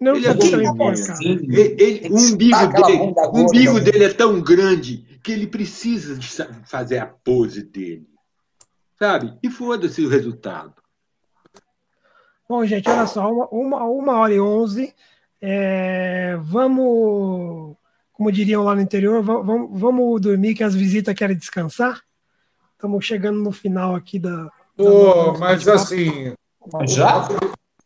Não, 0.00 0.16
ele 0.16 0.26
é 0.26 0.32
ele, 0.32 0.66
ele, 1.78 2.08
o 2.12 2.18
umbigo, 2.18 2.72
dele, 2.72 3.14
o 3.32 3.38
umbigo 3.38 3.78
dele 3.78 4.04
é 4.04 4.12
tão 4.12 4.40
grande 4.40 5.20
que 5.22 5.30
ele 5.30 5.46
precisa 5.46 6.16
de 6.16 6.26
fazer 6.66 6.98
a 6.98 7.06
pose 7.06 7.62
dele. 7.62 8.08
Sabe? 8.98 9.38
E 9.40 9.48
foda-se 9.48 10.04
o 10.04 10.08
resultado. 10.08 10.74
Bom, 12.48 12.66
gente, 12.66 12.90
olha 12.90 13.06
só, 13.06 13.30
uma, 13.30 13.46
uma, 13.52 13.84
uma 13.84 14.18
hora 14.18 14.34
e 14.34 14.40
onze. 14.40 14.92
É, 15.44 16.36
vamos, 16.40 17.74
como 18.12 18.30
diriam 18.30 18.62
lá 18.62 18.76
no 18.76 18.80
interior, 18.80 19.20
vamos, 19.24 19.68
vamos 19.80 20.20
dormir 20.20 20.54
que 20.54 20.62
as 20.62 20.72
visitas 20.72 21.14
querem 21.16 21.36
descansar. 21.36 22.00
Estamos 22.74 23.04
chegando 23.04 23.40
no 23.40 23.50
final 23.50 23.96
aqui 23.96 24.20
da. 24.20 24.48
Pô, 24.76 25.36
mas 25.38 25.66
assim. 25.66 26.32
Já? 26.88 27.28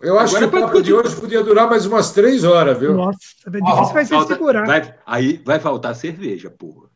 Eu 0.02 0.18
acho 0.18 0.36
Agora 0.36 0.50
que 0.50 0.56
o 0.56 0.60
papo 0.60 0.82
de 0.82 0.92
hoje 0.92 1.16
podia 1.16 1.42
durar 1.42 1.68
mais 1.68 1.86
umas 1.86 2.12
três 2.12 2.44
horas, 2.44 2.78
viu? 2.78 2.92
Nossa, 2.92 3.18
é 3.46 3.50
difícil 3.50 3.94
vai 3.94 4.04
ser 4.04 4.26
segurar. 4.26 4.66
Vai, 4.66 4.94
aí 5.06 5.42
vai 5.42 5.58
faltar 5.58 5.94
cerveja, 5.94 6.50
porra. 6.50 6.88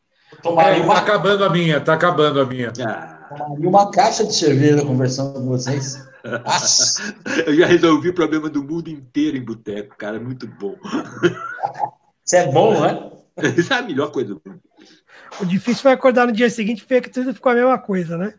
Tomaria 0.43 0.83
é, 0.83 0.85
uma... 0.85 0.95
Tá 0.95 1.01
acabando 1.01 1.45
a 1.45 1.51
minha, 1.51 1.81
tá 1.81 1.95
acabando 1.95 2.41
a 2.41 2.45
minha. 2.45 2.71
Ah. 2.87 3.29
Tomaria 3.35 3.69
uma 3.69 3.91
caixa 3.91 4.27
de 4.27 4.35
cerveja 4.35 4.85
conversando 4.85 5.33
com 5.33 5.47
vocês. 5.47 6.10
Eu 7.47 7.55
já 7.55 7.67
resolvi 7.67 8.09
o 8.11 8.15
problema 8.15 8.49
do 8.49 8.63
mundo 8.63 8.89
inteiro 8.89 9.37
em 9.37 9.45
boteco, 9.45 9.97
cara, 9.97 10.21
muito 10.21 10.47
bom. 10.47 10.77
Isso 12.25 12.37
é 12.37 12.51
bom, 12.51 12.81
né? 12.81 13.11
Isso 13.57 13.73
é 13.73 13.77
a 13.77 13.83
melhor 13.83 14.11
coisa 14.11 14.35
do 14.35 14.43
mundo. 14.45 14.61
O 15.41 15.45
difícil 15.45 15.83
foi 15.83 15.93
acordar 15.93 16.27
no 16.27 16.33
dia 16.33 16.51
seguinte 16.51 16.83
e 16.83 16.87
ver 16.87 17.01
que 17.01 17.11
tudo 17.11 17.35
ficou 17.35 17.53
a 17.53 17.55
mesma 17.55 17.79
coisa, 17.79 18.17
né? 18.19 18.35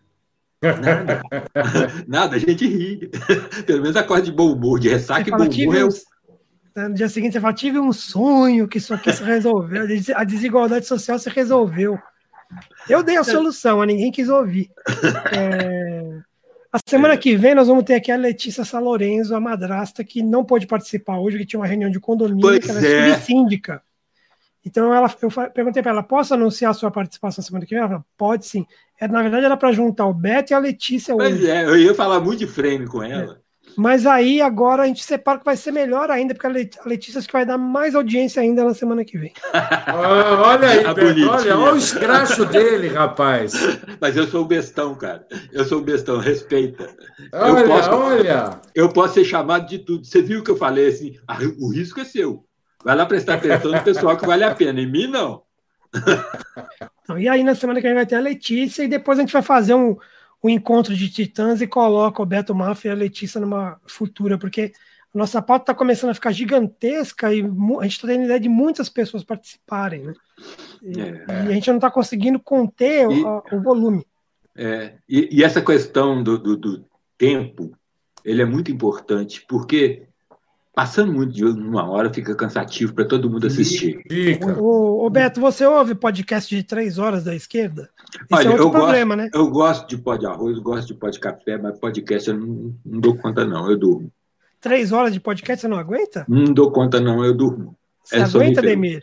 Nada. 0.61 1.21
Nada, 2.07 2.35
a 2.35 2.39
gente 2.39 2.67
ri. 2.67 3.09
Pelo 3.65 3.81
menos 3.81 3.95
acorda 3.95 4.23
de 4.23 4.31
bom 4.31 4.53
humor, 4.53 4.79
de 4.79 4.89
ressaca 4.89 5.27
e 5.27 5.31
bom 5.31 5.37
humor. 5.37 5.75
Eu... 5.75 5.89
No 6.75 6.93
dia 6.93 7.09
seguinte 7.09 7.33
você 7.33 7.41
fala, 7.41 7.53
tive 7.53 7.79
um 7.79 7.91
sonho 7.91 8.67
que 8.67 8.77
isso 8.77 8.93
aqui 8.93 9.11
se 9.11 9.23
resolveu, 9.23 9.85
a 10.15 10.23
desigualdade 10.23 10.85
social 10.85 11.19
se 11.19 11.29
resolveu. 11.29 11.99
Eu 12.87 13.03
dei 13.03 13.17
a 13.17 13.23
solução, 13.23 13.81
a 13.81 13.85
ninguém 13.85 14.11
quis 14.11 14.29
ouvir. 14.29 14.69
É... 15.33 16.30
A 16.71 16.79
semana 16.85 17.17
que 17.17 17.35
vem 17.35 17.53
nós 17.53 17.67
vamos 17.67 17.83
ter 17.83 17.95
aqui 17.95 18.11
a 18.11 18.15
Letícia 18.15 18.63
Salorenzo, 18.63 19.35
a 19.35 19.39
madrasta, 19.41 20.03
que 20.03 20.23
não 20.23 20.45
pôde 20.45 20.65
participar 20.65 21.19
hoje, 21.19 21.37
que 21.37 21.45
tinha 21.45 21.59
uma 21.59 21.67
reunião 21.67 21.91
de 21.91 21.99
condomínio, 21.99 22.41
pois 22.41 22.59
que 22.59 22.71
ela 22.71 22.85
é, 22.85 23.09
é. 23.09 23.19
síndica. 23.19 23.83
Então 24.63 24.93
ela, 24.93 25.13
eu 25.21 25.29
perguntei 25.53 25.81
para 25.81 25.91
ela, 25.91 26.03
posso 26.03 26.33
anunciar 26.33 26.71
a 26.71 26.73
sua 26.73 26.89
participação 26.89 27.43
semana 27.43 27.65
que 27.65 27.73
vem? 27.73 27.79
Ela 27.79 27.89
falou, 27.89 28.05
pode 28.17 28.45
sim. 28.45 28.65
É, 28.99 29.07
na 29.07 29.21
verdade, 29.21 29.45
era 29.45 29.57
para 29.57 29.71
juntar 29.71 30.05
o 30.05 30.13
Beto 30.13 30.53
e 30.53 30.55
a 30.55 30.59
Letícia 30.59 31.13
hoje. 31.15 31.29
Pois 31.29 31.43
é, 31.43 31.65
eu 31.65 31.75
ia 31.75 31.93
falar 31.93 32.19
muito 32.19 32.39
de 32.39 32.47
frame 32.47 32.87
com 32.87 33.03
ela. 33.03 33.41
Mas 33.77 34.05
aí 34.05 34.41
agora 34.41 34.83
a 34.83 34.87
gente 34.87 35.03
separa 35.03 35.39
que 35.39 35.45
vai 35.45 35.55
ser 35.55 35.71
melhor 35.71 36.09
ainda, 36.09 36.33
porque 36.33 36.47
a 36.47 36.85
Letícia 36.85 37.19
acho 37.19 37.27
que 37.27 37.33
vai 37.33 37.45
dar 37.45 37.57
mais 37.57 37.95
audiência 37.95 38.41
ainda 38.41 38.63
na 38.63 38.73
semana 38.73 39.05
que 39.05 39.17
vem. 39.17 39.33
Ah, 39.93 40.41
olha 40.45 40.69
aí, 40.69 40.93
Beto, 40.93 41.29
olha, 41.29 41.57
olha 41.57 41.73
o 41.73 41.77
escracho 41.77 42.45
dele, 42.45 42.87
rapaz. 42.87 43.53
Mas 43.99 44.15
eu 44.15 44.25
sou 44.27 44.43
o 44.43 44.45
bestão, 44.45 44.95
cara. 44.95 45.25
Eu 45.51 45.65
sou 45.65 45.79
o 45.79 45.83
bestão, 45.83 46.17
respeita. 46.17 46.89
Olha, 47.33 47.59
eu 47.59 47.67
posso, 47.67 47.89
olha. 47.91 48.61
Eu 48.73 48.89
posso 48.89 49.13
ser 49.15 49.25
chamado 49.25 49.67
de 49.67 49.79
tudo. 49.79 50.05
Você 50.05 50.21
viu 50.21 50.43
que 50.43 50.51
eu 50.51 50.57
falei 50.57 50.87
assim? 50.87 51.15
Ah, 51.27 51.37
o 51.59 51.71
risco 51.71 51.99
é 51.99 52.05
seu. 52.05 52.45
Vai 52.83 52.95
lá 52.95 53.05
prestar 53.05 53.35
atenção 53.35 53.71
no 53.71 53.83
pessoal 53.83 54.17
que 54.17 54.25
vale 54.25 54.43
a 54.43 54.55
pena. 54.55 54.79
Em 54.81 54.91
mim, 54.91 55.07
não. 55.07 55.43
Então, 57.03 57.19
e 57.19 57.27
aí, 57.27 57.43
na 57.43 57.55
semana 57.55 57.81
que 57.81 57.87
vem, 57.87 57.95
vai 57.95 58.05
ter 58.05 58.15
a 58.15 58.21
Letícia, 58.21 58.83
e 58.83 58.87
depois 58.87 59.17
a 59.17 59.21
gente 59.21 59.33
vai 59.33 59.41
fazer 59.41 59.73
um, 59.73 59.97
um 60.43 60.49
encontro 60.49 60.95
de 60.95 61.09
titãs 61.09 61.61
e 61.61 61.67
coloca 61.67 62.21
o 62.21 62.25
Beto 62.25 62.55
Mafia 62.55 62.91
e 62.91 62.93
a 62.93 62.97
Letícia 62.97 63.39
numa 63.39 63.79
futura, 63.85 64.37
porque 64.37 64.73
a 65.13 65.17
nossa 65.17 65.41
pauta 65.41 65.63
está 65.63 65.73
começando 65.73 66.11
a 66.11 66.13
ficar 66.13 66.31
gigantesca 66.31 67.33
e 67.33 67.41
a 67.41 67.83
gente 67.83 67.91
está 67.91 68.07
tendo 68.07 68.23
ideia 68.23 68.39
de 68.39 68.49
muitas 68.49 68.89
pessoas 68.89 69.23
participarem, 69.23 70.03
né? 70.03 70.13
E, 70.81 70.99
é. 70.99 71.25
e 71.27 71.47
a 71.49 71.51
gente 71.51 71.67
não 71.69 71.77
está 71.77 71.91
conseguindo 71.91 72.39
conter 72.39 73.11
e, 73.11 73.23
o, 73.23 73.43
o, 73.51 73.61
volume. 73.61 74.05
É, 74.55 74.95
e, 75.07 75.29
e, 75.39 75.43
essa 75.43 75.61
questão 75.61 76.23
do, 76.23 76.37
do, 76.37 76.57
do 76.57 76.85
tempo, 77.17 77.71
ele 78.23 78.41
é 78.41 78.45
muito 78.45 78.71
importante, 78.71 79.45
porque 79.47 80.07
passando 80.73 81.11
muito 81.11 81.33
de 81.33 81.43
uma 81.43 81.89
hora 81.89 82.13
fica 82.13 82.33
cansativo 82.33 82.93
para 82.93 83.05
todo 83.05 83.29
mundo 83.29 83.45
assistir. 83.45 84.01
O, 84.57 85.05
o, 85.05 85.09
Beto, 85.09 85.41
você 85.41 85.65
ouve 85.65 85.93
podcast 85.93 86.55
de 86.55 86.63
três 86.63 86.97
horas 86.97 87.25
da 87.25 87.35
esquerda? 87.35 87.89
Isso 88.13 88.25
é 88.31 88.35
Olha, 88.35 88.47
é 88.47 88.51
outro 88.51 88.65
eu 88.65 88.71
problema, 88.71 89.15
gosto, 89.15 89.25
né? 89.25 89.31
Eu 89.33 89.49
gosto 89.49 89.87
de 89.87 89.97
pó 89.97 90.15
de 90.15 90.25
arroz, 90.25 90.59
gosto 90.59 90.87
de 90.87 90.93
pó 90.93 91.09
de 91.09 91.19
café, 91.19 91.57
mas 91.57 91.79
podcast 91.79 92.29
eu 92.29 92.37
não, 92.37 92.75
não 92.85 92.99
dou 92.99 93.17
conta, 93.17 93.45
não, 93.45 93.69
eu 93.69 93.77
durmo. 93.77 94.11
Três 94.59 94.91
horas 94.91 95.13
de 95.13 95.19
podcast 95.19 95.61
você 95.61 95.67
não 95.67 95.77
aguenta? 95.77 96.25
Não 96.27 96.53
dou 96.53 96.71
conta, 96.71 96.99
não, 96.99 97.23
eu 97.23 97.33
durmo. 97.33 97.75
Você 98.03 98.17
é 98.17 98.23
aguenta, 98.23 98.61
Demir? 98.61 99.01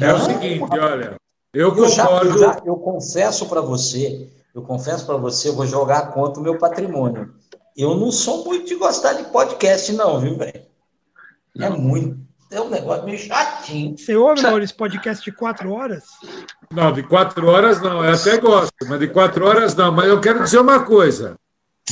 É 0.00 0.12
o 0.12 0.18
seguinte, 0.20 0.78
olha, 0.78 1.16
eu 1.52 1.70
concordo. 1.70 2.28
Eu, 2.28 2.38
já, 2.38 2.62
eu 2.64 2.76
confesso 2.76 3.46
para 3.48 3.60
você, 3.60 4.30
eu 4.54 4.62
confesso 4.62 5.04
para 5.04 5.16
você, 5.16 5.48
eu 5.48 5.54
vou 5.54 5.66
jogar 5.66 6.12
contra 6.12 6.40
o 6.40 6.42
meu 6.42 6.58
patrimônio. 6.58 7.34
Eu 7.76 7.96
não 7.96 8.10
sou 8.10 8.44
muito 8.44 8.66
de 8.66 8.76
gostar 8.76 9.14
de 9.14 9.24
podcast, 9.24 9.92
não, 9.92 10.20
viu, 10.20 10.36
velho? 10.36 10.62
É 11.58 11.68
muito. 11.68 12.23
É 12.54 12.60
um 12.60 12.70
negócio 12.70 13.04
meio 13.04 13.18
chatinho. 13.18 13.98
Você 13.98 14.14
ouve, 14.14 14.40
Maurício, 14.40 14.76
podcast 14.76 15.24
de 15.24 15.36
quatro 15.36 15.72
horas? 15.72 16.04
Não, 16.70 16.92
de 16.92 17.02
quatro 17.02 17.48
horas 17.48 17.82
não. 17.82 18.04
Eu 18.04 18.14
até 18.14 18.38
gosto, 18.38 18.72
mas 18.88 19.00
de 19.00 19.08
quatro 19.08 19.44
horas 19.44 19.74
não. 19.74 19.90
Mas 19.90 20.06
eu 20.06 20.20
quero 20.20 20.44
dizer 20.44 20.60
uma 20.60 20.84
coisa. 20.84 21.34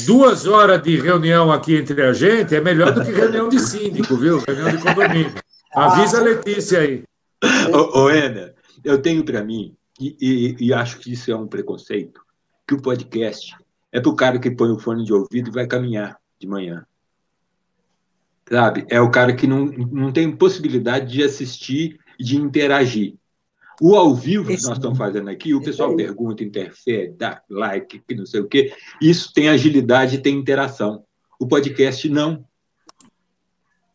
Duas 0.07 0.47
horas 0.47 0.81
de 0.81 1.01
reunião 1.01 1.51
aqui 1.51 1.75
entre 1.75 2.01
a 2.01 2.13
gente 2.13 2.55
é 2.55 2.61
melhor 2.61 2.93
do 2.93 3.05
que 3.05 3.11
reunião 3.11 3.49
de 3.49 3.59
síndico, 3.59 4.17
viu? 4.17 4.39
Reunião 4.39 4.71
de 4.71 4.79
condomínio. 4.79 5.35
Avisa 5.75 6.19
a 6.19 6.23
Letícia 6.23 6.79
aí. 6.79 7.03
Ô, 7.75 8.03
ô 8.03 8.11
Ena, 8.11 8.55
eu 8.85 9.03
tenho 9.03 9.25
para 9.25 9.43
mim, 9.43 9.75
e, 10.01 10.17
e, 10.21 10.67
e 10.69 10.73
acho 10.73 11.01
que 11.01 11.13
isso 11.13 11.29
é 11.33 11.37
um 11.37 11.49
preconceito, 11.49 12.21
que 12.69 12.75
o 12.75 12.81
podcast 12.81 13.57
é 13.91 14.01
para 14.01 14.11
o 14.11 14.15
cara 14.15 14.39
que 14.39 14.51
põe 14.51 14.71
o 14.71 14.79
fone 14.79 15.05
de 15.05 15.13
ouvido 15.13 15.51
e 15.51 15.53
vai 15.53 15.67
caminhar 15.67 16.17
de 16.39 16.47
manhã 16.47 16.87
sabe? 18.49 18.87
É 18.89 19.01
o 19.01 19.11
cara 19.11 19.35
que 19.35 19.47
não, 19.47 19.67
não 19.67 20.13
tem 20.13 20.31
possibilidade 20.31 21.13
de 21.13 21.23
assistir 21.23 21.99
e 22.19 22.25
de 22.25 22.37
interagir. 22.37 23.15
O 23.81 23.97
ao 23.97 24.15
vivo 24.15 24.45
que 24.45 24.63
nós 24.63 24.77
estamos 24.77 24.99
fazendo 24.99 25.29
aqui, 25.29 25.55
o 25.55 25.63
pessoal 25.63 25.97
pergunta, 25.97 26.45
interfere, 26.45 27.13
dá 27.19 27.43
like, 27.51 28.01
que 28.07 28.15
não 28.15 28.27
sei 28.27 28.41
o 28.41 28.47
quê. 28.47 28.73
Isso 29.01 29.33
tem 29.33 29.49
agilidade 29.49 30.17
e 30.17 30.19
tem 30.19 30.37
interação. 30.37 31.03
O 31.41 31.47
podcast 31.47 32.09
não. 32.09 32.45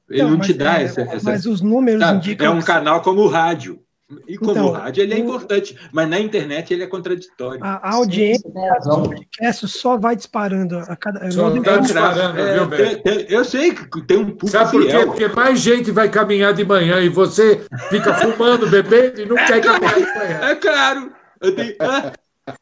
Ele 0.09 0.23
não, 0.23 0.31
não 0.31 0.39
te 0.39 0.53
dá 0.53 0.79
é, 0.79 0.83
essa, 0.83 1.01
essa, 1.01 1.23
Mas 1.23 1.45
os 1.45 1.61
números 1.61 2.01
sabe? 2.01 2.17
indicam. 2.17 2.47
É 2.47 2.49
um 2.49 2.61
canal 2.61 3.01
como 3.01 3.21
o 3.21 3.27
rádio. 3.27 3.81
E 4.25 4.37
como 4.37 4.51
então, 4.51 4.71
rádio 4.71 5.03
ele 5.03 5.13
é 5.13 5.17
importante, 5.17 5.77
mas 5.91 6.07
na 6.07 6.17
internet 6.17 6.73
ele 6.73 6.81
é 6.81 6.87
contraditório. 6.87 7.59
A, 7.61 7.95
audiência 7.95 8.49
do 8.49 9.09
podcast 9.09 9.67
só 9.67 9.97
vai 9.97 10.15
disparando 10.15 10.77
a 10.77 10.95
cada. 10.95 11.29
Só 11.29 11.53
está 11.53 11.77
disparando, 11.77 12.39
é, 12.39 12.53
viu, 12.53 12.69
tem, 12.69 13.01
tem, 13.01 13.25
Eu 13.27 13.43
sei 13.43 13.73
que 13.73 14.01
tem 14.03 14.17
um 14.17 14.27
público. 14.27 14.47
Sabe 14.47 14.71
por 14.71 14.87
quê? 14.87 15.05
Porque 15.05 15.27
mais 15.27 15.59
gente 15.59 15.91
vai 15.91 16.07
caminhar 16.07 16.53
de 16.53 16.63
manhã 16.63 17.01
e 17.01 17.09
você 17.09 17.65
fica 17.89 18.13
fumando, 18.13 18.67
bebendo 18.71 19.21
e 19.21 19.25
não 19.25 19.37
é 19.37 19.45
quer 19.45 19.61
claro, 19.61 19.81
caminhar 19.81 19.95
de 19.95 20.19
manhã. 20.19 20.39
É 20.51 20.55
claro. 20.55 21.11
Eu, 21.41 21.55
tenho, 21.55 21.75
ah, 21.81 22.13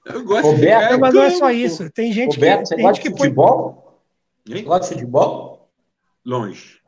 eu 0.06 0.24
gosto 0.24 0.48
Roberto, 0.48 0.94
de. 0.94 0.98
Mas 1.00 1.14
não 1.14 1.22
é 1.22 1.30
só 1.30 1.52
isso. 1.52 1.92
Tem 1.92 2.12
gente 2.12 2.38
Roberto, 2.38 2.62
que. 2.62 2.68
Você 2.70 2.76
tem 2.76 2.86
gosta 2.86 3.04
de 3.04 3.10
futebol? 3.12 4.02
Põe... 4.48 4.64
Gosta 4.64 4.96
de 4.96 5.02
futebol? 5.02 5.70
Longe. 6.26 6.85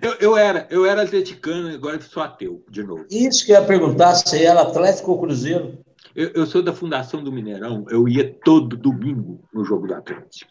Eu, 0.00 0.14
eu, 0.14 0.36
era, 0.36 0.68
eu 0.70 0.86
era 0.86 1.02
atleticano, 1.02 1.68
agora 1.68 2.00
sou 2.00 2.22
ateu, 2.22 2.64
de 2.70 2.82
novo. 2.82 3.06
Isso 3.10 3.44
que 3.44 3.52
eu 3.52 3.60
ia 3.60 3.66
perguntar, 3.66 4.14
se 4.14 4.44
era 4.44 4.62
Atlético 4.62 5.10
ou 5.12 5.20
Cruzeiro? 5.20 5.78
Eu, 6.14 6.28
eu, 6.30 6.46
sou 6.46 6.62
da 6.62 6.72
Fundação 6.72 7.22
do 7.22 7.32
Mineirão, 7.32 7.84
eu 7.88 8.08
ia 8.08 8.32
todo 8.44 8.76
domingo 8.76 9.42
no 9.52 9.64
jogo 9.64 9.86
do 9.86 9.94
Atlético, 9.94 10.50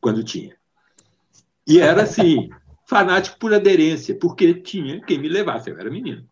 quando 0.00 0.24
tinha. 0.24 0.56
E 1.66 1.78
era 1.78 2.02
assim, 2.02 2.48
fanático 2.88 3.38
por 3.38 3.52
aderência, 3.52 4.14
porque 4.14 4.54
tinha 4.54 5.00
quem 5.02 5.18
me 5.18 5.28
levasse, 5.28 5.70
eu 5.70 5.78
era 5.78 5.90
menino. 5.90 6.26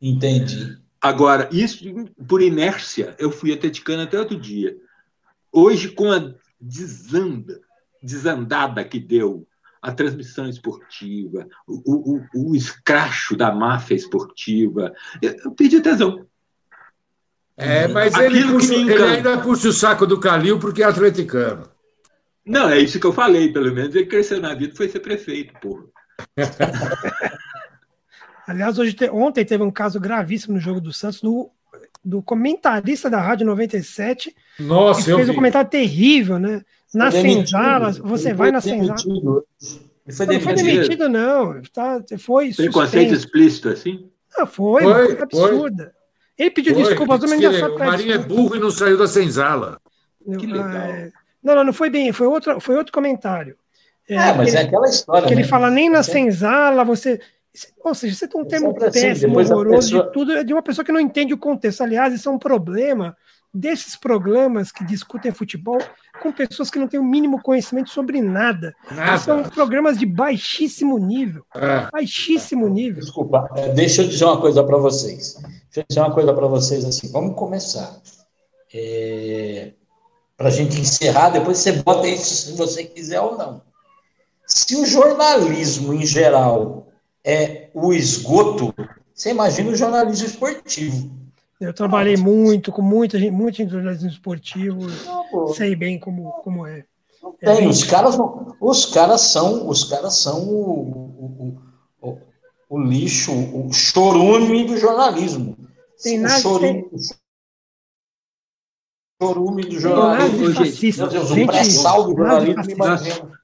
Entendi. 0.00 0.78
Agora, 1.00 1.48
isso 1.50 1.84
por 2.28 2.42
inércia, 2.42 3.16
eu 3.18 3.30
fui 3.30 3.52
atleticano 3.52 4.02
até 4.02 4.18
outro 4.18 4.38
dia. 4.38 4.76
Hoje, 5.50 5.88
com 5.88 6.12
a 6.12 6.32
desanda, 6.60 7.60
desandada 8.02 8.84
que 8.84 9.00
deu 9.00 9.46
a 9.82 9.90
transmissão 9.90 10.48
esportiva, 10.48 11.48
o, 11.66 12.14
o, 12.14 12.50
o 12.50 12.54
escracho 12.54 13.36
da 13.36 13.50
máfia 13.50 13.96
esportiva. 13.96 14.94
Eu 15.20 15.50
perdi 15.50 15.78
a 15.78 15.82
tesão. 15.82 16.24
É, 17.56 17.88
mas 17.88 18.14
ele, 18.14 18.44
puxa, 18.44 18.74
ele, 18.74 19.02
ainda 19.02 19.38
puxa 19.38 19.68
o 19.68 19.72
saco 19.72 20.06
do 20.06 20.20
Calil 20.20 20.58
porque 20.60 20.82
é 20.82 20.86
atleticano. 20.86 21.68
Não, 22.46 22.68
é 22.68 22.78
isso 22.78 22.98
que 22.98 23.06
eu 23.06 23.12
falei, 23.12 23.52
pelo 23.52 23.72
menos 23.74 23.94
ele 23.94 24.06
cresceu 24.06 24.40
na 24.40 24.54
vida 24.54 24.74
foi 24.74 24.88
ser 24.88 25.00
prefeito, 25.00 25.52
porra. 25.60 25.84
Aliás, 28.46 28.78
hoje, 28.78 28.96
ontem 29.12 29.44
teve 29.44 29.62
um 29.62 29.70
caso 29.70 30.00
gravíssimo 30.00 30.54
no 30.54 30.60
jogo 30.60 30.80
do 30.80 30.92
Santos, 30.92 31.20
do, 31.20 31.50
do 32.04 32.22
comentarista 32.22 33.08
da 33.08 33.20
Rádio 33.20 33.46
97. 33.46 34.34
Nossa, 34.58 35.04
que 35.04 35.14
fez 35.14 35.28
um 35.28 35.34
comentário 35.34 35.70
terrível, 35.70 36.38
né? 36.38 36.62
Na 36.94 37.10
senzala, 37.10 37.92
você 37.92 38.34
vai 38.34 38.50
na 38.50 38.60
senzala. 38.60 38.96
Ele 40.06 40.12
foi 40.12 40.26
demitido. 40.26 40.34
Não 40.34 40.40
foi 40.40 40.54
demitido, 40.54 41.08
não. 41.08 41.62
Tá, 41.72 42.00
foi 42.18 42.52
Preconceito 42.52 43.14
explícito, 43.14 43.68
assim? 43.68 44.10
Não, 44.36 44.46
foi, 44.46 44.82
foi 44.82 45.20
absurda. 45.20 45.84
Foi. 45.84 46.02
Ele 46.38 46.50
pediu 46.50 46.74
foi. 46.74 46.84
desculpas 46.84 47.20
do 47.20 47.26
O 47.26 47.78
Marinho 47.78 48.14
é 48.14 48.18
burro 48.18 48.56
e 48.56 48.60
não 48.60 48.70
saiu 48.70 48.98
da 48.98 49.06
senzala. 49.06 49.80
Que 50.38 50.46
legal. 50.46 50.66
Ah, 50.66 51.10
não, 51.42 51.54
não, 51.56 51.64
não 51.64 51.72
foi 51.72 51.90
bem, 51.90 52.12
foi 52.12 52.26
outro, 52.26 52.60
foi 52.60 52.76
outro 52.76 52.92
comentário. 52.92 53.56
É, 54.08 54.14
é 54.14 54.32
mas 54.34 54.48
ele, 54.48 54.58
é 54.58 54.60
aquela 54.62 54.88
história. 54.88 55.28
Que 55.28 55.34
né? 55.34 55.40
ele 55.40 55.48
fala 55.48 55.70
nem 55.70 55.90
na 55.90 56.02
senzala, 56.02 56.84
você. 56.84 57.20
Ou 57.84 57.94
seja, 57.94 58.14
você 58.14 58.28
tem 58.28 58.40
um 58.40 58.44
termo 58.44 58.74
assim, 58.80 59.00
péssimo, 59.00 59.38
horroroso 59.38 59.88
pessoa... 59.88 60.04
de 60.04 60.12
tudo, 60.12 60.32
é 60.32 60.44
de 60.44 60.52
uma 60.52 60.62
pessoa 60.62 60.84
que 60.84 60.92
não 60.92 61.00
entende 61.00 61.34
o 61.34 61.38
contexto. 61.38 61.82
Aliás, 61.82 62.14
isso 62.14 62.28
é 62.28 62.32
um 62.32 62.38
problema 62.38 63.16
desses 63.52 63.96
programas 63.96 64.72
que 64.72 64.84
discutem 64.84 65.30
futebol 65.30 65.78
com 66.22 66.32
pessoas 66.32 66.70
que 66.70 66.78
não 66.78 66.88
têm 66.88 66.98
o 66.98 67.04
mínimo 67.04 67.42
conhecimento 67.42 67.90
sobre 67.90 68.22
nada. 68.22 68.74
nada. 68.90 69.18
São 69.18 69.42
programas 69.42 69.98
de 69.98 70.06
baixíssimo 70.06 70.98
nível. 70.98 71.44
É. 71.54 71.90
Baixíssimo 71.92 72.68
nível. 72.68 73.00
Desculpa, 73.00 73.50
é, 73.54 73.68
deixa 73.68 74.02
eu 74.02 74.08
dizer 74.08 74.24
uma 74.24 74.40
coisa 74.40 74.64
para 74.64 74.78
vocês. 74.78 75.34
Deixa 75.34 75.80
eu 75.80 75.84
dizer 75.88 76.00
uma 76.00 76.14
coisa 76.14 76.32
para 76.32 76.46
vocês 76.46 76.84
assim. 76.84 77.10
Vamos 77.12 77.36
começar. 77.36 78.00
É... 78.72 79.72
Para 80.36 80.48
a 80.48 80.50
gente 80.50 80.80
encerrar, 80.80 81.30
depois 81.30 81.58
você 81.58 81.72
bota 81.72 82.08
isso 82.08 82.46
se 82.46 82.56
você 82.56 82.84
quiser 82.84 83.20
ou 83.20 83.36
não. 83.36 83.62
Se 84.46 84.74
o 84.76 84.86
jornalismo 84.86 85.92
em 85.92 86.04
geral 86.04 86.88
é 87.24 87.70
o 87.74 87.92
esgoto, 87.92 88.74
você 89.14 89.30
imagina 89.30 89.70
o 89.70 89.76
jornalismo 89.76 90.26
esportivo. 90.26 91.21
Eu 91.62 91.72
trabalhei 91.72 92.16
muito, 92.16 92.72
com 92.72 92.82
muita 92.82 93.16
gente, 93.16 93.30
muito 93.30 93.62
em 93.62 93.68
jornalismo 93.68 94.08
esportivo, 94.08 94.80
sei 95.54 95.76
bem 95.76 95.96
como, 95.96 96.32
como 96.42 96.66
é. 96.66 96.84
é 97.40 97.54
tem, 97.54 97.68
os 97.68 97.84
caras, 97.84 98.16
os 98.60 98.86
caras 98.86 99.20
são, 99.20 99.68
os 99.68 99.84
caras 99.84 100.16
são 100.16 100.42
o, 100.48 101.60
o, 102.00 102.08
o, 102.08 102.18
o 102.68 102.80
lixo, 102.80 103.30
o 103.32 103.72
chorume 103.72 104.64
do 104.66 104.76
jornalismo. 104.76 105.56
Tem 106.02 106.18
nada, 106.18 106.40
chorume, 106.40 106.82
tem... 106.82 106.98
chorume 109.22 109.62
do 109.62 109.78
jornalismo. 109.78 110.54
Fascista. 110.54 111.02
Meu 111.02 111.12
Deus, 111.12 111.30
o 111.30 111.46
pré-sal 111.46 112.04
do 112.08 112.16
jornalismo, 112.16 112.70
imagina. 112.72 113.40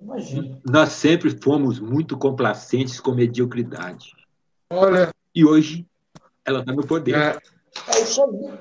Imagina. 0.00 0.60
Nós 0.64 0.92
sempre 0.92 1.36
fomos 1.42 1.80
muito 1.80 2.16
complacentes 2.16 3.00
com 3.00 3.12
mediocridade. 3.12 4.12
Olha. 4.70 5.12
E 5.34 5.44
hoje 5.44 5.89
ela 6.50 6.60
está 6.60 6.72
no 6.72 6.86
poder. 6.86 7.16
É. 7.16 7.38
é 7.94 8.00
isso 8.00 8.22
aí. 8.22 8.58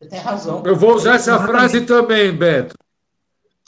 Você 0.00 0.08
tem 0.08 0.20
razão. 0.20 0.62
Eu 0.64 0.76
vou 0.76 0.94
usar 0.94 1.14
essa 1.14 1.38
frase 1.40 1.80
também, 1.82 2.32
Beto. 2.32 2.74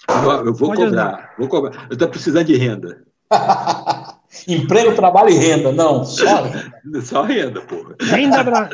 Eu 0.09 0.55
vou 0.55 0.69
Pode 0.69 0.85
cobrar, 0.85 1.35
vou 1.39 1.49
cobrar. 1.49 1.87
Eu 1.89 1.93
estou 1.93 2.09
precisando 2.09 2.45
de 2.45 2.57
renda. 2.57 3.03
Emprego, 4.47 4.95
trabalho 4.95 5.31
e 5.31 5.35
renda, 5.35 5.73
não, 5.73 6.05
só 6.05 6.43
renda. 6.43 7.03
Só 7.03 7.23
renda, 7.23 7.61
porra. 7.63 7.97
Renda, 8.01 8.45
Bra... 8.45 8.71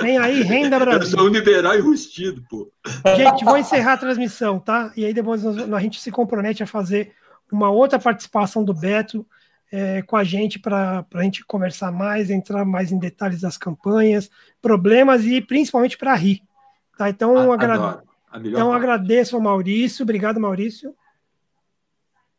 Vem 0.00 0.18
aí, 0.18 0.42
renda 0.42 0.78
Brasil. 0.78 1.00
Eu 1.02 1.06
sou 1.06 1.28
um 1.28 1.28
liberal 1.28 1.76
enrustido, 1.76 2.42
pô. 2.48 2.70
Gente, 3.14 3.44
vou 3.44 3.58
encerrar 3.58 3.92
a 3.92 3.98
transmissão, 3.98 4.58
tá? 4.58 4.90
E 4.96 5.04
aí 5.04 5.12
depois 5.12 5.44
a 5.46 5.80
gente 5.80 6.00
se 6.00 6.10
compromete 6.10 6.62
a 6.62 6.66
fazer 6.66 7.12
uma 7.52 7.70
outra 7.70 7.98
participação 7.98 8.64
do 8.64 8.72
Beto 8.72 9.24
é, 9.70 10.02
com 10.02 10.16
a 10.16 10.24
gente 10.24 10.58
para 10.58 11.04
a 11.14 11.22
gente 11.22 11.44
conversar 11.44 11.90
mais, 11.90 12.30
entrar 12.30 12.64
mais 12.64 12.92
em 12.92 12.98
detalhes 12.98 13.40
das 13.40 13.56
campanhas, 13.56 14.30
problemas 14.62 15.24
e 15.24 15.40
principalmente 15.40 15.98
para 15.98 16.14
rir. 16.14 16.42
Tá? 16.96 17.10
Então, 17.10 17.52
agra... 17.52 18.02
então 18.44 18.72
agradeço 18.72 19.36
ao 19.36 19.42
Maurício. 19.42 20.02
Obrigado, 20.02 20.40
Maurício. 20.40 20.94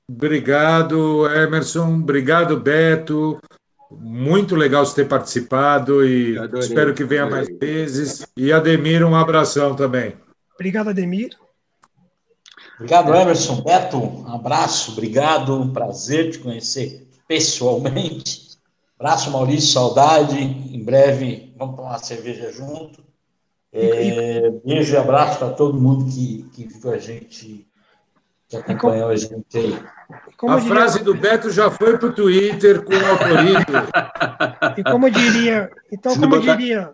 Obrigado, 0.10 1.28
Emerson. 1.30 1.96
Obrigado, 1.96 2.58
Beto. 2.58 3.40
Muito 3.92 4.56
legal 4.56 4.86
você 4.86 5.04
ter 5.04 5.08
participado 5.08 6.06
e 6.06 6.38
adorei, 6.38 6.68
espero 6.68 6.94
que 6.94 7.04
venha 7.04 7.24
adorei. 7.24 7.46
mais 7.46 7.60
vezes. 7.60 8.26
E 8.36 8.52
Ademir, 8.52 9.06
um 9.06 9.16
abração 9.16 9.76
também. 9.76 10.16
Obrigado, 10.56 10.90
Ademir. 10.90 11.38
Obrigado, 12.76 13.14
Emerson. 13.14 13.62
Beto, 13.62 13.98
um 13.98 14.28
abraço, 14.28 14.92
obrigado. 14.92 15.72
Prazer 15.72 16.32
te 16.32 16.40
conhecer 16.40 17.07
pessoalmente. 17.28 18.58
Abraço, 19.00 19.32
Maurício, 19.32 19.74
saudade. 19.74 20.38
Em 20.38 20.84
breve 20.84 21.54
vamos 21.58 21.76
tomar 21.76 21.90
uma 21.90 21.98
cerveja 22.00 22.52
junto. 22.52 23.06
É, 23.72 24.50
beijo 24.66 24.94
e 24.94 24.98
abraço 24.98 25.40
para 25.40 25.50
todo 25.50 25.80
mundo 25.80 26.06
que, 26.06 26.48
que 26.54 26.68
viu 26.68 26.92
a 26.92 26.98
gente, 26.98 27.68
que 28.48 28.56
acompanhou 28.56 29.10
a 29.10 29.16
gente 29.16 29.58
aí. 29.58 29.78
Como 30.38 30.54
a 30.54 30.60
diria... 30.60 30.74
frase 30.74 31.04
do 31.04 31.14
Beto 31.14 31.52
já 31.52 31.70
foi 31.70 31.98
para 31.98 32.08
o 32.08 32.14
Twitter 32.14 32.82
com 32.84 32.94
o 32.94 33.06
algoritmo. 33.06 33.78
E 34.78 34.84
como 34.84 35.12
diria, 35.12 35.70
então, 35.92 36.16
como 36.18 36.40
diria, 36.40 36.90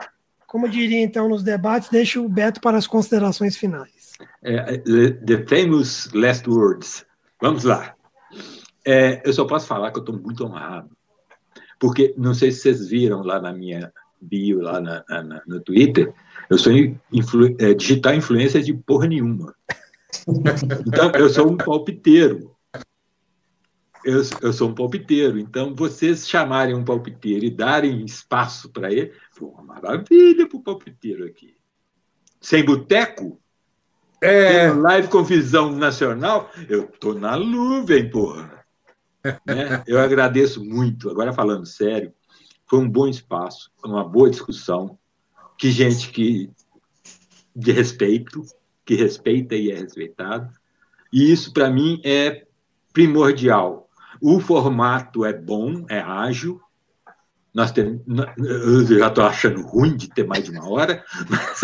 como 0.47 0.67
diria 0.67 1.01
então 1.01 1.29
nos 1.29 1.43
debates, 1.43 1.89
deixa 1.89 2.19
o 2.19 2.27
Beto 2.27 2.59
para 2.59 2.77
as 2.77 2.87
considerações 2.87 3.55
finais. 3.55 4.13
É, 4.43 4.77
the 4.77 5.45
famous 5.47 6.09
last 6.13 6.49
words. 6.49 7.05
Vamos 7.39 7.63
lá. 7.63 7.93
É, 8.85 9.21
eu 9.25 9.33
só 9.33 9.45
posso 9.45 9.67
falar 9.67 9.91
que 9.91 9.99
eu 9.99 10.03
estou 10.03 10.19
muito 10.19 10.45
honrado, 10.45 10.89
porque 11.79 12.13
não 12.17 12.33
sei 12.33 12.51
se 12.51 12.61
vocês 12.61 12.87
viram 12.87 13.23
lá 13.23 13.39
na 13.39 13.53
minha 13.53 13.91
bio, 14.21 14.61
lá 14.61 14.79
na, 14.79 15.03
na, 15.09 15.41
no 15.45 15.61
Twitter, 15.61 16.13
eu 16.49 16.57
sou 16.57 16.71
influ, 17.11 17.55
é, 17.59 17.73
digital 17.73 18.13
influência 18.13 18.61
de 18.61 18.73
porra 18.73 19.07
nenhuma. 19.07 19.53
Então, 20.87 21.11
eu 21.15 21.29
sou 21.29 21.51
um 21.51 21.57
palpiteiro. 21.57 22.53
Eu, 24.05 24.21
eu 24.41 24.53
sou 24.53 24.69
um 24.69 24.75
palpiteiro. 24.75 25.39
Então, 25.39 25.73
vocês 25.75 26.27
chamarem 26.27 26.75
um 26.75 26.83
palpiteiro 26.83 27.45
e 27.45 27.49
darem 27.49 28.03
espaço 28.03 28.69
para 28.69 28.91
ele, 28.91 29.13
foi 29.31 29.47
uma 29.49 29.63
maravilha 29.63 30.47
para 30.47 30.57
o 30.57 30.63
palpiteiro 30.63 31.25
aqui. 31.25 31.55
Sem 32.39 32.63
boteco, 32.63 33.39
é... 34.21 34.69
live 34.69 35.07
com 35.07 35.23
visão 35.23 35.71
nacional, 35.71 36.49
eu 36.69 36.87
tô 36.87 37.13
na 37.13 37.37
nuvem, 37.37 38.09
porra. 38.09 38.62
Né? 39.23 39.83
Eu 39.87 39.99
agradeço 39.99 40.63
muito. 40.63 41.09
Agora, 41.09 41.33
falando 41.33 41.65
sério, 41.65 42.13
foi 42.65 42.79
um 42.79 42.89
bom 42.89 43.07
espaço, 43.07 43.71
uma 43.83 44.03
boa 44.03 44.29
discussão. 44.29 44.97
Que 45.57 45.71
gente 45.71 46.09
que 46.09 46.51
de 47.55 47.71
respeito, 47.71 48.43
que 48.85 48.95
respeita 48.95 49.55
e 49.55 49.71
é 49.71 49.75
respeitado. 49.75 50.51
E 51.11 51.31
isso, 51.31 51.53
para 51.53 51.69
mim, 51.69 52.01
é 52.03 52.45
primordial. 52.91 53.89
O 54.19 54.39
formato 54.39 55.23
é 55.23 55.33
bom, 55.33 55.85
é 55.89 55.99
ágil. 55.99 56.59
Nós 57.53 57.71
temos, 57.71 58.01
eu 58.37 58.97
já 58.97 59.07
estou 59.07 59.23
achando 59.23 59.61
ruim 59.61 59.95
de 59.95 60.09
ter 60.09 60.25
mais 60.25 60.43
de 60.43 60.51
uma 60.51 60.67
hora, 60.67 61.05
mas 61.29 61.61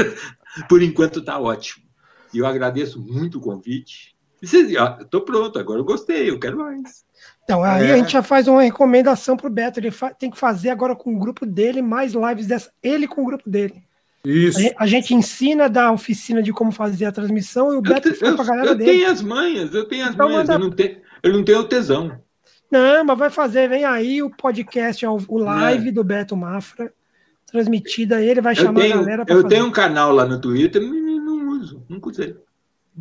por 0.67 0.83
enquanto 0.83 1.19
está 1.19 1.39
ótimo. 1.39 1.85
E 2.31 2.37
eu 2.37 2.45
agradeço 2.45 3.01
muito 3.01 3.39
o 3.39 3.41
convite. 3.41 4.15
Estou 4.41 5.21
pronto, 5.21 5.57
agora 5.57 5.79
eu 5.79 5.85
gostei, 5.85 6.29
eu 6.29 6.39
quero 6.39 6.57
mais. 6.57 7.03
Então, 7.49 7.63
aí 7.63 7.87
é. 7.87 7.93
a 7.93 7.97
gente 7.97 8.11
já 8.11 8.21
faz 8.21 8.47
uma 8.47 8.61
recomendação 8.61 9.35
para 9.35 9.47
o 9.47 9.49
Beto. 9.49 9.79
Ele 9.79 9.91
tem 10.19 10.29
que 10.29 10.37
fazer 10.37 10.69
agora 10.69 10.95
com 10.95 11.15
o 11.15 11.17
grupo 11.17 11.47
dele 11.47 11.81
mais 11.81 12.13
lives 12.13 12.45
dessa. 12.45 12.69
Ele 12.83 13.07
com 13.07 13.23
o 13.23 13.25
grupo 13.25 13.49
dele. 13.49 13.81
Isso. 14.23 14.59
A 14.77 14.85
gente 14.85 15.15
ensina 15.15 15.67
da 15.67 15.91
oficina 15.91 16.43
de 16.43 16.53
como 16.53 16.71
fazer 16.71 17.05
a 17.05 17.11
transmissão 17.11 17.73
e 17.73 17.77
o 17.77 17.81
Beto 17.81 18.13
fica 18.13 18.33
para 18.33 18.43
a 18.43 18.47
galera 18.47 18.69
eu 18.69 18.75
dele. 18.75 18.91
Eu 18.91 18.95
tenho 18.97 19.11
as 19.11 19.21
manhas, 19.23 19.73
eu 19.73 19.85
tenho 19.85 20.05
as 20.05 20.13
então, 20.13 20.29
manhas. 20.29 20.47
Manda... 20.47 20.53
Eu, 20.53 20.59
não 20.59 20.69
tenho, 20.69 20.97
eu 21.23 21.33
não 21.33 21.43
tenho 21.43 21.59
o 21.59 21.63
tesão. 21.63 22.21
Não, 22.69 23.03
mas 23.03 23.17
vai 23.17 23.31
fazer. 23.31 23.67
Vem 23.67 23.83
aí 23.83 24.21
o 24.21 24.29
podcast, 24.29 25.03
o 25.07 25.37
live 25.39 25.89
é. 25.89 25.91
do 25.91 26.03
Beto 26.03 26.37
Mafra, 26.37 26.93
transmitida. 27.51 28.21
Ele 28.21 28.41
vai 28.41 28.53
chamar 28.53 28.79
tenho, 28.79 28.93
a 28.93 28.97
galera 28.97 29.25
para 29.25 29.33
Eu 29.33 29.41
fazer. 29.41 29.55
tenho 29.55 29.65
um 29.65 29.71
canal 29.71 30.11
lá 30.11 30.23
no 30.23 30.39
Twitter, 30.39 30.79
não, 30.83 30.93
não 30.93 31.49
uso, 31.57 31.83
nunca 31.89 32.09
usei 32.09 32.35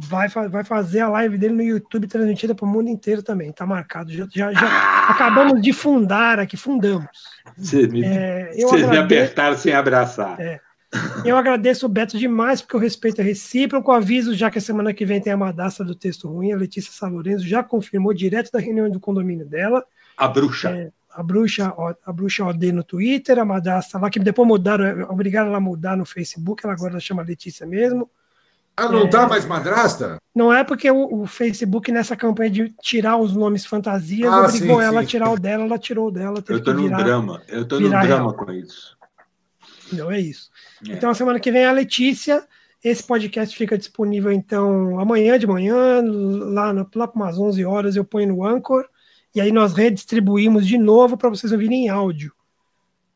vai, 0.06 0.28
vai 0.28 0.62
fazer 0.62 1.00
a 1.00 1.08
live 1.08 1.36
dele 1.36 1.54
no 1.54 1.62
YouTube 1.62 2.06
transmitida 2.06 2.54
para 2.54 2.64
o 2.64 2.68
mundo 2.68 2.88
inteiro 2.88 3.22
também. 3.22 3.52
Tá 3.52 3.66
marcado. 3.66 4.12
Já, 4.12 4.26
já, 4.32 4.52
já 4.52 5.08
acabamos 5.08 5.60
de 5.60 5.72
fundar 5.72 6.38
aqui, 6.38 6.56
fundamos. 6.56 7.08
Vocês 7.56 7.88
me, 7.88 8.04
é, 8.04 8.50
me 8.54 8.96
apertaram 8.96 9.56
sem 9.56 9.72
abraçar. 9.72 10.38
É, 10.40 10.60
eu 11.24 11.36
agradeço 11.36 11.86
o 11.86 11.88
Beto 11.88 12.16
demais, 12.16 12.62
porque 12.62 12.76
o 12.76 12.80
respeito 12.80 13.20
é 13.20 13.24
recíproco. 13.24 13.90
Aviso 13.90 14.34
já 14.34 14.50
que 14.50 14.58
a 14.58 14.62
semana 14.62 14.94
que 14.94 15.04
vem 15.04 15.20
tem 15.20 15.32
a 15.32 15.36
Madassa 15.36 15.84
do 15.84 15.94
texto 15.94 16.28
ruim. 16.28 16.52
A 16.52 16.56
Letícia 16.56 16.92
Salorenzo 16.92 17.46
já 17.46 17.62
confirmou 17.62 18.14
direto 18.14 18.52
da 18.52 18.60
reunião 18.60 18.88
do 18.88 19.00
condomínio 19.00 19.46
dela. 19.46 19.84
A 20.16 20.28
bruxa. 20.28 20.70
É, 20.70 20.90
a 21.10 21.22
bruxa, 21.22 21.74
a 22.06 22.12
bruxa 22.12 22.44
OD 22.44 22.72
no 22.72 22.84
Twitter, 22.84 23.38
a 23.38 23.44
Madassa 23.44 23.98
lá, 23.98 24.08
que 24.08 24.20
depois 24.20 24.46
mudaram, 24.46 25.02
obrigaram 25.10 25.48
ela 25.48 25.58
a 25.58 25.60
mudar 25.60 25.96
no 25.96 26.04
Facebook, 26.04 26.64
ela 26.64 26.74
agora 26.74 27.00
chama 27.00 27.22
Letícia 27.22 27.66
mesmo. 27.66 28.08
Ah, 28.78 28.88
não 28.88 29.10
tá 29.10 29.26
mais 29.26 29.44
madrasta? 29.44 30.18
Não 30.32 30.52
é 30.52 30.62
porque 30.62 30.88
o, 30.88 31.22
o, 31.22 31.26
Facebook, 31.26 31.90
nessa 31.90 32.14
campanha 32.14 32.48
de 32.48 32.74
tirar 32.80 33.16
os 33.16 33.34
nomes 33.34 33.66
fantasias, 33.66 34.32
ah, 34.32 34.44
obrigou 34.44 34.78
sim, 34.78 34.84
ela 34.84 35.00
sim. 35.00 35.04
a 35.04 35.08
tirar 35.08 35.30
o 35.30 35.38
dela, 35.38 35.64
ela 35.64 35.78
tirou 35.78 36.06
o 36.06 36.10
dela. 36.12 36.44
Eu 36.48 36.62
tô 36.62 36.72
num 36.72 36.88
drama, 36.88 37.42
eu 37.48 37.66
tô 37.66 37.80
num 37.80 37.90
drama 37.90 38.06
real. 38.06 38.34
com 38.34 38.52
isso. 38.52 38.96
Não, 39.92 40.12
é 40.12 40.20
isso. 40.20 40.48
É. 40.88 40.92
Então, 40.92 41.12
semana 41.12 41.40
que 41.40 41.50
vem 41.50 41.66
a 41.66 41.72
Letícia. 41.72 42.46
Esse 42.84 43.02
podcast 43.02 43.56
fica 43.56 43.76
disponível, 43.76 44.30
então, 44.30 45.00
amanhã 45.00 45.36
de 45.36 45.48
manhã, 45.48 46.00
lá, 46.00 46.72
no, 46.72 46.88
lá 46.94 47.10
umas 47.12 47.36
11 47.36 47.64
horas, 47.64 47.96
eu 47.96 48.04
ponho 48.04 48.28
no 48.28 48.46
Anchor. 48.46 48.84
E 49.34 49.40
aí 49.40 49.50
nós 49.50 49.72
redistribuímos 49.72 50.64
de 50.64 50.78
novo 50.78 51.16
para 51.16 51.28
vocês 51.28 51.50
ouvirem 51.50 51.86
em 51.86 51.88
áudio. 51.88 52.32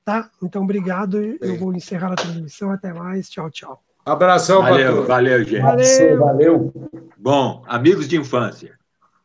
Tá? 0.05 0.29
Então, 0.43 0.65
obrigado. 0.65 1.19
Eu 1.41 1.57
vou 1.57 1.73
encerrar 1.73 2.13
a 2.13 2.17
transmissão. 2.17 2.73
Até 2.73 2.93
mais. 2.93 3.31
Tchau, 3.31 3.49
tchau. 3.49 3.81
Abração, 4.05 4.63
Valeu, 4.63 5.07
valeu, 5.07 5.45
gente. 5.45 5.61
Valeu. 5.61 6.19
valeu. 6.19 6.73
Bom, 7.17 7.63
amigos 7.69 8.09
de 8.09 8.17
infância. 8.17 8.77